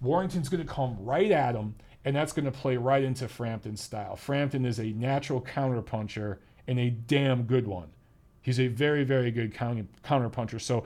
Warrington's 0.01 0.49
going 0.49 0.64
to 0.64 0.73
come 0.73 0.97
right 1.01 1.31
at 1.31 1.55
him, 1.55 1.75
and 2.05 2.14
that's 2.14 2.33
going 2.33 2.45
to 2.45 2.53
play 2.53 2.77
right 2.77 3.03
into 3.03 3.29
Frampton's 3.29 3.83
style. 3.83 4.17
Frampton 4.17 4.64
is 4.64 4.79
a 4.79 4.93
natural 4.93 5.41
counterpuncher 5.41 6.38
and 6.67 6.79
a 6.79 6.91
damn 6.91 7.45
good 7.45 7.67
one. 7.67 7.88
He's 8.43 8.61
a 8.61 8.69
very, 8.69 9.05
very 9.05 9.31
good 9.31 9.53
counter 9.53 9.87
counterpuncher. 10.05 10.61
So 10.61 10.85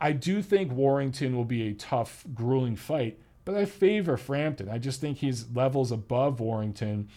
I 0.00 0.12
do 0.12 0.42
think 0.42 0.72
Warrington 0.72 1.36
will 1.36 1.44
be 1.44 1.68
a 1.68 1.74
tough, 1.74 2.24
grueling 2.34 2.76
fight, 2.76 3.18
but 3.44 3.54
I 3.54 3.66
favor 3.66 4.16
Frampton. 4.16 4.68
I 4.68 4.78
just 4.78 5.00
think 5.00 5.18
he's 5.18 5.50
levels 5.54 5.92
above 5.92 6.40
Warrington 6.40 7.08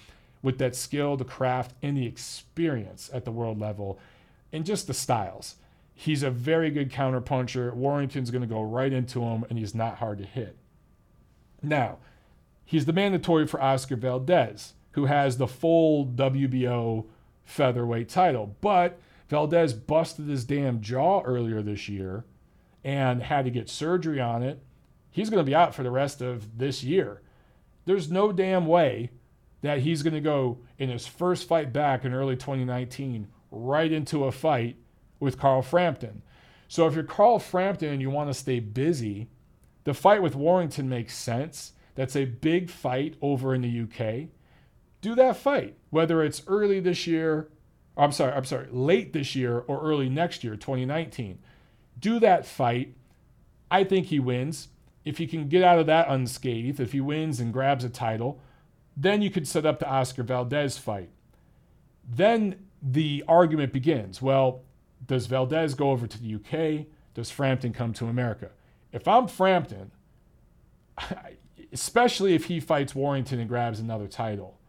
with 0.41 0.57
that 0.59 0.75
skill, 0.75 1.17
the 1.17 1.25
craft, 1.25 1.73
and 1.81 1.97
the 1.97 2.05
experience 2.05 3.09
at 3.13 3.25
the 3.25 3.31
world 3.31 3.59
level, 3.59 3.99
and 4.51 4.65
just 4.65 4.87
the 4.87 4.93
styles. 4.93 5.55
He's 5.99 6.21
a 6.21 6.29
very 6.29 6.69
good 6.69 6.91
counterpuncher. 6.91 7.73
Warrington's 7.73 8.29
going 8.29 8.43
to 8.43 8.47
go 8.47 8.61
right 8.61 8.93
into 8.93 9.23
him, 9.23 9.45
and 9.49 9.57
he's 9.57 9.73
not 9.73 9.97
hard 9.97 10.19
to 10.19 10.25
hit. 10.25 10.55
Now, 11.61 11.97
he's 12.63 12.85
the 12.85 12.93
mandatory 12.93 13.47
for 13.47 13.61
Oscar 13.61 13.95
Valdez, 13.95 14.73
who 14.91 15.05
has 15.05 15.37
the 15.37 15.47
full 15.47 16.05
WBO 16.05 17.05
featherweight 17.43 18.09
title. 18.09 18.55
But 18.61 18.99
Valdez 19.27 19.73
busted 19.73 20.27
his 20.27 20.45
damn 20.45 20.81
jaw 20.81 21.21
earlier 21.23 21.63
this 21.63 21.89
year 21.89 22.25
and 22.83 23.23
had 23.23 23.45
to 23.45 23.51
get 23.51 23.67
surgery 23.67 24.21
on 24.21 24.43
it 24.43 24.61
he's 25.17 25.31
going 25.31 25.43
to 25.43 25.49
be 25.49 25.55
out 25.55 25.73
for 25.73 25.81
the 25.81 25.89
rest 25.89 26.21
of 26.21 26.59
this 26.59 26.83
year. 26.83 27.23
There's 27.85 28.11
no 28.11 28.31
damn 28.31 28.67
way 28.67 29.09
that 29.61 29.79
he's 29.79 30.03
going 30.03 30.13
to 30.13 30.21
go 30.21 30.59
in 30.77 30.89
his 30.89 31.07
first 31.07 31.47
fight 31.47 31.73
back 31.73 32.05
in 32.05 32.13
early 32.13 32.35
2019 32.35 33.27
right 33.49 33.91
into 33.91 34.25
a 34.25 34.31
fight 34.31 34.75
with 35.19 35.39
Carl 35.39 35.61
Frampton. 35.61 36.21
So 36.67 36.87
if 36.87 36.95
you're 36.95 37.03
Carl 37.03 37.39
Frampton 37.39 37.89
and 37.89 38.01
you 38.01 38.09
want 38.09 38.29
to 38.29 38.33
stay 38.33 38.59
busy, 38.59 39.29
the 39.83 39.93
fight 39.93 40.21
with 40.21 40.35
Warrington 40.35 40.89
makes 40.89 41.15
sense. 41.15 41.73
That's 41.95 42.15
a 42.15 42.25
big 42.25 42.69
fight 42.69 43.15
over 43.21 43.55
in 43.55 43.61
the 43.61 43.81
UK. 43.81 44.29
Do 45.01 45.15
that 45.15 45.37
fight, 45.37 45.77
whether 45.89 46.23
it's 46.23 46.43
early 46.47 46.79
this 46.79 47.07
year, 47.07 47.49
I'm 47.95 48.11
sorry, 48.11 48.33
I'm 48.33 48.45
sorry, 48.45 48.67
late 48.69 49.13
this 49.13 49.35
year 49.35 49.59
or 49.59 49.81
early 49.81 50.09
next 50.09 50.43
year, 50.43 50.55
2019. 50.55 51.39
Do 51.99 52.19
that 52.19 52.45
fight. 52.45 52.95
I 53.71 53.83
think 53.83 54.07
he 54.07 54.19
wins 54.19 54.69
if 55.07 55.17
he 55.19 55.25
can 55.25 55.47
get 55.47 55.63
out 55.63 55.79
of 55.79 55.85
that 55.85 56.09
unscathed, 56.09 56.81
if 56.81 56.91
he 56.91 56.99
wins 56.99 57.39
and 57.39 57.53
grabs 57.53 57.85
a 57.85 57.89
title, 57.89 58.41
then 58.97 59.21
you 59.21 59.29
could 59.29 59.47
set 59.47 59.65
up 59.65 59.79
the 59.79 59.87
Oscar 59.87 60.21
Valdez 60.21 60.77
fight. 60.77 61.09
Then 62.05 62.65
the 62.81 63.23
argument 63.25 63.71
begins. 63.71 64.21
Well, 64.21 64.63
does 65.07 65.25
Valdez 65.25 65.73
go 65.73 65.91
over 65.91 66.05
to 66.05 66.21
the 66.21 66.35
UK? 66.35 66.85
Does 67.13 67.31
Frampton 67.31 67.73
come 67.73 67.93
to 67.93 68.05
America? 68.05 68.51
If 68.91 69.07
I'm 69.07 69.27
Frampton, 69.27 69.91
especially 71.71 72.35
if 72.35 72.45
he 72.45 72.59
fights 72.59 72.93
Warrington 72.93 73.39
and 73.39 73.49
grabs 73.49 73.79
another 73.79 74.07
title, 74.07 74.59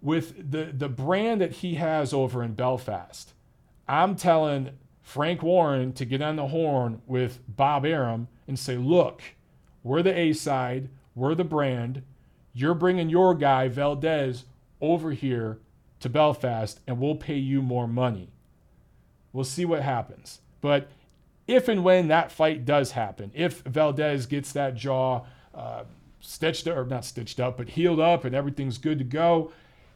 with 0.00 0.50
the, 0.50 0.66
the 0.66 0.88
brand 0.88 1.40
that 1.40 1.52
he 1.52 1.74
has 1.74 2.12
over 2.12 2.42
in 2.42 2.54
Belfast, 2.54 3.32
I'm 3.86 4.16
telling 4.16 4.70
Frank 5.02 5.42
Warren 5.42 5.92
to 5.94 6.04
get 6.04 6.22
on 6.22 6.36
the 6.36 6.48
horn 6.48 7.02
with 7.06 7.40
Bob 7.48 7.84
Arum 7.84 8.28
and 8.46 8.58
say, 8.58 8.76
look, 8.76 9.22
we're 9.82 10.02
the 10.02 10.16
A 10.16 10.32
side. 10.32 10.88
We're 11.14 11.34
the 11.34 11.44
brand. 11.44 12.02
You're 12.52 12.74
bringing 12.74 13.08
your 13.08 13.34
guy, 13.34 13.68
Valdez, 13.68 14.44
over 14.80 15.12
here 15.12 15.58
to 16.00 16.08
Belfast, 16.08 16.80
and 16.86 17.00
we'll 17.00 17.16
pay 17.16 17.36
you 17.36 17.62
more 17.62 17.88
money. 17.88 18.30
We'll 19.32 19.44
see 19.44 19.64
what 19.64 19.82
happens. 19.82 20.40
But 20.60 20.88
if 21.46 21.68
and 21.68 21.84
when 21.84 22.08
that 22.08 22.32
fight 22.32 22.64
does 22.64 22.92
happen, 22.92 23.30
if 23.34 23.60
Valdez 23.62 24.26
gets 24.26 24.52
that 24.52 24.74
jaw 24.74 25.24
uh, 25.54 25.84
stitched 26.20 26.66
or 26.66 26.84
not 26.84 27.04
stitched 27.04 27.40
up, 27.40 27.56
but 27.56 27.70
healed 27.70 28.00
up 28.00 28.24
and 28.24 28.34
everything's 28.34 28.78
good 28.78 28.98
to 28.98 29.04
go, 29.04 29.52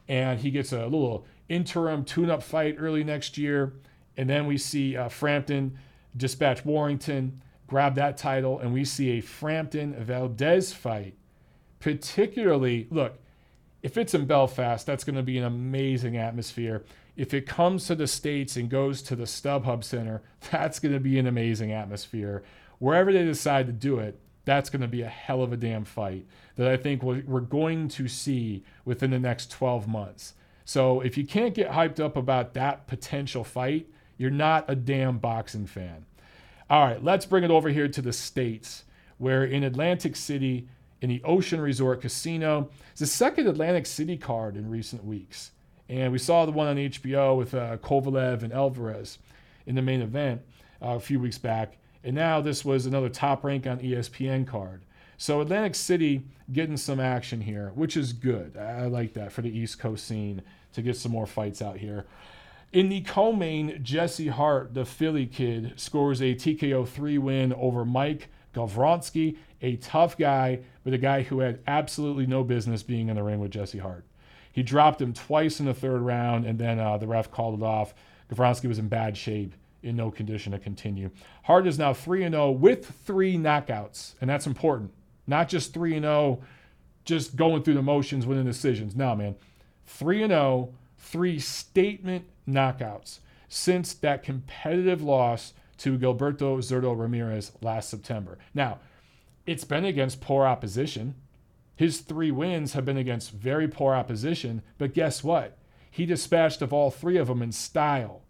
and 0.09 0.41
he 0.41 0.51
gets 0.51 0.73
a 0.73 0.85
little 0.85 1.27
interim 1.49 2.05
tune 2.05 2.31
up 2.31 2.43
fight 2.43 2.77
early 2.79 3.05
next 3.05 3.37
year, 3.37 3.75
and 4.17 4.29
then 4.29 4.47
we 4.47 4.59
see 4.59 4.97
uh, 4.97 5.09
Frampton 5.09 5.79
dispatch 6.17 6.65
Warrington 6.65 7.41
grab 7.67 7.95
that 7.95 8.19
title, 8.19 8.59
and 8.59 8.73
we 8.73 8.85
see 8.85 9.13
a 9.13 9.21
Frampton 9.23 9.95
Valdez 9.95 10.73
fight. 10.73 11.15
Particularly, 11.81 12.87
look, 12.91 13.19
if 13.83 13.97
it's 13.97 14.15
in 14.15 14.27
Belfast, 14.27 14.87
that's 14.87 15.05
going 15.05 15.17
to 15.17 15.23
be 15.23 15.39
an 15.39 15.45
amazing 15.45 16.17
atmosphere. 16.17 16.85
If 17.17 17.35
it 17.35 17.47
comes 17.47 17.87
to 17.87 17.95
the 17.95 18.07
States 18.07 18.57
and 18.57 18.71
goes 18.71 19.03
to 19.03 19.17
the 19.17 19.25
StubHub 19.25 19.85
Center, 19.85 20.23
that's 20.51 20.79
going 20.79 20.95
to 20.95 21.01
be 21.01 21.19
an 21.19 21.27
amazing 21.27 21.73
atmosphere. 21.73 22.43
Wherever 22.79 23.13
they 23.13 23.25
decide 23.25 23.67
to 23.67 23.73
do 23.73 23.99
it, 23.99 24.19
that's 24.45 24.71
going 24.71 24.83
to 24.83 24.89
be 24.89 25.03
a 25.03 25.09
hell 25.09 25.43
of 25.43 25.53
a 25.53 25.57
damn 25.57 25.85
fight 25.85 26.27
that 26.57 26.67
I 26.67 26.77
think 26.77 27.03
we're 27.03 27.41
going 27.41 27.89
to 27.89 28.09
see 28.09 28.65
within 28.85 29.11
the 29.11 29.19
next 29.19 29.51
12 29.53 29.87
months. 29.87 30.35
So 30.65 31.01
if 31.01 31.17
you 31.17 31.25
can't 31.25 31.55
get 31.55 31.71
hyped 31.71 32.01
up 32.01 32.17
about 32.17 32.55
that 32.55 32.87
potential 32.87 33.45
fight, 33.45 33.89
you're 34.17 34.31
not 34.31 34.65
a 34.69 34.75
damn 34.75 35.19
boxing 35.19 35.67
fan. 35.67 36.07
All 36.69 36.85
right, 36.85 37.03
let's 37.03 37.27
bring 37.27 37.45
it 37.45 37.51
over 37.51 37.69
here 37.69 37.89
to 37.89 38.03
the 38.03 38.13
States 38.13 38.85
where 39.19 39.45
in 39.45 39.63
Atlantic 39.63 40.17
City, 40.17 40.67
in 41.01 41.09
the 41.09 41.23
Ocean 41.23 41.61
Resort 41.61 42.01
Casino, 42.01 42.71
it's 42.91 43.01
the 43.01 43.07
second 43.07 43.47
Atlantic 43.47 43.87
City 43.87 44.17
card 44.17 44.57
in 44.57 44.69
recent 44.69 45.05
weeks. 45.05 45.53
And 45.93 46.11
we 46.11 46.17
saw 46.17 46.47
the 46.47 46.53
one 46.53 46.69
on 46.69 46.77
HBO 46.77 47.37
with 47.37 47.53
uh, 47.53 47.77
Kovalev 47.77 48.43
and 48.43 48.51
Alvarez 48.51 49.19
in 49.67 49.75
the 49.75 49.83
main 49.83 50.01
event 50.01 50.41
uh, 50.81 50.97
a 50.97 51.01
few 51.01 51.21
weeks 51.21 51.37
back. 51.37 51.77
And 52.03 52.17
now 52.17 52.41
this 52.41 52.65
was 52.65 52.87
another 52.87 53.11
top 53.11 53.45
rank 53.45 53.67
on 53.67 53.79
ESPN 53.79 54.47
card. 54.47 54.87
So 55.19 55.43
Atlantic 55.43 55.75
City 55.75 56.23
getting 56.51 56.79
some 56.79 56.99
action 56.99 57.43
here, 57.43 57.73
which 57.75 57.95
is 57.95 58.15
good. 58.15 58.57
I 58.57 58.87
like 58.87 59.13
that 59.13 59.33
for 59.33 59.43
the 59.43 59.55
East 59.55 59.79
Coast 59.79 60.07
scene 60.07 60.41
to 60.73 60.81
get 60.81 60.97
some 60.97 61.13
more 61.13 61.27
fights 61.27 61.61
out 61.61 61.77
here. 61.77 62.07
In 62.73 62.89
the 62.89 63.03
co-main, 63.03 63.85
Jesse 63.85 64.29
Hart, 64.29 64.73
the 64.73 64.87
Philly 64.87 65.27
kid, 65.27 65.75
scores 65.77 66.23
a 66.23 66.35
TKO 66.35 66.89
3 66.89 67.19
win 67.19 67.53
over 67.53 67.85
Mike 67.85 68.31
Gavronski, 68.55 69.37
a 69.61 69.77
tough 69.77 70.17
guy, 70.17 70.61
but 70.85 70.95
a 70.95 70.99
guy 70.99 71.21
who 71.21 71.41
had 71.41 71.61
absolutely 71.67 72.27
no 72.27 72.43
business 72.43 72.83
being 72.83 73.11
in 73.11 73.17
the 73.17 73.23
ring 73.23 73.41
with 73.41 73.51
Jesse 73.51 73.79
Hart. 73.79 74.07
He 74.53 74.63
dropped 74.63 75.01
him 75.01 75.13
twice 75.13 75.61
in 75.61 75.67
the 75.67 75.75
third 75.75 76.03
round, 76.03 76.45
and 76.45 76.59
then 76.59 76.79
uh, 76.79 76.99
the 76.99 77.07
ref 77.07 77.31
called 77.31 77.61
it 77.61 77.65
off. 77.65 77.95
Gavronski 78.31 78.69
was 78.69 78.79
in 78.79 78.89
bad 78.89 79.17
shape, 79.17 79.55
in 79.83 79.97
no 79.97 80.11
condition 80.11 80.53
to 80.53 80.59
continue. 80.59 81.11
Hart 81.45 81.67
is 81.67 81.79
now 81.79 81.93
3 81.93 82.29
0 82.29 82.51
with 82.51 82.87
three 83.05 83.37
knockouts, 83.37 84.15
and 84.21 84.29
that's 84.29 84.47
important. 84.47 84.93
Not 85.27 85.49
just 85.49 85.75
3 85.75 86.01
0, 86.01 86.41
just 87.05 87.37
going 87.37 87.63
through 87.63 87.75
the 87.75 87.83
motions, 87.83 88.27
winning 88.27 88.45
decisions. 88.45 88.95
No, 88.95 89.17
man. 89.17 89.37
3 89.87 90.27
0, 90.27 90.73
three 90.99 91.39
statement 91.39 92.25
knockouts 92.49 93.19
since 93.49 93.93
that 93.95 94.23
competitive 94.23 95.03
loss 95.03 95.53
to 95.79 95.99
Gilberto 95.99 96.59
Zurdo 96.59 96.99
Ramirez 96.99 97.53
last 97.61 97.91
September. 97.91 98.39
Now, 98.55 98.79
it's 99.47 99.65
been 99.65 99.85
against 99.85 100.21
poor 100.21 100.47
opposition. 100.47 101.17
His 101.83 101.99
three 101.99 102.31
wins 102.31 102.75
have 102.75 102.85
been 102.85 102.97
against 102.97 103.33
very 103.33 103.67
poor 103.67 103.93
opposition, 103.93 104.63
but 104.79 104.95
guess 104.95 105.25
what? 105.25 105.59
He 105.91 106.07
dispatched 106.07 106.63
of 106.63 106.73
all 106.73 106.93
three 106.93 107.17
of 107.17 107.27
them 107.27 107.43
in 107.43 107.51
style. 107.51 108.23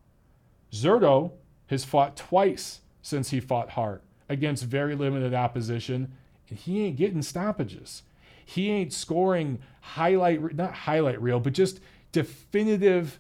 Zurdo 0.73 1.33
has 1.67 1.85
fought 1.85 2.17
twice 2.17 2.81
since 3.03 3.29
he 3.29 3.41
fought 3.41 3.73
Hart 3.73 4.03
against 4.27 4.65
very 4.65 4.95
limited 4.95 5.35
opposition, 5.35 6.13
and 6.49 6.59
he 6.59 6.83
ain't 6.83 6.97
getting 6.97 7.21
stoppages. 7.21 8.05
He 8.43 8.71
ain't 8.71 8.95
scoring 8.95 9.59
highlight, 9.83 10.55
not 10.55 10.73
highlight 10.73 11.21
reel, 11.21 11.39
but 11.39 11.53
just 11.53 11.79
definitive 12.11 13.19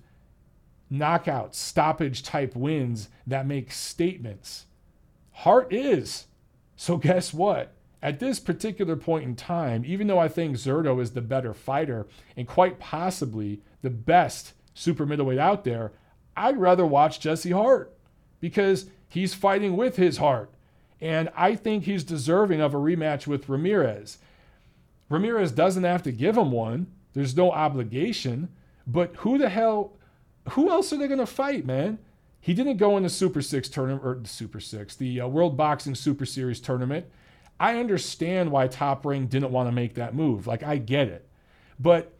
knockout, 0.88 1.54
stoppage 1.54 2.22
type 2.22 2.56
wins 2.56 3.10
that 3.26 3.46
make 3.46 3.70
statements. 3.70 4.64
Hart 5.32 5.70
is. 5.74 6.24
So, 6.74 6.96
guess 6.96 7.34
what? 7.34 7.74
At 8.02 8.18
this 8.18 8.40
particular 8.40 8.96
point 8.96 9.24
in 9.24 9.36
time, 9.36 9.84
even 9.86 10.08
though 10.08 10.18
I 10.18 10.28
think 10.28 10.56
Zurdo 10.56 11.00
is 11.00 11.12
the 11.12 11.20
better 11.20 11.54
fighter 11.54 12.06
and 12.36 12.48
quite 12.48 12.80
possibly 12.80 13.60
the 13.82 13.90
best 13.90 14.54
super 14.74 15.06
middleweight 15.06 15.38
out 15.38 15.64
there, 15.64 15.92
I'd 16.36 16.56
rather 16.56 16.84
watch 16.84 17.20
Jesse 17.20 17.52
Hart 17.52 17.92
because 18.40 18.86
he's 19.08 19.34
fighting 19.34 19.76
with 19.76 19.96
his 19.96 20.16
heart. 20.16 20.50
And 21.00 21.28
I 21.36 21.54
think 21.54 21.84
he's 21.84 22.04
deserving 22.04 22.60
of 22.60 22.74
a 22.74 22.78
rematch 22.78 23.26
with 23.26 23.48
Ramirez. 23.48 24.18
Ramirez 25.08 25.52
doesn't 25.52 25.84
have 25.84 26.02
to 26.04 26.12
give 26.12 26.36
him 26.36 26.50
one, 26.50 26.86
there's 27.12 27.36
no 27.36 27.50
obligation. 27.52 28.48
But 28.86 29.14
who 29.16 29.38
the 29.38 29.48
hell 29.48 29.92
who 30.50 30.70
else 30.70 30.92
are 30.92 30.96
they 30.96 31.06
going 31.06 31.20
to 31.20 31.26
fight, 31.26 31.64
man? 31.64 31.98
He 32.40 32.54
didn't 32.54 32.78
go 32.78 32.96
in 32.96 33.04
the 33.04 33.08
Super 33.08 33.42
Six 33.42 33.68
tournament, 33.68 34.04
or 34.04 34.16
the 34.16 34.28
Super 34.28 34.58
Six, 34.58 34.96
the 34.96 35.20
uh, 35.20 35.28
World 35.28 35.56
Boxing 35.56 35.94
Super 35.94 36.26
Series 36.26 36.58
tournament. 36.58 37.06
I 37.58 37.78
understand 37.78 38.50
why 38.50 38.66
Top 38.66 39.06
Rank 39.06 39.30
didn't 39.30 39.52
want 39.52 39.68
to 39.68 39.72
make 39.72 39.94
that 39.94 40.14
move. 40.14 40.46
Like, 40.46 40.62
I 40.62 40.78
get 40.78 41.08
it. 41.08 41.28
But 41.78 42.12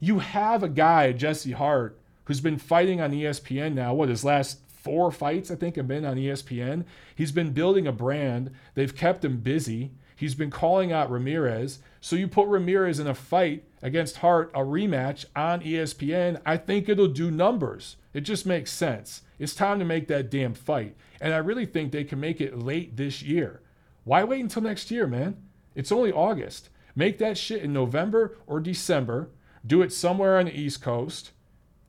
you 0.00 0.18
have 0.18 0.62
a 0.62 0.68
guy, 0.68 1.12
Jesse 1.12 1.52
Hart, 1.52 1.98
who's 2.24 2.40
been 2.40 2.58
fighting 2.58 3.00
on 3.00 3.12
ESPN 3.12 3.74
now. 3.74 3.94
What, 3.94 4.08
his 4.08 4.24
last 4.24 4.58
four 4.68 5.10
fights, 5.10 5.50
I 5.50 5.54
think, 5.56 5.76
have 5.76 5.88
been 5.88 6.04
on 6.04 6.16
ESPN? 6.16 6.84
He's 7.14 7.32
been 7.32 7.52
building 7.52 7.86
a 7.86 7.92
brand. 7.92 8.50
They've 8.74 8.94
kept 8.94 9.24
him 9.24 9.38
busy. 9.38 9.92
He's 10.16 10.34
been 10.34 10.50
calling 10.50 10.92
out 10.92 11.10
Ramirez. 11.10 11.80
So 12.00 12.16
you 12.16 12.28
put 12.28 12.48
Ramirez 12.48 12.98
in 12.98 13.06
a 13.06 13.14
fight 13.14 13.64
against 13.84 14.16
Hart, 14.16 14.50
a 14.54 14.60
rematch 14.60 15.26
on 15.36 15.60
ESPN, 15.60 16.40
I 16.46 16.56
think 16.56 16.88
it'll 16.88 17.06
do 17.06 17.30
numbers. 17.30 17.96
It 18.14 18.22
just 18.22 18.46
makes 18.46 18.70
sense. 18.70 19.20
It's 19.38 19.54
time 19.54 19.78
to 19.78 19.84
make 19.84 20.08
that 20.08 20.30
damn 20.30 20.54
fight. 20.54 20.96
And 21.20 21.34
I 21.34 21.38
really 21.38 21.66
think 21.66 21.92
they 21.92 22.04
can 22.04 22.18
make 22.18 22.40
it 22.40 22.58
late 22.58 22.96
this 22.96 23.22
year. 23.22 23.60
Why 24.04 24.24
wait 24.24 24.42
until 24.42 24.62
next 24.62 24.90
year, 24.90 25.06
man? 25.06 25.36
It's 25.74 25.92
only 25.92 26.12
August. 26.12 26.68
Make 26.94 27.18
that 27.18 27.36
shit 27.36 27.62
in 27.62 27.72
November 27.72 28.36
or 28.46 28.60
December. 28.60 29.30
Do 29.66 29.82
it 29.82 29.92
somewhere 29.92 30.38
on 30.38 30.46
the 30.46 30.58
East 30.58 30.82
Coast 30.82 31.32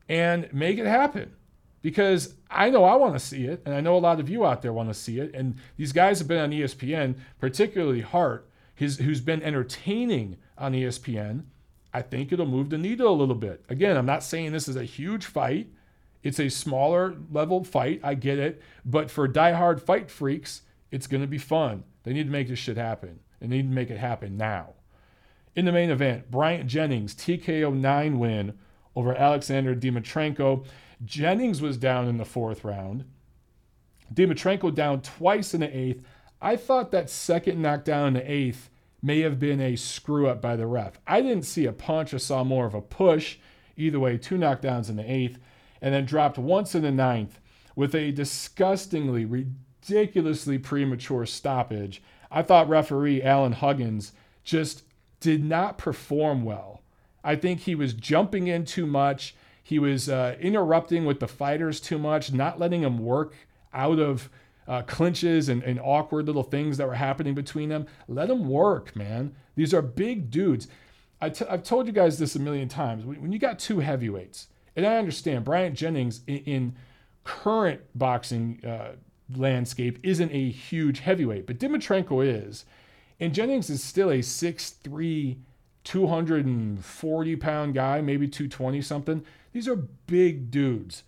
and 0.09 0.51
make 0.53 0.78
it 0.78 0.86
happen. 0.86 1.34
Because 1.82 2.34
I 2.49 2.72
know 2.72 2.84
I 2.84 2.95
want 2.95 3.13
to 3.13 3.20
see 3.20 3.45
it, 3.45 3.61
and 3.63 3.76
I 3.76 3.82
know 3.82 3.95
a 3.95 3.99
lot 3.99 4.20
of 4.20 4.28
you 4.28 4.43
out 4.43 4.63
there 4.63 4.74
want 4.74 4.89
to 4.89 4.95
see 4.95 5.20
it. 5.20 5.36
And 5.36 5.55
these 5.78 5.91
guys 5.91 6.18
have 6.18 6.28
been 6.28 6.39
on 6.39 6.49
ESPN, 6.49 7.16
particularly 7.39 8.01
Hart 8.01 8.49
his, 8.76 8.97
who's 8.97 9.22
been 9.22 9.41
entertaining 9.41 10.38
on 10.57 10.74
ESPN, 10.74 11.43
I 11.93 12.01
think 12.01 12.32
it'll 12.32 12.45
move 12.45 12.70
the 12.70 12.78
needle 12.78 13.11
a 13.11 13.16
little 13.16 13.36
bit. 13.36 13.63
Again, 13.70 13.95
I'm 13.97 14.05
not 14.05 14.24
saying 14.24 14.51
this 14.51 14.68
is 14.68 14.76
a 14.76 14.84
huge 14.84 15.26
fight. 15.26 15.70
It's 16.24 16.39
a 16.39 16.49
smaller 16.49 17.16
level 17.32 17.63
fight. 17.63 18.01
I 18.03 18.16
get 18.16 18.38
it. 18.38 18.61
But 18.84 19.09
for 19.09 19.28
diehard 19.30 19.82
fight 19.82 20.11
freaks, 20.11 20.63
it's 20.91 21.07
going 21.07 21.22
to 21.22 21.28
be 21.28 21.38
fun. 21.38 21.84
They 22.06 22.14
need 22.14 22.28
to 22.28 22.32
make 22.32 22.47
this 22.47 22.60
shit 22.60 22.78
happen. 22.78 23.20
They 23.39 23.47
need 23.47 23.64
to 23.64 23.76
make 23.76 23.89
it 23.89 23.97
happen 23.97 24.38
now. 24.38 24.76
In 25.56 25.66
the 25.66 25.72
main 25.72 25.89
event, 25.89 26.30
Bryant 26.30 26.68
Jennings, 26.68 27.16
TKO 27.16 27.76
9 27.76 28.20
win 28.20 28.53
over 28.95 29.16
Alexander 29.16 29.76
Dimitrenko. 29.76 30.66
Jennings 31.03 31.62
was 31.62 31.78
down 31.78 32.08
in 32.08 32.18
the 32.18 32.26
fourth 32.26 32.64
round. 32.64 33.06
Dimitrenko 34.14 34.74
down 34.74 35.01
twice 35.01 35.53
in 35.53 35.62
the 35.62 35.78
eighth. 35.78 36.03
I 36.41 36.56
thought 36.56 36.91
that 36.91 37.10
second 37.10 37.62
knockdown 37.62 38.10
in 38.10 38.14
the 38.14 38.32
eighth 38.32 38.70
may 39.01 39.22
have 39.22 39.39
been 39.39 39.60
a 39.60 39.76
screw 39.76 40.28
up 40.28 40.41
by 40.41 40.56
the 40.56 40.68
ref. 40.68 40.99
I 41.08 41.22
didn't 41.22 41.43
see 41.43 41.66
a 41.66 41.74
punch, 41.74 42.14
I 42.14 42.18
saw 42.18 42.43
more 42.43 42.66
of 42.66 42.76
a 42.76 42.82
push. 42.82 43.38
Either 43.78 43.99
way, 43.99 44.18
two 44.18 44.38
knockdowns 44.38 44.89
in 44.89 44.95
the 44.95 45.12
eighth, 45.12 45.39
and 45.82 45.93
then 45.93 46.06
dropped 46.06 46.38
once 46.38 46.76
in 46.76 46.84
the 46.84 46.91
ninth 46.91 47.39
with 47.76 47.93
a 47.93 48.12
disgustingly, 48.12 49.26
ridiculously 49.89 50.57
premature 50.57 51.25
stoppage. 51.25 52.01
I 52.31 52.41
thought 52.41 52.69
referee 52.69 53.21
Alan 53.21 53.53
Huggins 53.53 54.11
just 54.43 54.83
did 55.19 55.43
not 55.43 55.77
perform 55.77 56.43
well. 56.43 56.81
I 57.23 57.36
think 57.36 57.61
he 57.61 57.75
was 57.75 57.93
jumping 57.93 58.47
in 58.47 58.65
too 58.65 58.86
much. 58.86 59.36
He 59.63 59.79
was 59.79 60.09
uh, 60.09 60.36
interrupting 60.39 61.05
with 61.05 61.19
the 61.19 61.27
fighters 61.27 61.79
too 61.79 61.97
much, 61.97 62.31
not 62.31 62.59
letting 62.59 62.81
them 62.81 62.99
work 62.99 63.36
out 63.73 63.99
of 63.99 64.29
uh, 64.67 64.83
clinches 64.83 65.49
and, 65.49 65.63
and 65.63 65.79
awkward 65.79 66.27
little 66.27 66.43
things 66.43 66.77
that 66.77 66.88
were 66.88 66.95
happening 66.95 67.33
between 67.33 67.69
them. 67.69 67.88
Let 68.07 68.27
them 68.27 68.47
work, 68.47 68.95
man. 68.95 69.36
These 69.55 69.73
are 69.73 69.81
big 69.81 70.29
dudes. 70.29 70.67
i 71.21 71.29
t- 71.29 71.45
I've 71.49 71.63
told 71.63 71.88
you 71.88 71.93
guys 71.93 72.19
this 72.19 72.36
a 72.36 72.39
million 72.39 72.67
times. 72.67 73.05
When 73.05 73.31
you 73.31 73.39
got 73.39 73.59
two 73.59 73.79
heavyweights, 73.79 74.47
and 74.75 74.86
I 74.86 74.97
understand 74.97 75.45
Bryant 75.45 75.75
Jennings 75.75 76.21
in, 76.27 76.38
in 76.38 76.75
current 77.23 77.81
boxing 77.95 78.61
uh, 78.65 78.93
landscape 79.34 79.99
isn't 80.03 80.32
a 80.32 80.49
huge 80.49 80.99
heavyweight, 80.99 81.47
but 81.47 81.59
Dimitrenko 81.59 82.26
is. 82.26 82.65
And 83.19 83.34
Jennings 83.34 83.69
is 83.69 83.84
still 83.84 84.09
a 84.09 84.19
6'3, 84.19 85.38
240 85.84 87.36
pound 87.38 87.73
guy, 87.73 88.01
maybe 88.01 88.28
220 88.28 88.82
something. 88.82 89.23
These 89.53 89.67
are 89.67 89.76
big 89.76 90.51
dudes. 90.51 91.03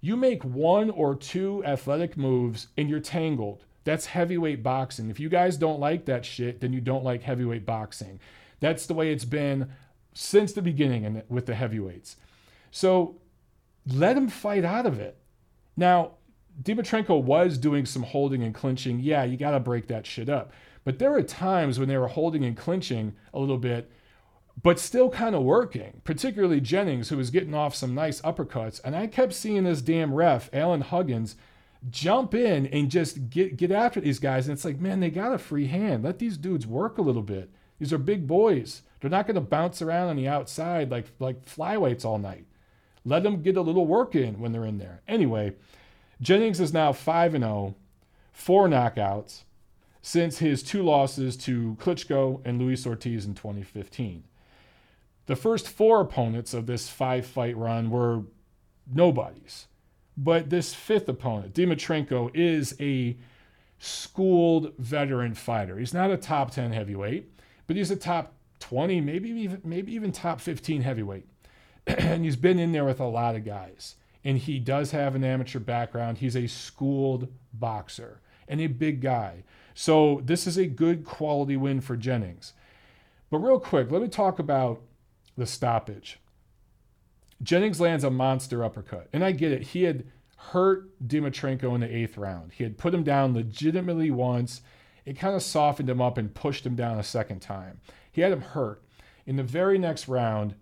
You 0.00 0.16
make 0.16 0.44
one 0.44 0.90
or 0.90 1.14
two 1.14 1.64
athletic 1.64 2.16
moves 2.16 2.66
and 2.76 2.90
you're 2.90 3.00
tangled. 3.00 3.64
That's 3.84 4.06
heavyweight 4.06 4.62
boxing. 4.62 5.10
If 5.10 5.20
you 5.20 5.28
guys 5.28 5.56
don't 5.56 5.78
like 5.78 6.06
that 6.06 6.24
shit, 6.24 6.60
then 6.60 6.72
you 6.72 6.80
don't 6.80 7.04
like 7.04 7.22
heavyweight 7.22 7.64
boxing. 7.64 8.18
That's 8.60 8.86
the 8.86 8.94
way 8.94 9.12
it's 9.12 9.26
been 9.26 9.70
since 10.14 10.52
the 10.52 10.62
beginning 10.62 11.22
with 11.28 11.46
the 11.46 11.54
heavyweights. 11.54 12.16
So 12.70 13.16
let 13.86 14.16
him 14.16 14.28
fight 14.28 14.64
out 14.64 14.86
of 14.86 14.98
it. 14.98 15.18
Now, 15.76 16.12
Dimitrenko 16.62 17.22
was 17.22 17.58
doing 17.58 17.86
some 17.86 18.02
holding 18.02 18.42
and 18.42 18.54
clinching. 18.54 19.00
Yeah, 19.00 19.24
you 19.24 19.36
got 19.36 19.52
to 19.52 19.60
break 19.60 19.88
that 19.88 20.06
shit 20.06 20.28
up. 20.28 20.52
But 20.84 20.98
there 20.98 21.10
were 21.10 21.22
times 21.22 21.78
when 21.78 21.88
they 21.88 21.96
were 21.96 22.08
holding 22.08 22.44
and 22.44 22.56
clinching 22.56 23.14
a 23.32 23.38
little 23.38 23.58
bit 23.58 23.90
but 24.62 24.78
still 24.78 25.10
kind 25.10 25.34
of 25.34 25.42
working, 25.42 26.00
particularly 26.04 26.60
Jennings, 26.60 27.08
who 27.08 27.16
was 27.16 27.30
getting 27.30 27.54
off 27.54 27.74
some 27.74 27.94
nice 27.94 28.20
uppercuts. 28.22 28.80
And 28.84 28.94
I 28.94 29.06
kept 29.06 29.32
seeing 29.32 29.64
this 29.64 29.82
damn 29.82 30.14
ref, 30.14 30.48
Alan 30.52 30.82
Huggins, 30.82 31.36
jump 31.90 32.34
in 32.34 32.66
and 32.68 32.90
just 32.90 33.30
get, 33.30 33.56
get 33.56 33.70
after 33.70 34.00
these 34.00 34.18
guys. 34.18 34.46
And 34.46 34.54
it's 34.54 34.64
like, 34.64 34.80
man, 34.80 35.00
they 35.00 35.10
got 35.10 35.34
a 35.34 35.38
free 35.38 35.66
hand. 35.66 36.04
Let 36.04 36.18
these 36.18 36.36
dudes 36.36 36.66
work 36.66 36.98
a 36.98 37.02
little 37.02 37.22
bit. 37.22 37.50
These 37.78 37.92
are 37.92 37.98
big 37.98 38.26
boys. 38.26 38.82
They're 39.00 39.10
not 39.10 39.26
going 39.26 39.34
to 39.34 39.40
bounce 39.40 39.82
around 39.82 40.08
on 40.08 40.16
the 40.16 40.28
outside 40.28 40.90
like, 40.90 41.06
like 41.18 41.44
flyweights 41.44 42.04
all 42.04 42.18
night. 42.18 42.46
Let 43.04 43.22
them 43.22 43.42
get 43.42 43.56
a 43.56 43.62
little 43.62 43.86
work 43.86 44.14
in 44.14 44.40
when 44.40 44.52
they're 44.52 44.64
in 44.64 44.78
there. 44.78 45.02
Anyway, 45.06 45.54
Jennings 46.24 46.58
is 46.58 46.72
now 46.72 46.90
5 46.90 47.32
0, 47.32 47.74
four 48.32 48.66
knockouts. 48.66 49.42
since 50.00 50.38
his 50.38 50.62
two 50.62 50.82
losses 50.82 51.36
to 51.36 51.76
Klitschko 51.80 52.40
and 52.46 52.58
Luis 52.58 52.86
Ortiz 52.86 53.26
in 53.26 53.34
2015. 53.34 54.24
The 55.26 55.36
first 55.36 55.68
four 55.68 56.00
opponents 56.00 56.54
of 56.54 56.66
this 56.66 56.88
five 56.88 57.26
fight 57.26 57.56
run 57.56 57.90
were 57.90 58.22
nobodies. 58.90 59.66
But 60.16 60.48
this 60.48 60.74
fifth 60.74 61.08
opponent, 61.08 61.54
Dimitrenko, 61.54 62.30
is 62.34 62.74
a 62.80 63.16
schooled 63.78 64.72
veteran 64.78 65.34
fighter. 65.34 65.78
He's 65.78 65.94
not 65.94 66.10
a 66.10 66.16
top 66.16 66.52
10 66.52 66.72
heavyweight, 66.72 67.30
but 67.66 67.76
he's 67.76 67.90
a 67.90 67.96
top 67.96 68.34
20, 68.60 69.00
maybe 69.02 69.28
even 69.30 69.60
maybe 69.62 69.94
even 69.94 70.10
top 70.10 70.40
15 70.40 70.82
heavyweight. 70.82 71.26
and 71.86 72.24
he's 72.24 72.36
been 72.36 72.58
in 72.58 72.72
there 72.72 72.84
with 72.84 73.00
a 73.00 73.06
lot 73.06 73.36
of 73.36 73.44
guys. 73.44 73.96
And 74.24 74.38
he 74.38 74.58
does 74.58 74.92
have 74.92 75.14
an 75.14 75.24
amateur 75.24 75.58
background. 75.58 76.18
He's 76.18 76.36
a 76.36 76.46
schooled 76.46 77.28
boxer 77.52 78.20
and 78.48 78.60
a 78.60 78.66
big 78.66 79.00
guy. 79.00 79.44
So 79.74 80.22
this 80.24 80.46
is 80.46 80.56
a 80.56 80.66
good 80.66 81.04
quality 81.04 81.56
win 81.56 81.80
for 81.80 81.96
Jennings. 81.96 82.54
But 83.30 83.38
real 83.38 83.60
quick, 83.60 83.90
let 83.90 84.00
me 84.02 84.08
talk 84.08 84.38
about 84.38 84.80
the 85.36 85.46
stoppage. 85.46 86.20
Jennings 87.42 87.80
lands 87.80 88.04
a 88.04 88.10
monster 88.10 88.64
uppercut. 88.64 89.08
And 89.12 89.24
I 89.24 89.32
get 89.32 89.52
it. 89.52 89.62
He 89.62 89.82
had 89.82 90.06
hurt 90.36 90.90
Dimitrenko 91.06 91.74
in 91.74 91.80
the 91.80 91.94
eighth 91.94 92.16
round. 92.16 92.52
He 92.52 92.64
had 92.64 92.78
put 92.78 92.94
him 92.94 93.02
down 93.02 93.34
legitimately 93.34 94.10
once. 94.10 94.62
It 95.04 95.18
kind 95.18 95.34
of 95.34 95.42
softened 95.42 95.90
him 95.90 96.00
up 96.00 96.16
and 96.16 96.34
pushed 96.34 96.64
him 96.64 96.76
down 96.76 96.98
a 96.98 97.02
second 97.02 97.40
time. 97.40 97.80
He 98.10 98.20
had 98.20 98.32
him 98.32 98.40
hurt. 98.40 98.82
In 99.26 99.36
the 99.36 99.42
very 99.42 99.78
next 99.78 100.06
round, 100.06 100.54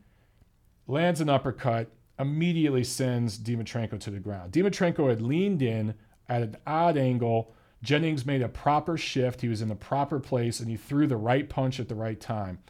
lands 0.87 1.21
an 1.21 1.29
uppercut, 1.29 1.91
immediately 2.23 2.85
sends 2.85 3.39
Dimitrenko 3.39 4.01
to 4.01 4.11
the 4.11 4.21
ground. 4.21 4.53
Dimitrenko 4.53 5.11
had 5.11 5.21
leaned 5.21 5.61
in 5.61 5.95
at 6.29 6.43
an 6.43 6.57
odd 6.67 6.97
angle. 6.97 7.55
Jennings 7.83 8.25
made 8.25 8.41
a 8.41 8.49
proper 8.49 8.97
shift. 8.97 9.41
He 9.41 9.49
was 9.49 9.61
in 9.61 9.69
the 9.69 9.75
proper 9.75 10.21
place 10.21 10.61
and 10.61 10.71
he 10.71 10.77
threw 10.77 11.07
the 11.07 11.17
right 11.17 11.49
punch 11.49 11.81
at 11.81 11.89
the 11.89 11.95
right 11.95 12.21
time. 12.21 12.61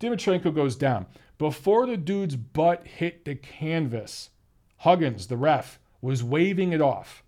Dimitrenko 0.00 0.54
goes 0.54 0.74
down. 0.74 1.06
Before 1.38 1.86
the 1.86 1.96
dude's 1.96 2.34
butt 2.34 2.86
hit 2.86 3.24
the 3.24 3.36
canvas, 3.36 4.30
Huggins, 4.78 5.28
the 5.28 5.36
ref, 5.36 5.78
was 6.00 6.24
waving 6.24 6.72
it 6.72 6.80
off. 6.80 7.22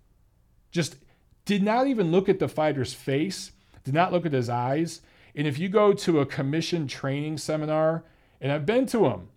Just 0.71 0.97
did 1.45 1.63
not 1.63 1.87
even 1.87 2.11
look 2.11 2.27
at 2.27 2.39
the 2.39 2.49
fighter's 2.49 2.93
face, 2.93 3.51
did 3.83 3.93
not 3.93 4.11
look 4.11 4.25
at 4.25 4.33
his 4.33 4.49
eyes. 4.49 5.01
And 5.35 5.47
if 5.47 5.59
you 5.59 5.69
go 5.69 5.93
to 5.93 6.19
a 6.19 6.25
commission 6.25 6.87
training 6.87 7.37
seminar, 7.37 8.03
and 8.41 8.51
I've 8.51 8.65
been 8.65 8.85
to 8.87 8.99
them, 8.99 9.29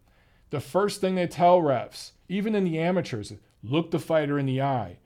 the 0.50 0.60
first 0.60 1.00
thing 1.00 1.14
they 1.14 1.26
tell 1.26 1.60
refs, 1.60 2.12
even 2.28 2.54
in 2.54 2.64
the 2.64 2.78
amateurs, 2.78 3.32
look 3.62 3.90
the 3.90 3.98
fighter 3.98 4.38
in 4.38 4.46
the 4.46 4.62
eye. 4.62 4.96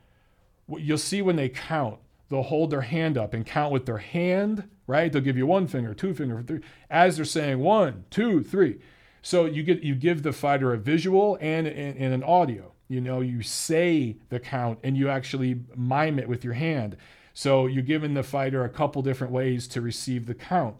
You'll 0.69 0.99
see 0.99 1.23
when 1.23 1.37
they 1.37 1.49
count, 1.49 1.99
they'll 2.29 2.43
hold 2.43 2.71
their 2.71 2.83
hand 2.83 3.19
up 3.19 3.35
and 3.35 3.45
count 3.45 3.73
with 3.73 3.87
their 3.87 3.99
hand, 3.99 4.69
right? 4.87 5.13
They'll 5.13 5.23
give 5.23 5.37
you 5.37 5.47
one 5.47 5.67
finger, 5.67 5.95
two 5.95 6.15
finger, 6.15 6.43
three, 6.43 6.61
as 6.91 7.17
they're 7.17 7.25
saying 7.25 7.59
one, 7.59 8.05
two, 8.11 8.43
three. 8.43 8.79
So 9.23 9.45
you 9.45 9.63
get 9.63 9.83
you 9.83 9.95
give 9.95 10.23
the 10.23 10.33
fighter 10.33 10.73
a 10.73 10.79
visual 10.79 11.39
and, 11.41 11.67
and, 11.67 11.97
and 11.97 12.13
an 12.13 12.25
audio. 12.25 12.73
You 12.89 13.01
know, 13.01 13.21
you 13.21 13.43
say 13.43 14.17
the 14.29 14.41
count 14.41 14.79
and 14.83 14.97
you 14.97 15.09
actually 15.09 15.61
mime 15.75 16.19
it 16.19 16.29
with 16.29 16.45
your 16.45 16.55
hand. 16.55 16.97
So 17.33 17.67
you're 17.67 17.83
giving 17.83 18.15
the 18.15 18.23
fighter 18.23 18.65
a 18.65 18.69
couple 18.69 19.01
different 19.03 19.33
ways 19.33 19.67
to 19.69 19.81
receive 19.81 20.27
the 20.27 20.35
count. 20.35 20.77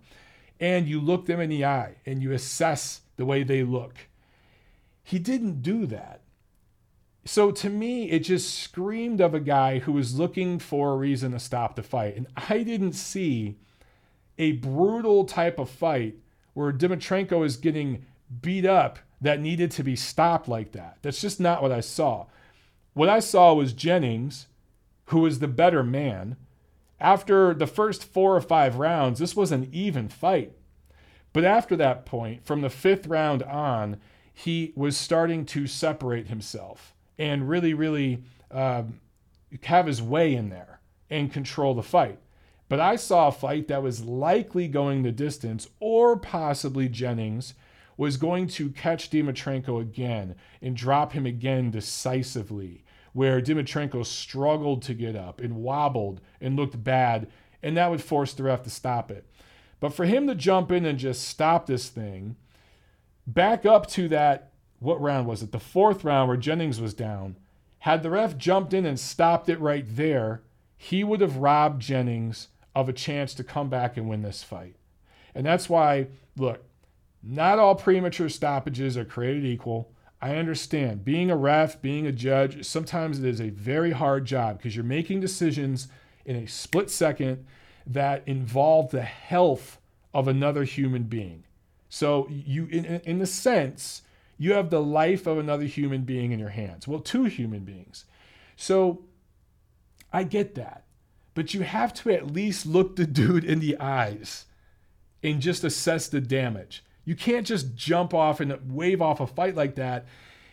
And 0.61 0.87
you 0.87 1.01
look 1.01 1.27
them 1.27 1.41
in 1.41 1.49
the 1.49 1.65
eye 1.65 1.97
and 2.05 2.23
you 2.23 2.33
assess 2.33 3.01
the 3.17 3.25
way 3.25 3.43
they 3.43 3.63
look. 3.63 3.95
He 5.03 5.19
didn't 5.19 5.63
do 5.63 5.87
that. 5.87 6.21
So 7.25 7.51
to 7.53 7.71
me, 7.71 8.11
it 8.11 8.21
just 8.21 8.59
screamed 8.59 9.21
of 9.21 9.35
a 9.35 9.41
guy 9.41 9.79
who 9.79 9.93
was 9.93 10.19
looking 10.19 10.59
for 10.59 10.93
a 10.93 10.97
reason 10.97 11.33
to 11.33 11.39
stop 11.39 11.77
the 11.77 11.83
fight. 11.83 12.17
And 12.17 12.27
I 12.37 12.63
didn't 12.63 12.95
see 12.95 13.59
a 14.39 14.53
brutal 14.53 15.25
type 15.25 15.59
of 15.59 15.71
fight 15.71 16.17
where 16.55 16.73
Dimitrenko 16.73 17.45
is 17.45 17.57
getting 17.57 18.05
beat 18.41 18.67
up 18.67 18.99
that 19.21 19.41
needed 19.41 19.71
to 19.73 19.85
be 19.85 19.95
stopped 19.95 20.49
like 20.49 20.73
that. 20.73 20.99
That's 21.03 21.21
just 21.21 21.39
not 21.39 21.63
what 21.63 21.71
I 21.71 21.81
saw. 21.81 22.27
What 22.95 23.09
I 23.09 23.21
saw 23.21 23.55
was 23.55 23.73
Jennings, 23.73 24.49
who 25.07 25.21
was 25.21 25.39
the 25.39 25.49
better 25.49 25.83
man. 25.83 26.37
After 26.99 27.55
the 27.55 27.67
first 27.67 28.05
four 28.05 28.37
or 28.37 28.41
five 28.41 28.77
rounds, 28.77 29.21
this 29.21 29.37
was 29.37 29.53
an 29.53 29.69
even 29.73 30.09
fight. 30.09 30.53
But 31.33 31.45
after 31.45 31.77
that 31.77 32.05
point, 32.05 32.45
from 32.45 32.61
the 32.61 32.71
fifth 32.71 33.07
round 33.07 33.43
on, 33.45 33.99
he 34.33 34.73
was 34.75 34.97
starting 34.97 35.45
to 35.47 35.67
separate 35.67 36.29
himself 36.29 36.95
and 37.19 37.49
really, 37.49 37.75
really 37.75 38.25
um, 38.51 39.01
have 39.65 39.87
his 39.87 40.01
way 40.03 40.35
in 40.35 40.49
there 40.49 40.81
and 41.11 41.33
control 41.33 41.75
the 41.75 41.83
fight. 41.83 42.19
But 42.69 42.81
I 42.81 42.97
saw 42.97 43.29
a 43.29 43.33
fight 43.33 43.69
that 43.69 43.83
was 43.83 44.05
likely 44.05 44.67
going 44.67 45.03
the 45.03 45.13
distance, 45.13 45.69
or 45.79 46.17
possibly 46.17 46.89
Jennings 46.89 47.53
was 47.99 48.17
going 48.17 48.47
to 48.49 48.71
catch 48.71 49.11
Dimitrenko 49.11 49.81
again 49.81 50.37
and 50.63 50.75
drop 50.75 51.13
him 51.13 51.27
again 51.27 51.71
decisively, 51.71 52.85
where 53.13 53.43
Dimitrenko 53.43 54.07
struggled 54.07 54.81
to 54.83 54.95
get 54.95 55.15
up 55.15 55.41
and 55.41 55.57
wobbled 55.57 56.23
and 56.41 56.57
looked 56.57 56.83
bad, 56.83 57.29
and 57.63 57.77
that 57.77 57.91
would 57.91 58.03
force 58.03 58.33
the 58.33 58.45
ref 58.45 58.63
to 58.63 58.71
stop 58.71 59.11
it. 59.11 59.27
But 59.79 59.93
for 59.93 60.07
him 60.07 60.27
to 60.29 60.35
jump 60.35 60.73
in 60.73 60.87
and 60.87 60.99
just 60.99 61.29
stop 61.29 61.67
this 61.67 61.91
thing, 61.91 62.37
back 63.27 63.65
up 63.67 63.87
to 63.89 64.09
that 64.09 64.53
what 64.83 65.01
round 65.01 65.27
was 65.27 65.43
it? 65.43 65.53
The 65.53 65.61
fourth 65.61 66.03
round 66.03 66.29
where 66.29 66.37
Jennings 66.37 66.81
was 66.81 66.93
down. 66.93 67.37
Had 67.81 68.03
the 68.03 68.11
ref 68.11 68.37
jumped 68.37 68.75
in 68.75 68.85
and 68.85 68.99
stopped 68.99 69.49
it 69.49 69.61
right 69.61 69.85
there, 69.89 70.43
he 70.77 71.05
would 71.05 71.21
have 71.21 71.37
robbed 71.37 71.83
Jennings 71.83 72.49
of 72.75 72.89
a 72.89 72.93
chance 72.93 73.35
to 73.35 73.45
come 73.45 73.69
back 73.69 73.97
and 73.97 74.09
win 74.09 74.23
this 74.23 74.43
fight. 74.43 74.75
And 75.35 75.47
that's 75.47 75.69
why, 75.69 76.09
look, 76.37 76.65
not 77.23 77.59
all 77.59 77.77
premature 77.77 78.29
stoppages 78.29 78.97
are 78.97 79.05
created 79.05 79.45
equal. 79.45 79.93
I 80.21 80.37
understand 80.37 81.05
being 81.05 81.31
a 81.31 81.37
ref, 81.37 81.81
being 81.81 82.07
a 82.07 82.13
judge, 82.13 82.65
sometimes 82.65 83.19
it 83.19 83.25
is 83.25 83.41
a 83.41 83.51
very 83.51 83.93
hard 83.93 84.25
job 84.25 84.59
because 84.59 84.75
you're 84.75 84.85
making 84.85 85.21
decisions 85.21 85.89
in 86.25 86.37
a 86.37 86.47
split 86.47 86.91
second 86.91 87.45
that 87.87 88.23
involve 88.27 88.91
the 88.91 89.03
health 89.03 89.79
of 90.15 90.29
another 90.29 90.65
human 90.65 91.05
being. 91.05 91.45
So 91.95 92.27
you 92.31 92.65
in, 92.71 92.87
in 93.05 93.19
the 93.19 93.27
sense 93.27 94.01
you 94.39 94.55
have 94.55 94.71
the 94.71 94.81
life 94.83 95.27
of 95.27 95.37
another 95.37 95.65
human 95.65 96.05
being 96.05 96.33
in 96.33 96.39
your 96.39 96.49
hands. 96.49 96.89
Well, 96.89 97.01
two 97.01 97.25
human 97.25 97.65
beings. 97.65 98.07
So 98.57 99.05
I 100.11 100.25
get 100.25 100.55
that. 100.55 100.85
But 101.35 101.53
you 101.53 101.61
have 101.61 101.93
to 101.95 102.11
at 102.11 102.33
least 102.33 102.65
look 102.65 102.97
the 102.97 103.07
dude 103.07 103.45
in 103.45 103.61
the 103.61 103.79
eyes 103.79 104.47
and 105.23 105.43
just 105.43 105.65
assess 105.65 106.09
the 106.09 106.23
damage. 106.23 106.83
You 107.05 107.15
can't 107.15 107.47
just 107.47 107.75
jump 107.75 108.15
off 108.15 108.41
and 108.41 108.59
wave 108.75 109.03
off 109.03 109.21
a 109.21 109.27
fight 109.27 109.55
like 109.55 109.75
that 109.75 110.07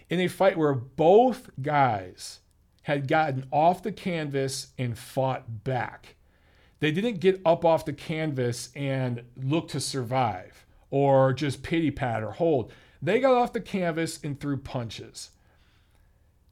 in 0.09 0.19
a 0.19 0.27
fight 0.27 0.57
where 0.57 0.73
both 0.73 1.49
guys 1.61 2.39
had 2.81 3.07
gotten 3.07 3.45
off 3.49 3.81
the 3.81 3.93
canvas 3.93 4.73
and 4.77 4.97
fought 4.97 5.63
back. 5.63 6.15
They 6.81 6.91
didn't 6.91 7.21
get 7.21 7.41
up 7.45 7.63
off 7.63 7.85
the 7.85 7.93
canvas 7.93 8.71
and 8.75 9.23
look 9.41 9.69
to 9.69 9.79
survive 9.79 10.65
or 10.91 11.33
just 11.33 11.63
pity 11.63 11.91
pat 11.91 12.23
or 12.23 12.31
hold. 12.31 12.71
They 13.01 13.19
got 13.19 13.35
off 13.35 13.53
the 13.53 13.61
canvas 13.61 14.19
and 14.23 14.39
threw 14.39 14.57
punches. 14.57 15.29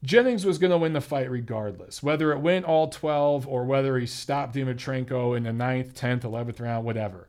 Jennings 0.04 0.46
was 0.46 0.60
going 0.60 0.72
to 0.72 0.78
win 0.78 0.94
the 0.94 1.02
fight 1.02 1.30
regardless, 1.30 2.04
whether 2.04 2.32
it 2.32 2.40
went 2.40 2.66
all 2.66 2.88
12 2.88 3.48
or 3.48 3.66
whether 3.66 3.98
he 3.98 4.06
stopped 4.06 4.56
Dimitrenko 4.56 5.36
in 5.36 5.44
the 5.44 5.50
9th, 5.50 5.94
10th, 5.94 6.22
11th 6.22 6.62
round, 6.62 6.86
whatever. 6.86 7.28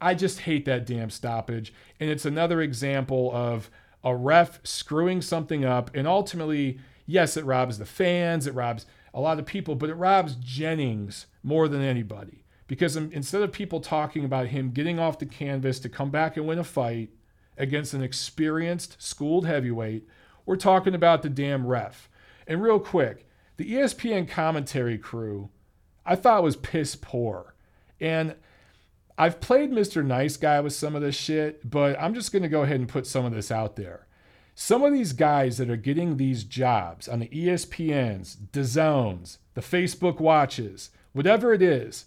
I 0.00 0.14
just 0.14 0.40
hate 0.40 0.64
that 0.64 0.86
damn 0.86 1.10
stoppage. 1.10 1.72
And 2.00 2.10
it's 2.10 2.24
another 2.24 2.60
example 2.60 3.30
of 3.32 3.70
a 4.04 4.14
ref 4.14 4.60
screwing 4.64 5.22
something 5.22 5.64
up. 5.64 5.90
And 5.94 6.06
ultimately, 6.06 6.80
yes, 7.06 7.36
it 7.36 7.44
robs 7.44 7.78
the 7.78 7.86
fans, 7.86 8.46
it 8.46 8.54
robs 8.54 8.84
a 9.14 9.20
lot 9.20 9.38
of 9.38 9.46
people, 9.46 9.74
but 9.74 9.90
it 9.90 9.94
robs 9.94 10.34
Jennings 10.34 11.26
more 11.42 11.68
than 11.68 11.82
anybody. 11.82 12.44
Because 12.68 12.96
instead 12.96 13.42
of 13.42 13.50
people 13.50 13.80
talking 13.80 14.24
about 14.24 14.46
him 14.46 14.70
getting 14.70 15.00
off 15.00 15.18
the 15.18 15.26
canvas 15.26 15.80
to 15.80 15.88
come 15.88 16.10
back 16.10 16.36
and 16.36 16.46
win 16.46 16.58
a 16.60 16.64
fight, 16.64 17.10
against 17.58 17.92
an 17.92 18.02
experienced, 18.02 18.96
schooled 19.02 19.46
heavyweight. 19.46 20.06
We're 20.46 20.56
talking 20.56 20.94
about 20.94 21.22
the 21.22 21.28
damn 21.28 21.66
ref. 21.66 22.08
And 22.46 22.62
real 22.62 22.80
quick, 22.80 23.26
the 23.56 23.70
ESPN 23.70 24.28
commentary 24.28 24.96
crew, 24.96 25.50
I 26.06 26.14
thought 26.14 26.42
was 26.42 26.56
piss 26.56 26.96
poor. 26.96 27.54
And 28.00 28.36
I've 29.18 29.40
played 29.40 29.72
Mr. 29.72 30.04
Nice 30.04 30.36
Guy 30.36 30.60
with 30.60 30.72
some 30.72 30.94
of 30.94 31.02
this 31.02 31.16
shit, 31.16 31.68
but 31.68 32.00
I'm 32.00 32.14
just 32.14 32.32
going 32.32 32.44
to 32.44 32.48
go 32.48 32.62
ahead 32.62 32.78
and 32.78 32.88
put 32.88 33.06
some 33.06 33.24
of 33.24 33.34
this 33.34 33.50
out 33.50 33.76
there. 33.76 34.06
Some 34.54 34.82
of 34.82 34.92
these 34.92 35.12
guys 35.12 35.58
that 35.58 35.70
are 35.70 35.76
getting 35.76 36.16
these 36.16 36.44
jobs 36.44 37.08
on 37.08 37.18
the 37.18 37.28
ESPNs, 37.28 38.36
the 38.52 38.64
Zones, 38.64 39.38
the 39.54 39.60
Facebook 39.60 40.20
Watches, 40.20 40.90
whatever 41.12 41.52
it 41.52 41.62
is, 41.62 42.06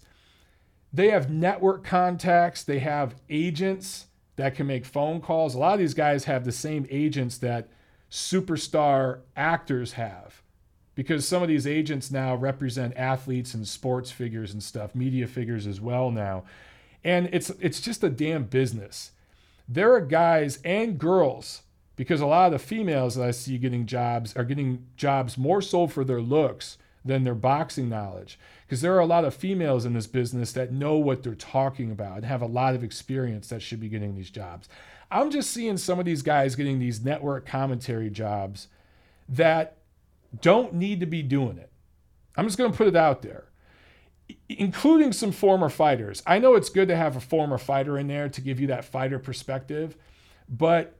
they 0.92 1.10
have 1.10 1.30
network 1.30 1.84
contacts, 1.84 2.62
they 2.64 2.80
have 2.80 3.14
agents, 3.30 4.06
that 4.36 4.54
can 4.54 4.66
make 4.66 4.84
phone 4.86 5.20
calls. 5.20 5.54
A 5.54 5.58
lot 5.58 5.74
of 5.74 5.78
these 5.78 5.94
guys 5.94 6.24
have 6.24 6.44
the 6.44 6.52
same 6.52 6.86
agents 6.90 7.38
that 7.38 7.68
superstar 8.10 9.20
actors 9.36 9.92
have. 9.92 10.42
because 10.94 11.26
some 11.26 11.42
of 11.42 11.48
these 11.48 11.66
agents 11.66 12.10
now 12.10 12.34
represent 12.34 12.96
athletes 12.96 13.54
and 13.54 13.66
sports 13.66 14.10
figures 14.10 14.52
and 14.52 14.62
stuff, 14.62 14.94
media 14.94 15.26
figures 15.26 15.66
as 15.66 15.80
well 15.80 16.10
now. 16.10 16.44
And 17.04 17.28
it's 17.32 17.50
it's 17.60 17.80
just 17.80 18.04
a 18.04 18.10
damn 18.10 18.44
business. 18.44 19.12
There 19.68 19.92
are 19.94 20.00
guys 20.00 20.58
and 20.64 20.98
girls 20.98 21.62
because 21.96 22.20
a 22.20 22.26
lot 22.26 22.46
of 22.46 22.52
the 22.52 22.58
females 22.58 23.14
that 23.14 23.26
I 23.26 23.30
see 23.32 23.58
getting 23.58 23.86
jobs 23.86 24.36
are 24.36 24.44
getting 24.44 24.86
jobs 24.96 25.38
more 25.38 25.62
so 25.62 25.86
for 25.86 26.04
their 26.04 26.20
looks 26.20 26.78
than 27.04 27.24
their 27.24 27.34
boxing 27.34 27.88
knowledge. 27.88 28.38
Because 28.66 28.80
there 28.80 28.94
are 28.94 29.00
a 29.00 29.06
lot 29.06 29.24
of 29.24 29.34
females 29.34 29.84
in 29.84 29.92
this 29.92 30.06
business 30.06 30.52
that 30.52 30.72
know 30.72 30.96
what 30.96 31.22
they're 31.22 31.34
talking 31.34 31.90
about 31.90 32.18
and 32.18 32.26
have 32.26 32.42
a 32.42 32.46
lot 32.46 32.74
of 32.74 32.84
experience 32.84 33.48
that 33.48 33.62
should 33.62 33.80
be 33.80 33.88
getting 33.88 34.14
these 34.14 34.30
jobs. 34.30 34.68
I'm 35.10 35.30
just 35.30 35.50
seeing 35.50 35.76
some 35.76 35.98
of 35.98 36.04
these 36.04 36.22
guys 36.22 36.54
getting 36.54 36.78
these 36.78 37.04
network 37.04 37.44
commentary 37.44 38.08
jobs 38.08 38.68
that 39.28 39.76
don't 40.40 40.74
need 40.74 41.00
to 41.00 41.06
be 41.06 41.22
doing 41.22 41.58
it. 41.58 41.70
I'm 42.36 42.46
just 42.46 42.56
going 42.56 42.70
to 42.70 42.76
put 42.76 42.86
it 42.86 42.96
out 42.96 43.20
there, 43.20 43.44
including 44.48 45.12
some 45.12 45.32
former 45.32 45.68
fighters. 45.68 46.22
I 46.26 46.38
know 46.38 46.54
it's 46.54 46.70
good 46.70 46.88
to 46.88 46.96
have 46.96 47.16
a 47.16 47.20
former 47.20 47.58
fighter 47.58 47.98
in 47.98 48.06
there 48.06 48.30
to 48.30 48.40
give 48.40 48.58
you 48.58 48.68
that 48.68 48.86
fighter 48.86 49.18
perspective, 49.18 49.96
but 50.48 50.96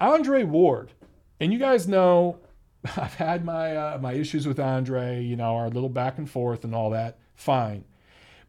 Andre 0.00 0.42
Ward, 0.42 0.90
and 1.38 1.52
you 1.52 1.58
guys 1.60 1.86
know 1.86 2.38
I've 2.96 3.14
had 3.14 3.44
my 3.44 3.76
uh, 3.76 3.98
my 3.98 4.12
issues 4.12 4.46
with 4.46 4.60
Andre, 4.60 5.22
you 5.22 5.36
know, 5.36 5.56
our 5.56 5.68
little 5.68 5.88
back 5.88 6.18
and 6.18 6.28
forth 6.28 6.64
and 6.64 6.74
all 6.74 6.90
that. 6.90 7.18
Fine. 7.34 7.84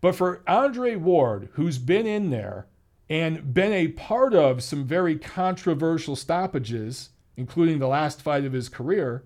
But 0.01 0.15
for 0.15 0.43
Andre 0.47 0.95
Ward, 0.95 1.49
who's 1.53 1.77
been 1.77 2.05
in 2.05 2.29
there 2.29 2.67
and 3.09 3.53
been 3.53 3.73
a 3.73 3.89
part 3.89 4.33
of 4.33 4.61
some 4.63 4.85
very 4.85 5.17
controversial 5.17 6.15
stoppages, 6.15 7.09
including 7.35 7.79
the 7.79 7.88
last 7.88 8.21
fight 8.21 8.45
of 8.45 8.53
his 8.53 8.69
career, 8.69 9.23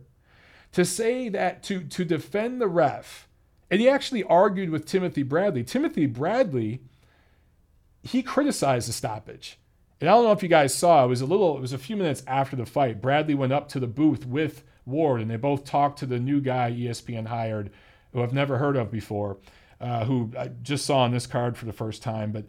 to 0.72 0.86
say 0.86 1.30
that 1.30 1.64
to 1.64 1.84
to 1.84 2.06
defend 2.06 2.62
the 2.62 2.68
ref, 2.68 3.28
and 3.70 3.82
he 3.82 3.90
actually 3.90 4.24
argued 4.24 4.70
with 4.70 4.86
Timothy 4.86 5.24
Bradley. 5.24 5.64
Timothy 5.64 6.06
Bradley, 6.06 6.82
he 8.04 8.24
criticized 8.24 8.88
the 8.88 8.94
stoppage. 8.94 9.58
And 10.00 10.10
I 10.10 10.14
don't 10.14 10.24
know 10.24 10.32
if 10.32 10.42
you 10.42 10.50
guys 10.50 10.74
saw, 10.74 11.06
it 11.06 11.10
was 11.10 11.22
a 11.22 11.28
little, 11.28 11.56
it 11.56 11.62
was 11.62 11.74
a 11.74 11.78
few 11.78 11.96
minutes 11.96 12.24
after 12.26 12.56
the 12.56 12.66
fight. 12.66 13.02
Bradley 13.02 13.36
went 13.36 13.54
up 13.54 13.70
to 13.70 13.80
the 13.80 13.86
booth 13.86 14.26
with 14.26 14.64
Ward, 14.86 15.22
and 15.22 15.30
they 15.30 15.38
both 15.38 15.64
talked 15.64 16.00
to 16.00 16.06
the 16.06 16.20
new 16.20 16.42
guy 16.42 16.72
ESPN 16.72 17.28
hired, 17.28 17.72
who 18.14 18.22
I've 18.22 18.34
never 18.34 18.58
heard 18.58 18.76
of 18.76 18.92
before, 18.92 19.38
uh, 19.80 20.06
who 20.06 20.32
I 20.38 20.50
just 20.62 20.86
saw 20.86 21.00
on 21.00 21.12
this 21.12 21.28
card 21.28 21.58
for 21.58 21.66
the 21.66 21.74
first 21.74 22.02
time. 22.02 22.32
But 22.32 22.46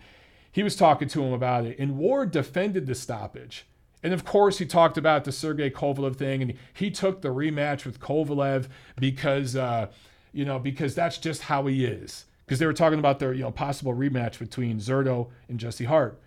he 0.50 0.62
was 0.62 0.76
talking 0.76 1.08
to 1.08 1.22
him 1.22 1.32
about 1.32 1.64
it, 1.66 1.78
and 1.78 1.96
Ward 1.96 2.30
defended 2.30 2.86
the 2.86 2.94
stoppage. 2.94 3.66
And 4.02 4.12
of 4.12 4.24
course, 4.24 4.58
he 4.58 4.66
talked 4.66 4.98
about 4.98 5.24
the 5.24 5.32
Sergey 5.32 5.70
Kovalev 5.70 6.16
thing, 6.16 6.42
and 6.42 6.54
he 6.74 6.90
took 6.90 7.22
the 7.22 7.28
rematch 7.28 7.84
with 7.84 8.00
Kovalev 8.00 8.68
because, 8.98 9.54
uh, 9.54 9.86
you 10.32 10.44
know, 10.44 10.58
because 10.58 10.94
that's 10.94 11.18
just 11.18 11.42
how 11.42 11.66
he 11.66 11.84
is. 11.84 12.24
Because 12.44 12.58
they 12.58 12.66
were 12.66 12.72
talking 12.72 12.98
about 12.98 13.20
their, 13.20 13.32
you 13.32 13.42
know, 13.42 13.52
possible 13.52 13.94
rematch 13.94 14.38
between 14.38 14.78
Zurdo 14.78 15.30
and 15.48 15.58
Jesse 15.58 15.84
Hart, 15.84 16.20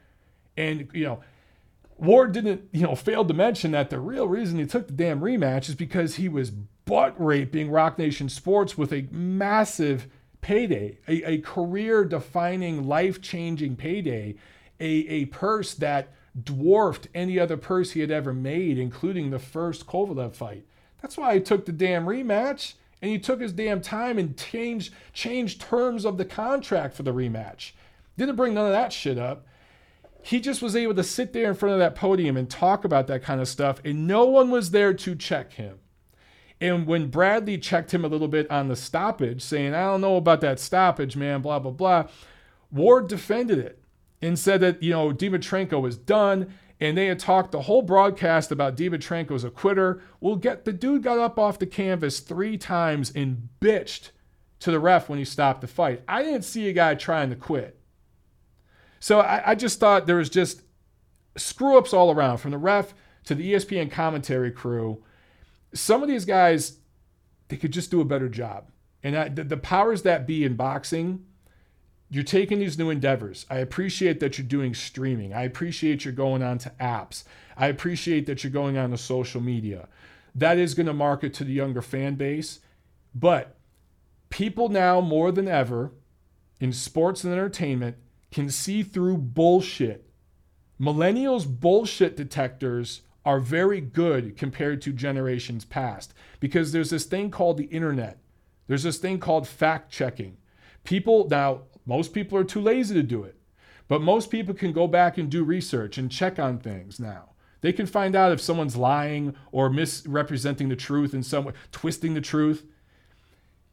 and 0.58 0.88
you 0.94 1.04
know, 1.04 1.20
Ward 1.98 2.34
didn't, 2.34 2.68
you 2.72 2.82
know, 2.82 2.96
failed 2.96 3.28
to 3.30 3.34
mention 3.34 3.72
that 3.72 3.90
the 3.90 4.00
real 4.00 4.28
reason 4.28 4.60
he 4.60 4.66
took 4.66 4.88
the 4.88 4.94
damn 4.94 5.22
rematch 5.22 5.70
is 5.70 5.76
because 5.76 6.16
he 6.16 6.28
was 6.28 6.52
butt 6.52 7.16
raping 7.18 7.72
Roc 7.72 7.98
Nation 7.98 8.30
Sports 8.30 8.78
with 8.78 8.92
a 8.92 9.08
massive 9.12 10.08
payday, 10.42 10.98
a, 11.08 11.24
a 11.24 11.38
career 11.40 12.06
defining, 12.06 12.88
life 12.88 13.22
changing 13.22 13.76
payday, 13.76 14.36
a, 14.80 14.86
a 14.86 15.26
purse 15.26 15.74
that 15.74 16.10
dwarfed 16.44 17.08
any 17.16 17.40
other 17.40 17.58
purse 17.58 17.92
he 17.92 18.02
had 18.02 18.12
ever 18.12 18.34
made, 18.34 18.78
including 18.78 19.30
the 19.30 19.40
first 19.40 19.88
Kovalev 19.88 20.36
fight. 20.36 20.66
That's 21.02 21.18
why 21.18 21.36
he 21.36 21.40
took 21.40 21.66
the 21.66 21.72
damn 21.72 22.06
rematch 22.06 22.74
and 23.02 23.12
he 23.12 23.20
took 23.20 23.40
his 23.40 23.54
damn 23.54 23.82
time 23.82 24.18
and 24.18 24.38
changed 24.38 24.94
changed 25.14 25.62
terms 25.62 26.06
of 26.06 26.18
the 26.18 26.26
contract 26.26 26.96
for 26.96 27.04
the 27.04 27.14
rematch. 27.14 27.72
Didn't 28.18 28.36
bring 28.36 28.54
none 28.54 28.66
of 28.66 28.72
that 28.72 28.92
shit 28.92 29.18
up. 29.18 29.46
He 30.26 30.40
just 30.40 30.64
was 30.64 30.76
able 30.76 30.96
to 30.96 31.04
sit 31.04 31.34
there 31.34 31.50
in 31.50 31.54
front 31.54 31.74
of 31.74 31.80
that 31.80 31.94
podium 31.94 32.36
and 32.36 32.50
talk 32.50 32.84
about 32.84 33.06
that 33.06 33.22
kind 33.22 33.40
of 33.40 33.48
stuff, 33.48 33.80
and 33.86 34.08
no 34.08 34.26
one 34.26 34.50
was 34.50 34.72
there 34.72 34.92
to 34.92 35.16
check 35.16 35.54
him. 35.54 35.78
And 36.60 36.88
when 36.88 37.10
Bradley 37.12 37.60
checked 37.60 37.94
him 37.94 38.04
a 38.04 38.08
little 38.08 38.28
bit 38.28 38.50
on 38.50 38.68
the 38.68 38.76
stoppage, 38.76 39.44
saying, 39.44 39.76
I 39.76 39.84
don't 39.84 40.02
know 40.02 40.16
about 40.16 40.42
that 40.42 40.60
stoppage, 40.60 41.16
man, 41.16 41.44
blah, 41.44 41.60
blah, 41.60 41.70
blah, 41.70 42.08
Ward 42.72 43.08
defended 43.08 43.60
it 43.60 43.84
and 44.20 44.40
said 44.40 44.62
that, 44.62 44.82
you 44.82 44.90
know, 44.90 45.12
Dimitrenko 45.12 45.80
was 45.80 45.96
done. 45.96 46.52
And 46.80 46.98
they 46.98 47.06
had 47.06 47.20
talked 47.20 47.52
the 47.52 47.62
whole 47.62 47.84
broadcast 47.84 48.52
about 48.52 48.76
Dimitrenko's 48.76 49.44
a 49.44 49.52
quitter. 49.52 50.02
Well, 50.20 50.36
get 50.36 50.66
the 50.66 50.74
dude 50.74 51.04
got 51.04 51.20
up 51.20 51.38
off 51.38 51.60
the 51.60 51.68
canvas 51.68 52.20
three 52.20 52.58
times 52.58 53.12
and 53.16 53.48
bitched 53.62 54.10
to 54.60 54.72
the 54.72 54.80
ref 54.80 55.08
when 55.08 55.20
he 55.20 55.24
stopped 55.24 55.62
the 55.62 55.68
fight. 55.68 56.02
I 56.08 56.24
didn't 56.24 56.44
see 56.44 56.68
a 56.68 56.74
guy 56.74 56.96
trying 56.96 57.30
to 57.30 57.36
quit. 57.36 57.80
So 59.00 59.20
I, 59.20 59.52
I 59.52 59.56
just 59.56 59.80
thought 59.80 60.08
there 60.08 60.16
was 60.18 60.30
just 60.30 60.62
screw 61.38 61.78
ups 61.78 61.94
all 61.94 62.12
around 62.12 62.38
from 62.38 62.52
the 62.52 62.58
ref 62.58 62.94
to 63.26 63.36
the 63.36 63.54
ESPN 63.54 63.92
commentary 63.92 64.52
crew. 64.52 65.04
Some 65.74 66.02
of 66.02 66.10
these 66.10 66.26
guys, 66.26 66.78
they 67.50 67.58
could 67.58 67.72
just 67.72 67.92
do 67.92 68.02
a 68.02 68.06
better 68.06 68.30
job. 68.30 68.70
And 69.04 69.16
I, 69.16 69.30
the, 69.30 69.44
the 69.44 69.58
powers 69.58 70.04
that 70.04 70.26
be 70.26 70.44
in 70.44 70.56
boxing, 70.56 71.26
you're 72.10 72.24
taking 72.24 72.60
these 72.60 72.78
new 72.78 72.90
endeavors. 72.90 73.46
I 73.50 73.58
appreciate 73.58 74.20
that 74.20 74.38
you're 74.38 74.48
doing 74.48 74.74
streaming. 74.74 75.34
I 75.34 75.44
appreciate 75.44 76.06
you're 76.06 76.14
going 76.14 76.44
on 76.44 76.58
to 76.60 76.72
apps. 76.80 77.24
I 77.58 77.68
appreciate 77.68 78.26
that 78.28 78.44
you're 78.44 78.52
going 78.52 78.78
on 78.78 78.92
to 78.92 78.98
social 78.98 79.42
media. 79.42 79.88
That 80.34 80.58
is 80.58 80.74
going 80.74 80.88
to 80.88 80.94
market 80.94 81.34
to 81.36 81.44
the 81.44 81.54
younger 81.54 81.82
fan 81.82 82.16
base. 82.16 82.60
But 83.14 83.56
people 84.30 84.70
now, 84.70 85.02
more 85.02 85.32
than 85.32 85.48
ever, 85.48 85.92
in 86.60 86.74
sports 86.74 87.24
and 87.24 87.34
entertainment, 87.34 87.98
can 88.36 88.50
see 88.50 88.84
through 88.84 89.16
bullshit. 89.16 90.10
Millennials' 90.78 91.48
bullshit 91.48 92.18
detectors 92.18 93.00
are 93.24 93.40
very 93.40 93.80
good 93.80 94.36
compared 94.36 94.82
to 94.82 94.92
generations 94.92 95.64
past 95.64 96.14
because 96.42 96.74
there's 96.74 96.90
this 96.90 97.06
thing 97.06 97.32
called 97.32 97.56
the 97.56 97.68
internet. 97.68 98.20
There's 98.68 98.84
this 98.84 98.98
thing 98.98 99.20
called 99.20 99.48
fact 99.48 99.90
checking. 99.90 100.36
People, 100.84 101.30
now, 101.30 101.62
most 101.86 102.12
people 102.12 102.38
are 102.38 102.44
too 102.44 102.60
lazy 102.60 102.94
to 102.96 103.04
do 103.04 103.24
it, 103.24 103.38
but 103.88 104.02
most 104.02 104.30
people 104.30 104.54
can 104.54 104.74
go 104.74 104.86
back 104.86 105.18
and 105.18 105.30
do 105.30 105.46
research 105.46 105.98
and 105.98 106.12
check 106.12 106.38
on 106.38 106.60
things 106.60 107.00
now. 107.00 107.30
They 107.62 107.72
can 107.72 107.86
find 107.86 108.18
out 108.18 108.34
if 108.34 108.42
someone's 108.42 108.76
lying 108.76 109.34
or 109.54 109.70
misrepresenting 109.70 110.68
the 110.68 110.76
truth 110.76 111.14
in 111.14 111.24
some 111.24 111.46
way, 111.46 111.54
twisting 111.72 112.16
the 112.16 112.22
truth. 112.22 112.66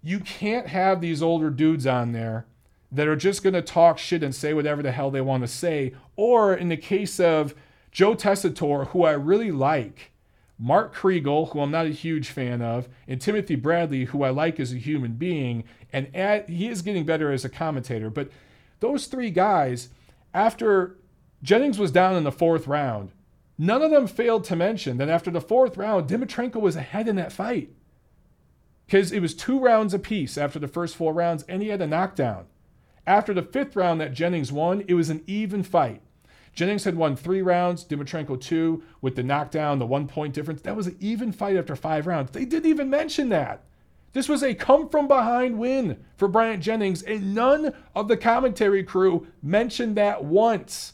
You 0.04 0.20
can't 0.20 0.68
have 0.68 1.00
these 1.00 1.20
older 1.20 1.50
dudes 1.50 1.84
on 1.84 2.12
there 2.12 2.46
that 2.92 3.08
are 3.08 3.16
just 3.16 3.42
going 3.42 3.54
to 3.54 3.62
talk 3.62 3.98
shit 3.98 4.22
and 4.22 4.34
say 4.34 4.52
whatever 4.52 4.82
the 4.82 4.92
hell 4.92 5.10
they 5.10 5.22
want 5.22 5.42
to 5.42 5.48
say. 5.48 5.94
Or 6.14 6.54
in 6.54 6.68
the 6.68 6.76
case 6.76 7.18
of 7.18 7.54
Joe 7.90 8.14
Tessitore, 8.14 8.88
who 8.88 9.04
I 9.04 9.12
really 9.12 9.50
like, 9.50 10.12
Mark 10.58 10.94
Kriegel, 10.94 11.50
who 11.50 11.60
I'm 11.60 11.70
not 11.70 11.86
a 11.86 11.90
huge 11.90 12.28
fan 12.28 12.62
of, 12.62 12.88
and 13.08 13.20
Timothy 13.20 13.56
Bradley, 13.56 14.04
who 14.04 14.22
I 14.22 14.30
like 14.30 14.60
as 14.60 14.72
a 14.72 14.76
human 14.76 15.12
being, 15.14 15.64
and 15.92 16.06
he 16.48 16.68
is 16.68 16.82
getting 16.82 17.04
better 17.04 17.32
as 17.32 17.44
a 17.44 17.48
commentator. 17.48 18.10
But 18.10 18.30
those 18.80 19.06
three 19.06 19.30
guys, 19.30 19.88
after 20.32 20.96
Jennings 21.42 21.78
was 21.78 21.90
down 21.90 22.14
in 22.14 22.24
the 22.24 22.30
fourth 22.30 22.66
round, 22.66 23.10
none 23.58 23.82
of 23.82 23.90
them 23.90 24.06
failed 24.06 24.44
to 24.44 24.56
mention 24.56 24.98
that 24.98 25.08
after 25.08 25.30
the 25.30 25.40
fourth 25.40 25.76
round, 25.76 26.08
Dimitrenko 26.08 26.60
was 26.60 26.76
ahead 26.76 27.08
in 27.08 27.16
that 27.16 27.32
fight. 27.32 27.70
Because 28.86 29.12
it 29.12 29.20
was 29.20 29.34
two 29.34 29.58
rounds 29.58 29.94
apiece 29.94 30.36
after 30.36 30.58
the 30.58 30.68
first 30.68 30.94
four 30.94 31.12
rounds, 31.12 31.42
and 31.48 31.62
he 31.62 31.68
had 31.68 31.80
a 31.80 31.86
knockdown. 31.86 32.46
After 33.06 33.34
the 33.34 33.42
fifth 33.42 33.74
round 33.76 34.00
that 34.00 34.12
Jennings 34.12 34.52
won, 34.52 34.84
it 34.86 34.94
was 34.94 35.10
an 35.10 35.22
even 35.26 35.62
fight. 35.62 36.02
Jennings 36.54 36.84
had 36.84 36.96
won 36.96 37.16
three 37.16 37.42
rounds, 37.42 37.84
Dimitrenko 37.84 38.40
two, 38.40 38.82
with 39.00 39.16
the 39.16 39.22
knockdown, 39.22 39.78
the 39.78 39.86
one 39.86 40.06
point 40.06 40.34
difference. 40.34 40.60
That 40.60 40.76
was 40.76 40.86
an 40.86 40.96
even 41.00 41.32
fight 41.32 41.56
after 41.56 41.74
five 41.74 42.06
rounds. 42.06 42.30
They 42.30 42.44
didn't 42.44 42.68
even 42.68 42.90
mention 42.90 43.30
that. 43.30 43.64
This 44.12 44.28
was 44.28 44.42
a 44.42 44.54
come 44.54 44.90
from 44.90 45.08
behind 45.08 45.58
win 45.58 46.04
for 46.18 46.28
Bryant 46.28 46.62
Jennings, 46.62 47.02
and 47.02 47.34
none 47.34 47.72
of 47.94 48.08
the 48.08 48.16
commentary 48.18 48.84
crew 48.84 49.26
mentioned 49.42 49.96
that 49.96 50.24
once. 50.24 50.92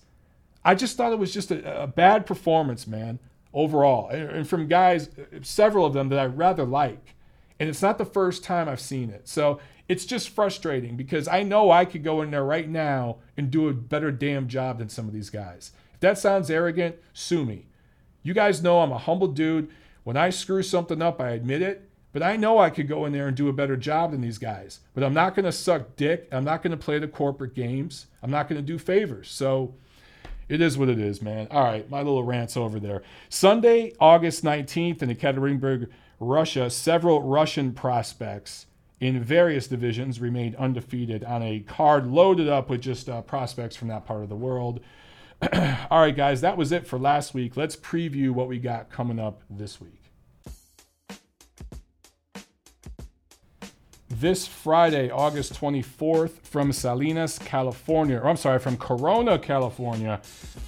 I 0.65 0.77
just 0.77 0.97
thought 0.97 1.13
it 1.13 1.19
was 1.19 1.35
just 1.35 1.51
a, 1.51 1.83
a 1.83 1.87
bad 1.89 2.27
performance, 2.27 2.87
man, 2.87 3.19
overall. 3.53 4.09
And, 4.09 4.31
and 4.31 4.49
from 4.49 4.69
guys, 4.69 5.11
several 5.43 5.85
of 5.85 5.95
them 5.95 6.09
that 6.11 6.21
I 6.21 6.27
rather 6.27 6.65
like. 6.65 7.17
And 7.59 7.69
it's 7.69 7.83
not 7.83 7.99
the 7.99 8.05
first 8.05 8.45
time 8.45 8.69
I've 8.69 8.81
seen 8.81 9.11
it. 9.11 9.27
So 9.27 9.59
it's 9.89 10.05
just 10.05 10.29
frustrating 10.29 10.97
because 10.97 11.27
I 11.27 11.43
know 11.43 11.71
I 11.71 11.87
could 11.87 12.05
go 12.05 12.21
in 12.21 12.31
there 12.31 12.45
right 12.45 12.69
now 12.69 13.17
and 13.37 13.51
do 13.51 13.69
a 13.69 13.73
better 13.75 14.13
damn 14.13 14.47
job 14.47 14.79
than 14.79 14.91
some 14.91 15.09
of 15.09 15.15
these 15.15 15.31
guys. 15.31 15.73
If 15.95 16.01
that 16.01 16.19
sounds 16.19 16.51
arrogant, 16.51 16.97
sue 17.15 17.45
me. 17.45 17.67
You 18.23 18.35
guys 18.35 18.63
know 18.63 18.81
I'm 18.81 18.93
a 18.93 18.99
humble 18.99 19.29
dude. 19.29 19.71
When 20.05 20.17
I 20.17 20.31
screw 20.31 20.63
something 20.63 21.01
up, 21.01 21.21
I 21.21 21.31
admit 21.31 21.63
it. 21.63 21.89
But 22.13 22.23
I 22.23 22.37
know 22.37 22.59
I 22.59 22.71
could 22.71 22.89
go 22.89 23.05
in 23.05 23.13
there 23.13 23.29
and 23.29 23.37
do 23.37 23.49
a 23.49 23.53
better 23.53 23.77
job 23.77 24.13
than 24.13 24.21
these 24.21 24.39
guys. 24.39 24.81
But 24.95 25.05
I'm 25.05 25.15
not 25.15 25.35
going 25.35 25.45
to 25.45 25.53
suck 25.53 25.97
dick. 25.97 26.29
I'm 26.33 26.45
not 26.45 26.63
going 26.63 26.71
to 26.71 26.77
play 26.77 26.99
the 26.99 27.09
corporate 27.09 27.55
games. 27.55 28.07
I'm 28.23 28.31
not 28.31 28.49
going 28.49 28.61
to 28.61 28.67
do 28.67 28.79
favors. 28.79 29.31
So 29.31 29.75
it 30.49 30.61
is 30.61 30.79
what 30.79 30.89
it 30.89 30.99
is, 30.99 31.21
man. 31.21 31.49
All 31.51 31.65
right, 31.65 31.89
my 31.91 31.99
little 31.99 32.25
rant's 32.25 32.57
over 32.57 32.81
there. 32.81 33.03
Sunday, 33.29 33.93
August 34.01 34.43
19th 34.43 35.03
in 35.03 35.11
Ekaterinburg 35.11 35.89
Russia, 36.21 36.71
several 36.71 37.23
Russian 37.23 37.73
prospects 37.73 38.67
in 39.01 39.23
various 39.23 39.67
divisions 39.69 40.21
remained 40.21 40.57
undefeated 40.57 41.25
on 41.25 41.43
a 41.43 41.61
card 41.61 42.07
loaded 42.07 42.49
up 42.49 42.69
with 42.69 42.81
just 42.81 43.09
uh, 43.09 43.23
prospects 43.23 43.77
from 43.77 43.89
that 43.89 44.07
part 44.07 44.23
of 44.23 44.29
the 44.29 44.37
world. 44.37 44.81
All 45.91 46.01
right, 46.01 46.17
guys, 46.17 46.41
that 46.41 46.57
was 46.57 46.73
it 46.73 46.87
for 46.87 46.99
last 46.99 47.33
week. 47.33 47.57
Let's 47.57 47.77
preview 47.77 48.31
what 48.31 48.49
we 48.49 48.59
got 48.59 48.91
coming 48.91 49.21
up 49.21 49.43
this 49.49 49.81
week. 49.81 49.93
This 54.09 54.49
Friday, 54.49 55.11
August 55.11 55.55
24th, 55.61 56.41
from 56.43 56.73
Salinas, 56.73 57.39
California, 57.39 58.17
or 58.17 58.29
I'm 58.29 58.37
sorry, 58.37 58.59
from 58.59 58.77
Corona, 58.77 59.39
California, 59.39 60.21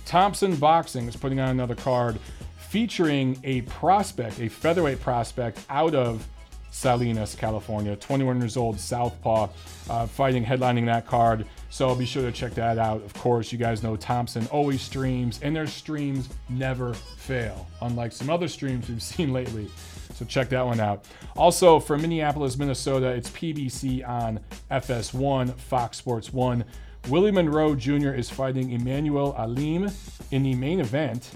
Thompson 0.07 0.55
Boxing 0.55 1.09
is 1.09 1.16
putting 1.16 1.41
on 1.41 1.49
another 1.49 1.74
card 1.74 2.20
featuring 2.59 3.41
a 3.43 3.62
prospect, 3.62 4.39
a 4.39 4.49
featherweight 4.49 5.01
prospect 5.01 5.59
out 5.68 5.97
of 5.97 6.28
Salinas, 6.70 7.34
California, 7.34 7.96
21 7.96 8.40
years 8.40 8.56
old, 8.56 8.78
Southpaw, 8.78 9.48
uh, 9.88 10.06
fighting, 10.06 10.44
headlining 10.44 10.86
that 10.86 11.06
card. 11.06 11.46
So 11.68 11.94
be 11.94 12.06
sure 12.06 12.22
to 12.22 12.32
check 12.32 12.54
that 12.54 12.78
out. 12.78 13.04
Of 13.04 13.14
course, 13.14 13.52
you 13.52 13.58
guys 13.58 13.82
know 13.82 13.96
Thompson 13.96 14.46
always 14.48 14.80
streams, 14.80 15.40
and 15.42 15.54
their 15.54 15.66
streams 15.66 16.28
never 16.48 16.94
fail, 16.94 17.68
unlike 17.82 18.12
some 18.12 18.30
other 18.30 18.48
streams 18.48 18.88
we've 18.88 19.02
seen 19.02 19.32
lately. 19.32 19.68
So 20.14 20.24
check 20.24 20.48
that 20.50 20.66
one 20.66 20.80
out. 20.80 21.06
Also, 21.36 21.80
from 21.80 22.02
Minneapolis, 22.02 22.58
Minnesota, 22.58 23.06
it's 23.08 23.30
PBC 23.30 24.06
on 24.06 24.40
FS1, 24.70 25.54
Fox 25.54 25.96
Sports 25.96 26.32
1. 26.32 26.64
Willie 27.08 27.30
Monroe 27.30 27.74
Jr. 27.74 28.10
is 28.10 28.28
fighting 28.28 28.72
Emmanuel 28.72 29.34
Alim 29.38 29.90
in 30.30 30.42
the 30.42 30.54
main 30.54 30.80
event. 30.80 31.30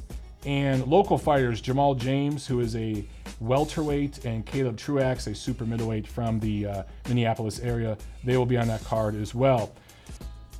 And 0.44 0.86
local 0.86 1.16
fighters, 1.16 1.60
Jamal 1.60 1.94
James, 1.94 2.46
who 2.46 2.60
is 2.60 2.76
a 2.76 3.04
welterweight, 3.40 4.24
and 4.24 4.44
Caleb 4.44 4.76
Truax, 4.76 5.26
a 5.26 5.34
super 5.34 5.64
middleweight 5.64 6.06
from 6.06 6.38
the 6.38 6.66
uh, 6.66 6.82
Minneapolis 7.08 7.60
area, 7.60 7.96
they 8.24 8.36
will 8.36 8.46
be 8.46 8.56
on 8.56 8.68
that 8.68 8.84
card 8.84 9.14
as 9.14 9.34
well. 9.34 9.72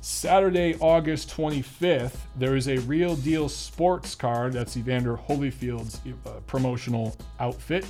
Saturday, 0.01 0.75
August 0.81 1.35
25th, 1.35 2.15
there 2.35 2.55
is 2.55 2.67
a 2.67 2.77
Real 2.79 3.15
Deal 3.15 3.49
Sports 3.49 4.13
card. 4.13 4.53
That's 4.53 4.77
Evander 4.77 5.15
Holyfield's 5.15 5.99
uh, 6.27 6.29
promotional 6.45 7.15
outfit. 7.39 7.85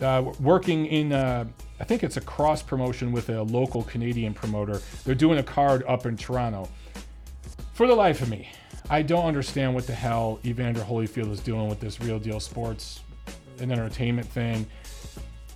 Uh, 0.00 0.32
working 0.40 0.86
in, 0.86 1.12
uh, 1.12 1.44
I 1.78 1.84
think 1.84 2.02
it's 2.02 2.16
a 2.16 2.22
cross 2.22 2.62
promotion 2.62 3.12
with 3.12 3.28
a 3.28 3.42
local 3.42 3.82
Canadian 3.82 4.32
promoter. 4.32 4.80
They're 5.04 5.14
doing 5.14 5.38
a 5.38 5.42
card 5.42 5.84
up 5.86 6.06
in 6.06 6.16
Toronto. 6.16 6.66
For 7.74 7.86
the 7.86 7.94
life 7.94 8.22
of 8.22 8.30
me, 8.30 8.50
I 8.92 9.02
don't 9.02 9.24
understand 9.24 9.72
what 9.72 9.86
the 9.86 9.94
hell 9.94 10.40
Evander 10.44 10.80
Holyfield 10.80 11.30
is 11.30 11.38
doing 11.38 11.68
with 11.68 11.78
this 11.78 12.00
real 12.00 12.18
deal 12.18 12.40
sports 12.40 12.98
and 13.60 13.70
entertainment 13.70 14.26
thing. 14.26 14.66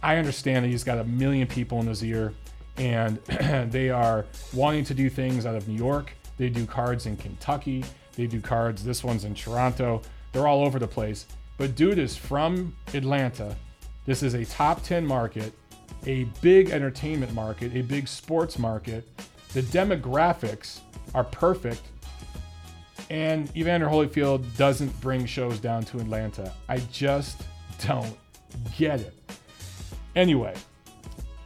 I 0.04 0.18
understand 0.18 0.64
that 0.64 0.68
he's 0.68 0.84
got 0.84 0.98
a 0.98 1.04
million 1.04 1.48
people 1.48 1.80
in 1.80 1.88
his 1.88 2.04
ear 2.04 2.32
and 2.76 3.18
they 3.72 3.90
are 3.90 4.24
wanting 4.52 4.84
to 4.84 4.94
do 4.94 5.10
things 5.10 5.46
out 5.46 5.56
of 5.56 5.66
New 5.66 5.76
York. 5.76 6.12
They 6.36 6.48
do 6.48 6.64
cards 6.64 7.06
in 7.06 7.16
Kentucky. 7.16 7.84
They 8.14 8.28
do 8.28 8.40
cards. 8.40 8.84
This 8.84 9.02
one's 9.02 9.24
in 9.24 9.34
Toronto. 9.34 10.00
They're 10.30 10.46
all 10.46 10.64
over 10.64 10.78
the 10.78 10.86
place. 10.86 11.26
But 11.58 11.74
dude 11.74 11.98
is 11.98 12.16
from 12.16 12.76
Atlanta. 12.92 13.56
This 14.06 14.22
is 14.22 14.34
a 14.34 14.44
top 14.44 14.84
10 14.84 15.04
market, 15.04 15.52
a 16.06 16.22
big 16.40 16.70
entertainment 16.70 17.34
market, 17.34 17.74
a 17.74 17.82
big 17.82 18.06
sports 18.06 18.60
market. 18.60 19.08
The 19.54 19.62
demographics 19.62 20.78
are 21.16 21.24
perfect 21.24 21.82
and 23.10 23.54
Evander 23.56 23.86
Holyfield 23.86 24.44
doesn't 24.56 25.00
bring 25.00 25.26
shows 25.26 25.58
down 25.58 25.84
to 25.84 25.98
Atlanta. 25.98 26.52
I 26.68 26.78
just 26.92 27.42
don't 27.84 28.16
get 28.76 29.00
it. 29.00 29.14
Anyway, 30.16 30.54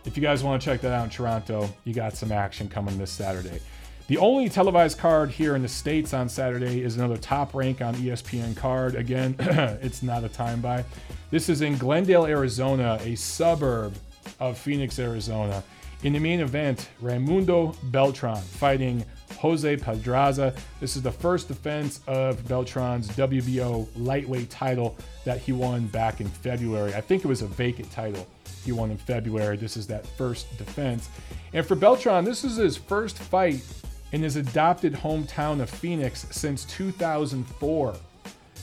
if 0.04 0.16
you 0.16 0.22
guys 0.22 0.42
want 0.42 0.60
to 0.60 0.64
check 0.64 0.80
that 0.82 0.92
out 0.92 1.04
in 1.04 1.10
Toronto, 1.10 1.68
you 1.84 1.94
got 1.94 2.16
some 2.16 2.32
action 2.32 2.68
coming 2.68 2.96
this 2.98 3.10
Saturday. 3.10 3.60
The 4.08 4.16
only 4.16 4.48
televised 4.48 4.96
card 4.96 5.30
here 5.30 5.54
in 5.54 5.60
the 5.60 5.68
States 5.68 6.14
on 6.14 6.30
Saturday 6.30 6.82
is 6.82 6.96
another 6.96 7.18
top 7.18 7.54
rank 7.54 7.82
on 7.82 7.94
ESPN 7.96 8.56
card. 8.56 8.94
Again, 8.94 9.36
it's 9.38 10.02
not 10.02 10.24
a 10.24 10.30
time 10.30 10.62
buy. 10.62 10.82
This 11.30 11.50
is 11.50 11.60
in 11.60 11.76
Glendale, 11.76 12.24
Arizona, 12.24 12.98
a 13.02 13.14
suburb 13.16 13.94
of 14.40 14.56
Phoenix, 14.56 14.98
Arizona. 14.98 15.62
In 16.04 16.14
the 16.14 16.20
main 16.20 16.40
event, 16.40 16.88
Raymundo 17.02 17.76
Beltran 17.90 18.36
fighting 18.36 19.04
Jose 19.36 19.76
Pedraza. 19.76 20.54
This 20.80 20.96
is 20.96 21.02
the 21.02 21.12
first 21.12 21.48
defense 21.48 22.00
of 22.06 22.46
Beltran's 22.48 23.08
WBO 23.10 23.86
lightweight 23.96 24.50
title 24.50 24.96
that 25.24 25.38
he 25.38 25.52
won 25.52 25.86
back 25.86 26.20
in 26.20 26.28
February. 26.28 26.94
I 26.94 27.00
think 27.00 27.24
it 27.24 27.28
was 27.28 27.42
a 27.42 27.46
vacant 27.46 27.90
title 27.90 28.26
he 28.64 28.72
won 28.72 28.90
in 28.90 28.96
February. 28.96 29.56
This 29.56 29.76
is 29.76 29.86
that 29.88 30.06
first 30.06 30.56
defense. 30.58 31.08
And 31.52 31.64
for 31.64 31.74
Beltran, 31.74 32.24
this 32.24 32.44
is 32.44 32.56
his 32.56 32.76
first 32.76 33.18
fight 33.18 33.64
in 34.12 34.22
his 34.22 34.36
adopted 34.36 34.94
hometown 34.94 35.60
of 35.60 35.70
Phoenix 35.70 36.26
since 36.30 36.64
2004. 36.64 37.94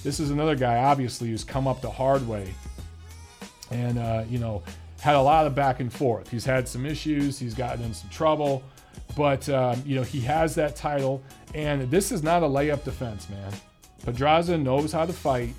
This 0.04 0.20
is 0.20 0.30
another 0.30 0.56
guy, 0.56 0.78
obviously, 0.78 1.30
who's 1.30 1.44
come 1.44 1.68
up 1.68 1.82
the 1.82 1.90
hard 1.90 2.28
way. 2.28 2.54
And, 3.72 3.98
uh, 3.98 4.24
you 4.30 4.38
know, 4.38 4.62
had 5.02 5.16
a 5.16 5.22
lot 5.22 5.46
of 5.48 5.56
back 5.56 5.80
and 5.80 5.92
forth. 5.92 6.30
He's 6.30 6.46
had 6.46 6.68
some 6.68 6.86
issues, 6.86 7.40
he's 7.40 7.54
gotten 7.54 7.84
in 7.84 7.94
some 7.94 8.10
trouble. 8.10 8.64
But 9.16 9.48
um, 9.50 9.82
you 9.86 9.96
know 9.96 10.04
he 10.04 10.22
has 10.22 10.56
that 10.56 10.76
title, 10.76 11.24
and 11.54 11.90
this 11.90 12.12
is 12.12 12.24
not 12.24 12.44
a 12.44 12.48
layup 12.48 12.84
defense, 12.84 13.30
man. 13.30 13.52
Pedraza 14.04 14.58
knows 14.58 14.92
how 14.92 15.06
to 15.06 15.14
fight. 15.14 15.54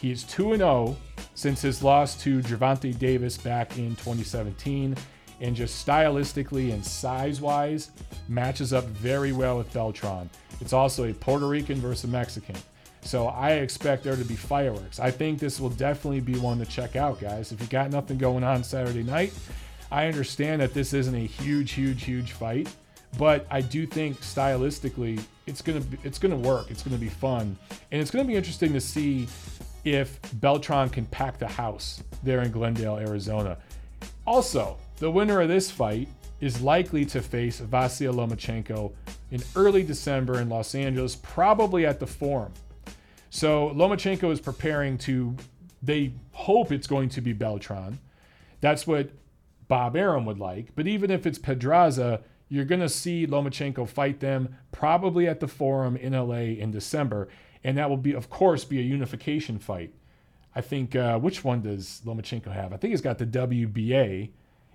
He's 0.00 0.24
2 0.24 0.56
0 0.56 0.96
since 1.34 1.60
his 1.60 1.82
loss 1.82 2.20
to 2.22 2.40
Gervonta 2.40 2.96
Davis 2.98 3.36
back 3.36 3.76
in 3.78 3.90
2017, 3.96 4.96
and 5.40 5.56
just 5.56 5.86
stylistically 5.86 6.72
and 6.72 6.84
size 6.84 7.40
wise, 7.40 7.90
matches 8.28 8.72
up 8.72 8.84
very 8.84 9.32
well 9.32 9.58
with 9.58 9.72
Beltran. 9.72 10.30
It's 10.60 10.72
also 10.72 11.08
a 11.08 11.12
Puerto 11.12 11.48
Rican 11.48 11.78
versus 11.80 12.10
Mexican. 12.10 12.56
So 13.02 13.26
I 13.26 13.54
expect 13.54 14.04
there 14.04 14.16
to 14.16 14.24
be 14.24 14.36
fireworks. 14.36 15.00
I 15.00 15.10
think 15.10 15.40
this 15.40 15.58
will 15.58 15.70
definitely 15.70 16.20
be 16.20 16.38
one 16.38 16.58
to 16.58 16.66
check 16.66 16.94
out, 16.94 17.20
guys. 17.20 17.50
If 17.50 17.60
you 17.60 17.66
got 17.66 17.90
nothing 17.90 18.16
going 18.16 18.44
on 18.44 18.62
Saturday 18.62 19.02
night, 19.02 19.32
I 19.92 20.06
understand 20.06 20.62
that 20.62 20.72
this 20.72 20.94
isn't 20.94 21.14
a 21.14 21.26
huge, 21.26 21.72
huge, 21.72 22.02
huge 22.04 22.32
fight. 22.32 22.68
But 23.18 23.46
I 23.50 23.60
do 23.60 23.86
think 23.86 24.18
stylistically, 24.20 25.22
it's 25.46 25.60
gonna 25.60 25.80
be, 25.80 25.98
it's 26.02 26.18
gonna 26.18 26.36
work. 26.36 26.70
It's 26.70 26.82
gonna 26.82 26.96
be 26.96 27.10
fun, 27.10 27.56
and 27.90 28.00
it's 28.00 28.10
gonna 28.10 28.24
be 28.24 28.36
interesting 28.36 28.72
to 28.72 28.80
see 28.80 29.28
if 29.84 30.18
Beltran 30.40 30.88
can 30.88 31.04
pack 31.06 31.38
the 31.38 31.46
house 31.46 32.02
there 32.22 32.40
in 32.40 32.50
Glendale, 32.50 32.96
Arizona. 32.96 33.58
Also, 34.26 34.78
the 34.96 35.10
winner 35.10 35.42
of 35.42 35.48
this 35.48 35.70
fight 35.70 36.08
is 36.40 36.62
likely 36.62 37.04
to 37.04 37.20
face 37.20 37.60
Vasyl 37.60 38.14
Lomachenko 38.14 38.92
in 39.30 39.42
early 39.56 39.82
December 39.82 40.40
in 40.40 40.48
Los 40.48 40.74
Angeles, 40.74 41.16
probably 41.16 41.84
at 41.84 42.00
the 42.00 42.06
Forum. 42.06 42.52
So 43.30 43.70
Lomachenko 43.70 44.32
is 44.32 44.40
preparing 44.40 44.96
to. 44.98 45.36
They 45.82 46.12
hope 46.30 46.70
it's 46.70 46.86
going 46.86 47.08
to 47.10 47.20
be 47.20 47.32
Beltran. 47.32 47.98
That's 48.60 48.86
what 48.86 49.10
Bob 49.72 49.96
Arum 49.96 50.26
would 50.26 50.38
like. 50.38 50.74
But 50.74 50.86
even 50.86 51.10
if 51.10 51.24
it's 51.24 51.38
Pedraza, 51.38 52.20
you're 52.50 52.66
going 52.66 52.82
to 52.82 52.90
see 52.90 53.26
Lomachenko 53.26 53.88
fight 53.88 54.20
them 54.20 54.54
probably 54.70 55.26
at 55.26 55.40
the 55.40 55.48
Forum 55.48 55.96
in 55.96 56.12
LA 56.12 56.60
in 56.60 56.70
December. 56.70 57.30
And 57.64 57.78
that 57.78 57.88
will 57.88 57.96
be, 57.96 58.12
of 58.12 58.28
course, 58.28 58.64
be 58.64 58.80
a 58.80 58.82
unification 58.82 59.58
fight. 59.58 59.94
I 60.54 60.60
think, 60.60 60.94
uh, 60.94 61.18
which 61.18 61.42
one 61.42 61.62
does 61.62 62.02
Lomachenko 62.04 62.52
have? 62.52 62.74
I 62.74 62.76
think 62.76 62.90
he's 62.90 63.00
got 63.00 63.16
the 63.16 63.24
WBA, 63.24 64.32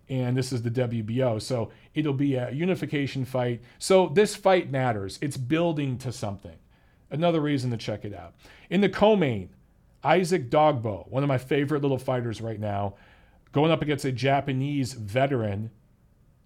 and 0.09 0.35
this 0.35 0.51
is 0.51 0.63
the 0.63 0.71
WBO. 0.71 1.39
So 1.43 1.69
it'll 1.93 2.11
be 2.11 2.33
a 2.33 2.49
unification 2.49 3.23
fight. 3.23 3.61
So 3.77 4.07
this 4.07 4.35
fight 4.35 4.71
matters. 4.71 5.19
It's 5.21 5.37
building 5.37 5.99
to 5.99 6.11
something. 6.11 6.57
Another 7.11 7.39
reason 7.39 7.69
to 7.69 7.77
check 7.77 8.03
it 8.03 8.15
out. 8.15 8.33
In 8.71 8.81
the 8.81 8.89
co-main, 8.89 9.51
Isaac 10.03 10.49
Dogboe, 10.49 11.07
one 11.07 11.21
of 11.21 11.27
my 11.29 11.37
favorite 11.37 11.83
little 11.83 11.99
fighters 11.99 12.41
right 12.41 12.59
now, 12.59 12.95
going 13.51 13.71
up 13.71 13.81
against 13.81 14.05
a 14.05 14.11
Japanese 14.11 14.93
veteran 14.93 15.71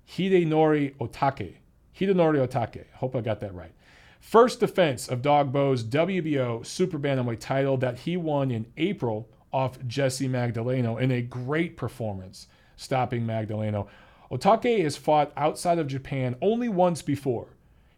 Hidenori 0.07 0.95
Otake. 0.97 1.55
Hidenori 1.97 2.47
Otake. 2.47 2.85
Hope 2.95 3.15
I 3.15 3.21
got 3.21 3.39
that 3.39 3.53
right. 3.53 3.73
First 4.19 4.59
defense 4.59 5.07
of 5.07 5.21
Dogboe's 5.21 5.83
WBO 5.83 6.65
Super 6.65 6.99
Bantamweight 6.99 7.39
title 7.39 7.77
that 7.77 7.99
he 7.99 8.17
won 8.17 8.51
in 8.51 8.67
April 8.77 9.27
off 9.51 9.79
Jesse 9.87 10.29
Magdaleno 10.29 10.99
in 10.99 11.11
a 11.11 11.21
great 11.21 11.75
performance, 11.75 12.47
stopping 12.77 13.25
Magdaleno. 13.25 13.87
Otake 14.31 14.83
has 14.83 14.95
fought 14.95 15.33
outside 15.35 15.79
of 15.79 15.87
Japan 15.87 16.35
only 16.41 16.69
once 16.69 17.01
before. 17.01 17.47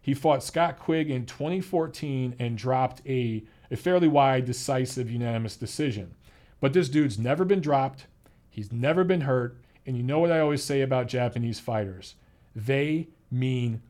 He 0.00 0.14
fought 0.14 0.42
Scott 0.42 0.78
Quigg 0.78 1.10
in 1.10 1.26
2014 1.26 2.36
and 2.38 2.58
dropped 2.58 3.00
a, 3.06 3.44
a 3.70 3.76
fairly 3.76 4.08
wide, 4.08 4.44
decisive, 4.44 5.10
unanimous 5.10 5.56
decision. 5.56 6.14
But 6.60 6.72
this 6.72 6.88
dude's 6.88 7.18
never 7.18 7.44
been 7.44 7.60
dropped. 7.60 8.06
He's 8.54 8.70
never 8.70 9.02
been 9.02 9.22
hurt. 9.22 9.56
And 9.84 9.96
you 9.96 10.04
know 10.04 10.20
what 10.20 10.30
I 10.30 10.38
always 10.38 10.62
say 10.62 10.80
about 10.80 11.08
Japanese 11.08 11.58
fighters? 11.58 12.14
They 12.54 13.08
mean 13.32 13.82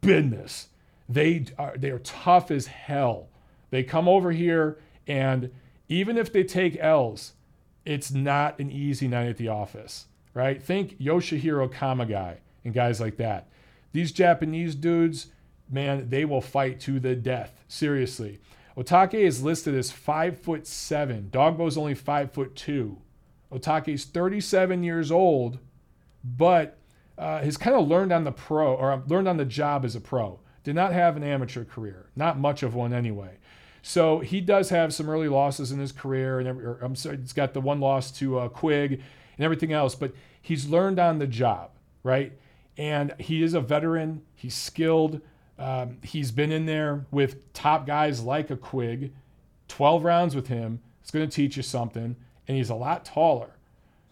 business. 0.00 0.68
They 1.08 1.46
are 1.58 1.76
they 1.76 1.90
are 1.90 1.98
tough 1.98 2.52
as 2.52 2.68
hell. 2.68 3.28
They 3.70 3.82
come 3.82 4.08
over 4.08 4.30
here 4.30 4.78
and 5.08 5.50
even 5.88 6.16
if 6.16 6.32
they 6.32 6.44
take 6.44 6.76
L's, 6.80 7.32
it's 7.84 8.12
not 8.12 8.58
an 8.60 8.70
easy 8.70 9.08
night 9.08 9.28
at 9.28 9.36
the 9.36 9.48
office, 9.48 10.06
right? 10.34 10.62
Think 10.62 10.98
Yoshihiro 11.00 11.72
Kamegai 11.72 12.36
and 12.64 12.74
guys 12.74 13.00
like 13.00 13.16
that. 13.16 13.48
These 13.92 14.12
Japanese 14.12 14.74
dudes, 14.76 15.28
man, 15.68 16.10
they 16.10 16.24
will 16.24 16.40
fight 16.40 16.78
to 16.80 17.00
the 17.00 17.16
death. 17.16 17.64
Seriously. 17.66 18.38
Otake 18.76 19.14
is 19.14 19.42
listed 19.42 19.74
as 19.74 19.90
five 19.90 20.38
foot 20.38 20.66
seven. 20.66 21.28
Dogboe's 21.30 21.76
only 21.76 21.94
five 21.94 22.32
foot 22.32 22.54
two. 22.54 22.98
Otake's 23.50 24.04
37 24.04 24.82
years 24.82 25.10
old, 25.10 25.58
but 26.24 26.78
uh, 27.18 27.40
has 27.40 27.56
kind 27.56 27.76
of 27.76 27.86
learned 27.88 28.12
on 28.12 28.24
the 28.24 28.32
pro 28.32 28.74
or 28.74 29.02
learned 29.06 29.28
on 29.28 29.36
the 29.36 29.44
job 29.44 29.84
as 29.84 29.94
a 29.94 30.00
pro. 30.00 30.40
Did 30.64 30.74
not 30.74 30.92
have 30.92 31.16
an 31.16 31.22
amateur 31.22 31.64
career, 31.64 32.10
not 32.16 32.38
much 32.38 32.62
of 32.62 32.74
one 32.74 32.92
anyway. 32.92 33.38
So 33.82 34.18
he 34.18 34.40
does 34.40 34.70
have 34.70 34.92
some 34.92 35.08
early 35.08 35.28
losses 35.28 35.70
in 35.70 35.78
his 35.78 35.92
career, 35.92 36.40
and 36.40 36.48
every, 36.48 36.76
I'm 36.82 36.96
sorry, 36.96 37.18
he's 37.18 37.32
got 37.32 37.54
the 37.54 37.60
one 37.60 37.78
loss 37.78 38.10
to 38.18 38.40
uh, 38.40 38.48
Quigg 38.48 38.94
and 38.94 39.44
everything 39.44 39.72
else, 39.72 39.94
but 39.94 40.12
he's 40.42 40.68
learned 40.68 40.98
on 40.98 41.20
the 41.20 41.26
job, 41.28 41.70
right? 42.02 42.32
And 42.76 43.14
he 43.20 43.44
is 43.44 43.54
a 43.54 43.60
veteran. 43.60 44.22
He's 44.34 44.56
skilled. 44.56 45.20
Um, 45.56 45.98
he's 46.02 46.32
been 46.32 46.50
in 46.50 46.66
there 46.66 47.06
with 47.12 47.52
top 47.52 47.86
guys 47.86 48.22
like 48.22 48.50
a 48.50 48.56
Quigg. 48.56 49.12
12 49.68 50.04
rounds 50.04 50.34
with 50.34 50.48
him. 50.48 50.80
It's 51.00 51.12
going 51.12 51.28
to 51.28 51.34
teach 51.34 51.56
you 51.56 51.62
something, 51.62 52.16
and 52.48 52.56
he's 52.56 52.70
a 52.70 52.74
lot 52.74 53.04
taller. 53.04 53.50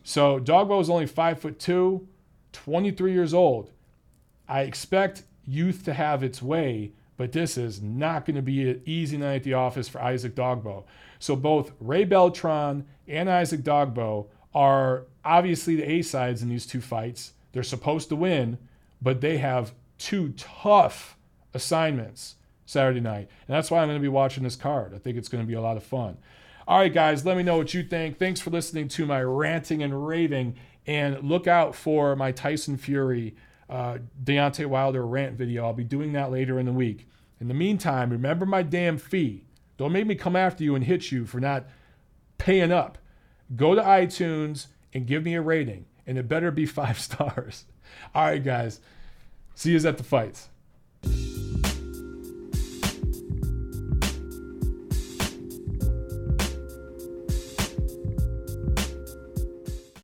So 0.02 0.38
Dogboe 0.38 0.80
is 0.80 0.90
only 0.90 1.06
five 1.06 1.40
foot 1.40 1.58
two, 1.58 2.06
23 2.52 3.12
years 3.12 3.34
old. 3.34 3.70
I 4.48 4.62
expect 4.62 5.22
youth 5.46 5.84
to 5.84 5.94
have 5.94 6.22
its 6.22 6.42
way 6.42 6.92
but 7.16 7.32
this 7.32 7.56
is 7.56 7.80
not 7.80 8.24
going 8.24 8.36
to 8.36 8.42
be 8.42 8.68
an 8.70 8.82
easy 8.84 9.16
night 9.16 9.36
at 9.36 9.42
the 9.44 9.54
office 9.54 9.88
for 9.88 10.02
Isaac 10.02 10.34
Dogboe. 10.34 10.84
So 11.18 11.36
both 11.36 11.72
Ray 11.80 12.04
Beltran 12.04 12.84
and 13.06 13.30
Isaac 13.30 13.60
Dogboe 13.62 14.26
are 14.54 15.04
obviously 15.24 15.76
the 15.76 15.88
A 15.90 16.02
sides 16.02 16.42
in 16.42 16.48
these 16.48 16.66
two 16.66 16.80
fights. 16.80 17.32
They're 17.52 17.62
supposed 17.62 18.08
to 18.08 18.16
win, 18.16 18.58
but 19.00 19.20
they 19.20 19.38
have 19.38 19.72
two 19.98 20.34
tough 20.36 21.16
assignments 21.52 22.34
Saturday 22.66 23.00
night. 23.00 23.28
And 23.46 23.54
that's 23.54 23.70
why 23.70 23.80
I'm 23.80 23.88
going 23.88 23.98
to 23.98 24.02
be 24.02 24.08
watching 24.08 24.42
this 24.42 24.56
card. 24.56 24.92
I 24.94 24.98
think 24.98 25.16
it's 25.16 25.28
going 25.28 25.42
to 25.42 25.48
be 25.48 25.54
a 25.54 25.60
lot 25.60 25.76
of 25.76 25.84
fun. 25.84 26.16
All 26.66 26.78
right, 26.78 26.92
guys, 26.92 27.26
let 27.26 27.36
me 27.36 27.42
know 27.42 27.58
what 27.58 27.74
you 27.74 27.82
think. 27.82 28.18
Thanks 28.18 28.40
for 28.40 28.50
listening 28.50 28.88
to 28.88 29.04
my 29.04 29.22
ranting 29.22 29.82
and 29.82 30.06
raving. 30.06 30.56
And 30.86 31.22
look 31.22 31.46
out 31.46 31.74
for 31.74 32.16
my 32.16 32.32
Tyson 32.32 32.76
Fury 32.76 33.34
uh, 33.68 33.98
Deontay 34.22 34.66
Wilder 34.66 35.06
rant 35.06 35.36
video. 35.36 35.64
I'll 35.64 35.72
be 35.72 35.84
doing 35.84 36.12
that 36.12 36.30
later 36.30 36.58
in 36.58 36.66
the 36.66 36.72
week. 36.72 37.08
In 37.40 37.48
the 37.48 37.54
meantime, 37.54 38.10
remember 38.10 38.46
my 38.46 38.62
damn 38.62 38.98
fee. 38.98 39.44
Don't 39.76 39.92
make 39.92 40.06
me 40.06 40.14
come 40.14 40.36
after 40.36 40.64
you 40.64 40.74
and 40.74 40.84
hit 40.84 41.10
you 41.10 41.26
for 41.26 41.40
not 41.40 41.66
paying 42.38 42.72
up. 42.72 42.98
Go 43.56 43.74
to 43.74 43.82
iTunes 43.82 44.68
and 44.92 45.06
give 45.06 45.24
me 45.24 45.34
a 45.34 45.42
rating, 45.42 45.86
and 46.06 46.16
it 46.16 46.28
better 46.28 46.50
be 46.50 46.66
five 46.66 46.98
stars. 46.98 47.64
All 48.14 48.24
right, 48.24 48.42
guys. 48.42 48.80
See 49.54 49.72
you 49.72 49.88
at 49.88 49.98
the 49.98 50.04
fights. 50.04 50.48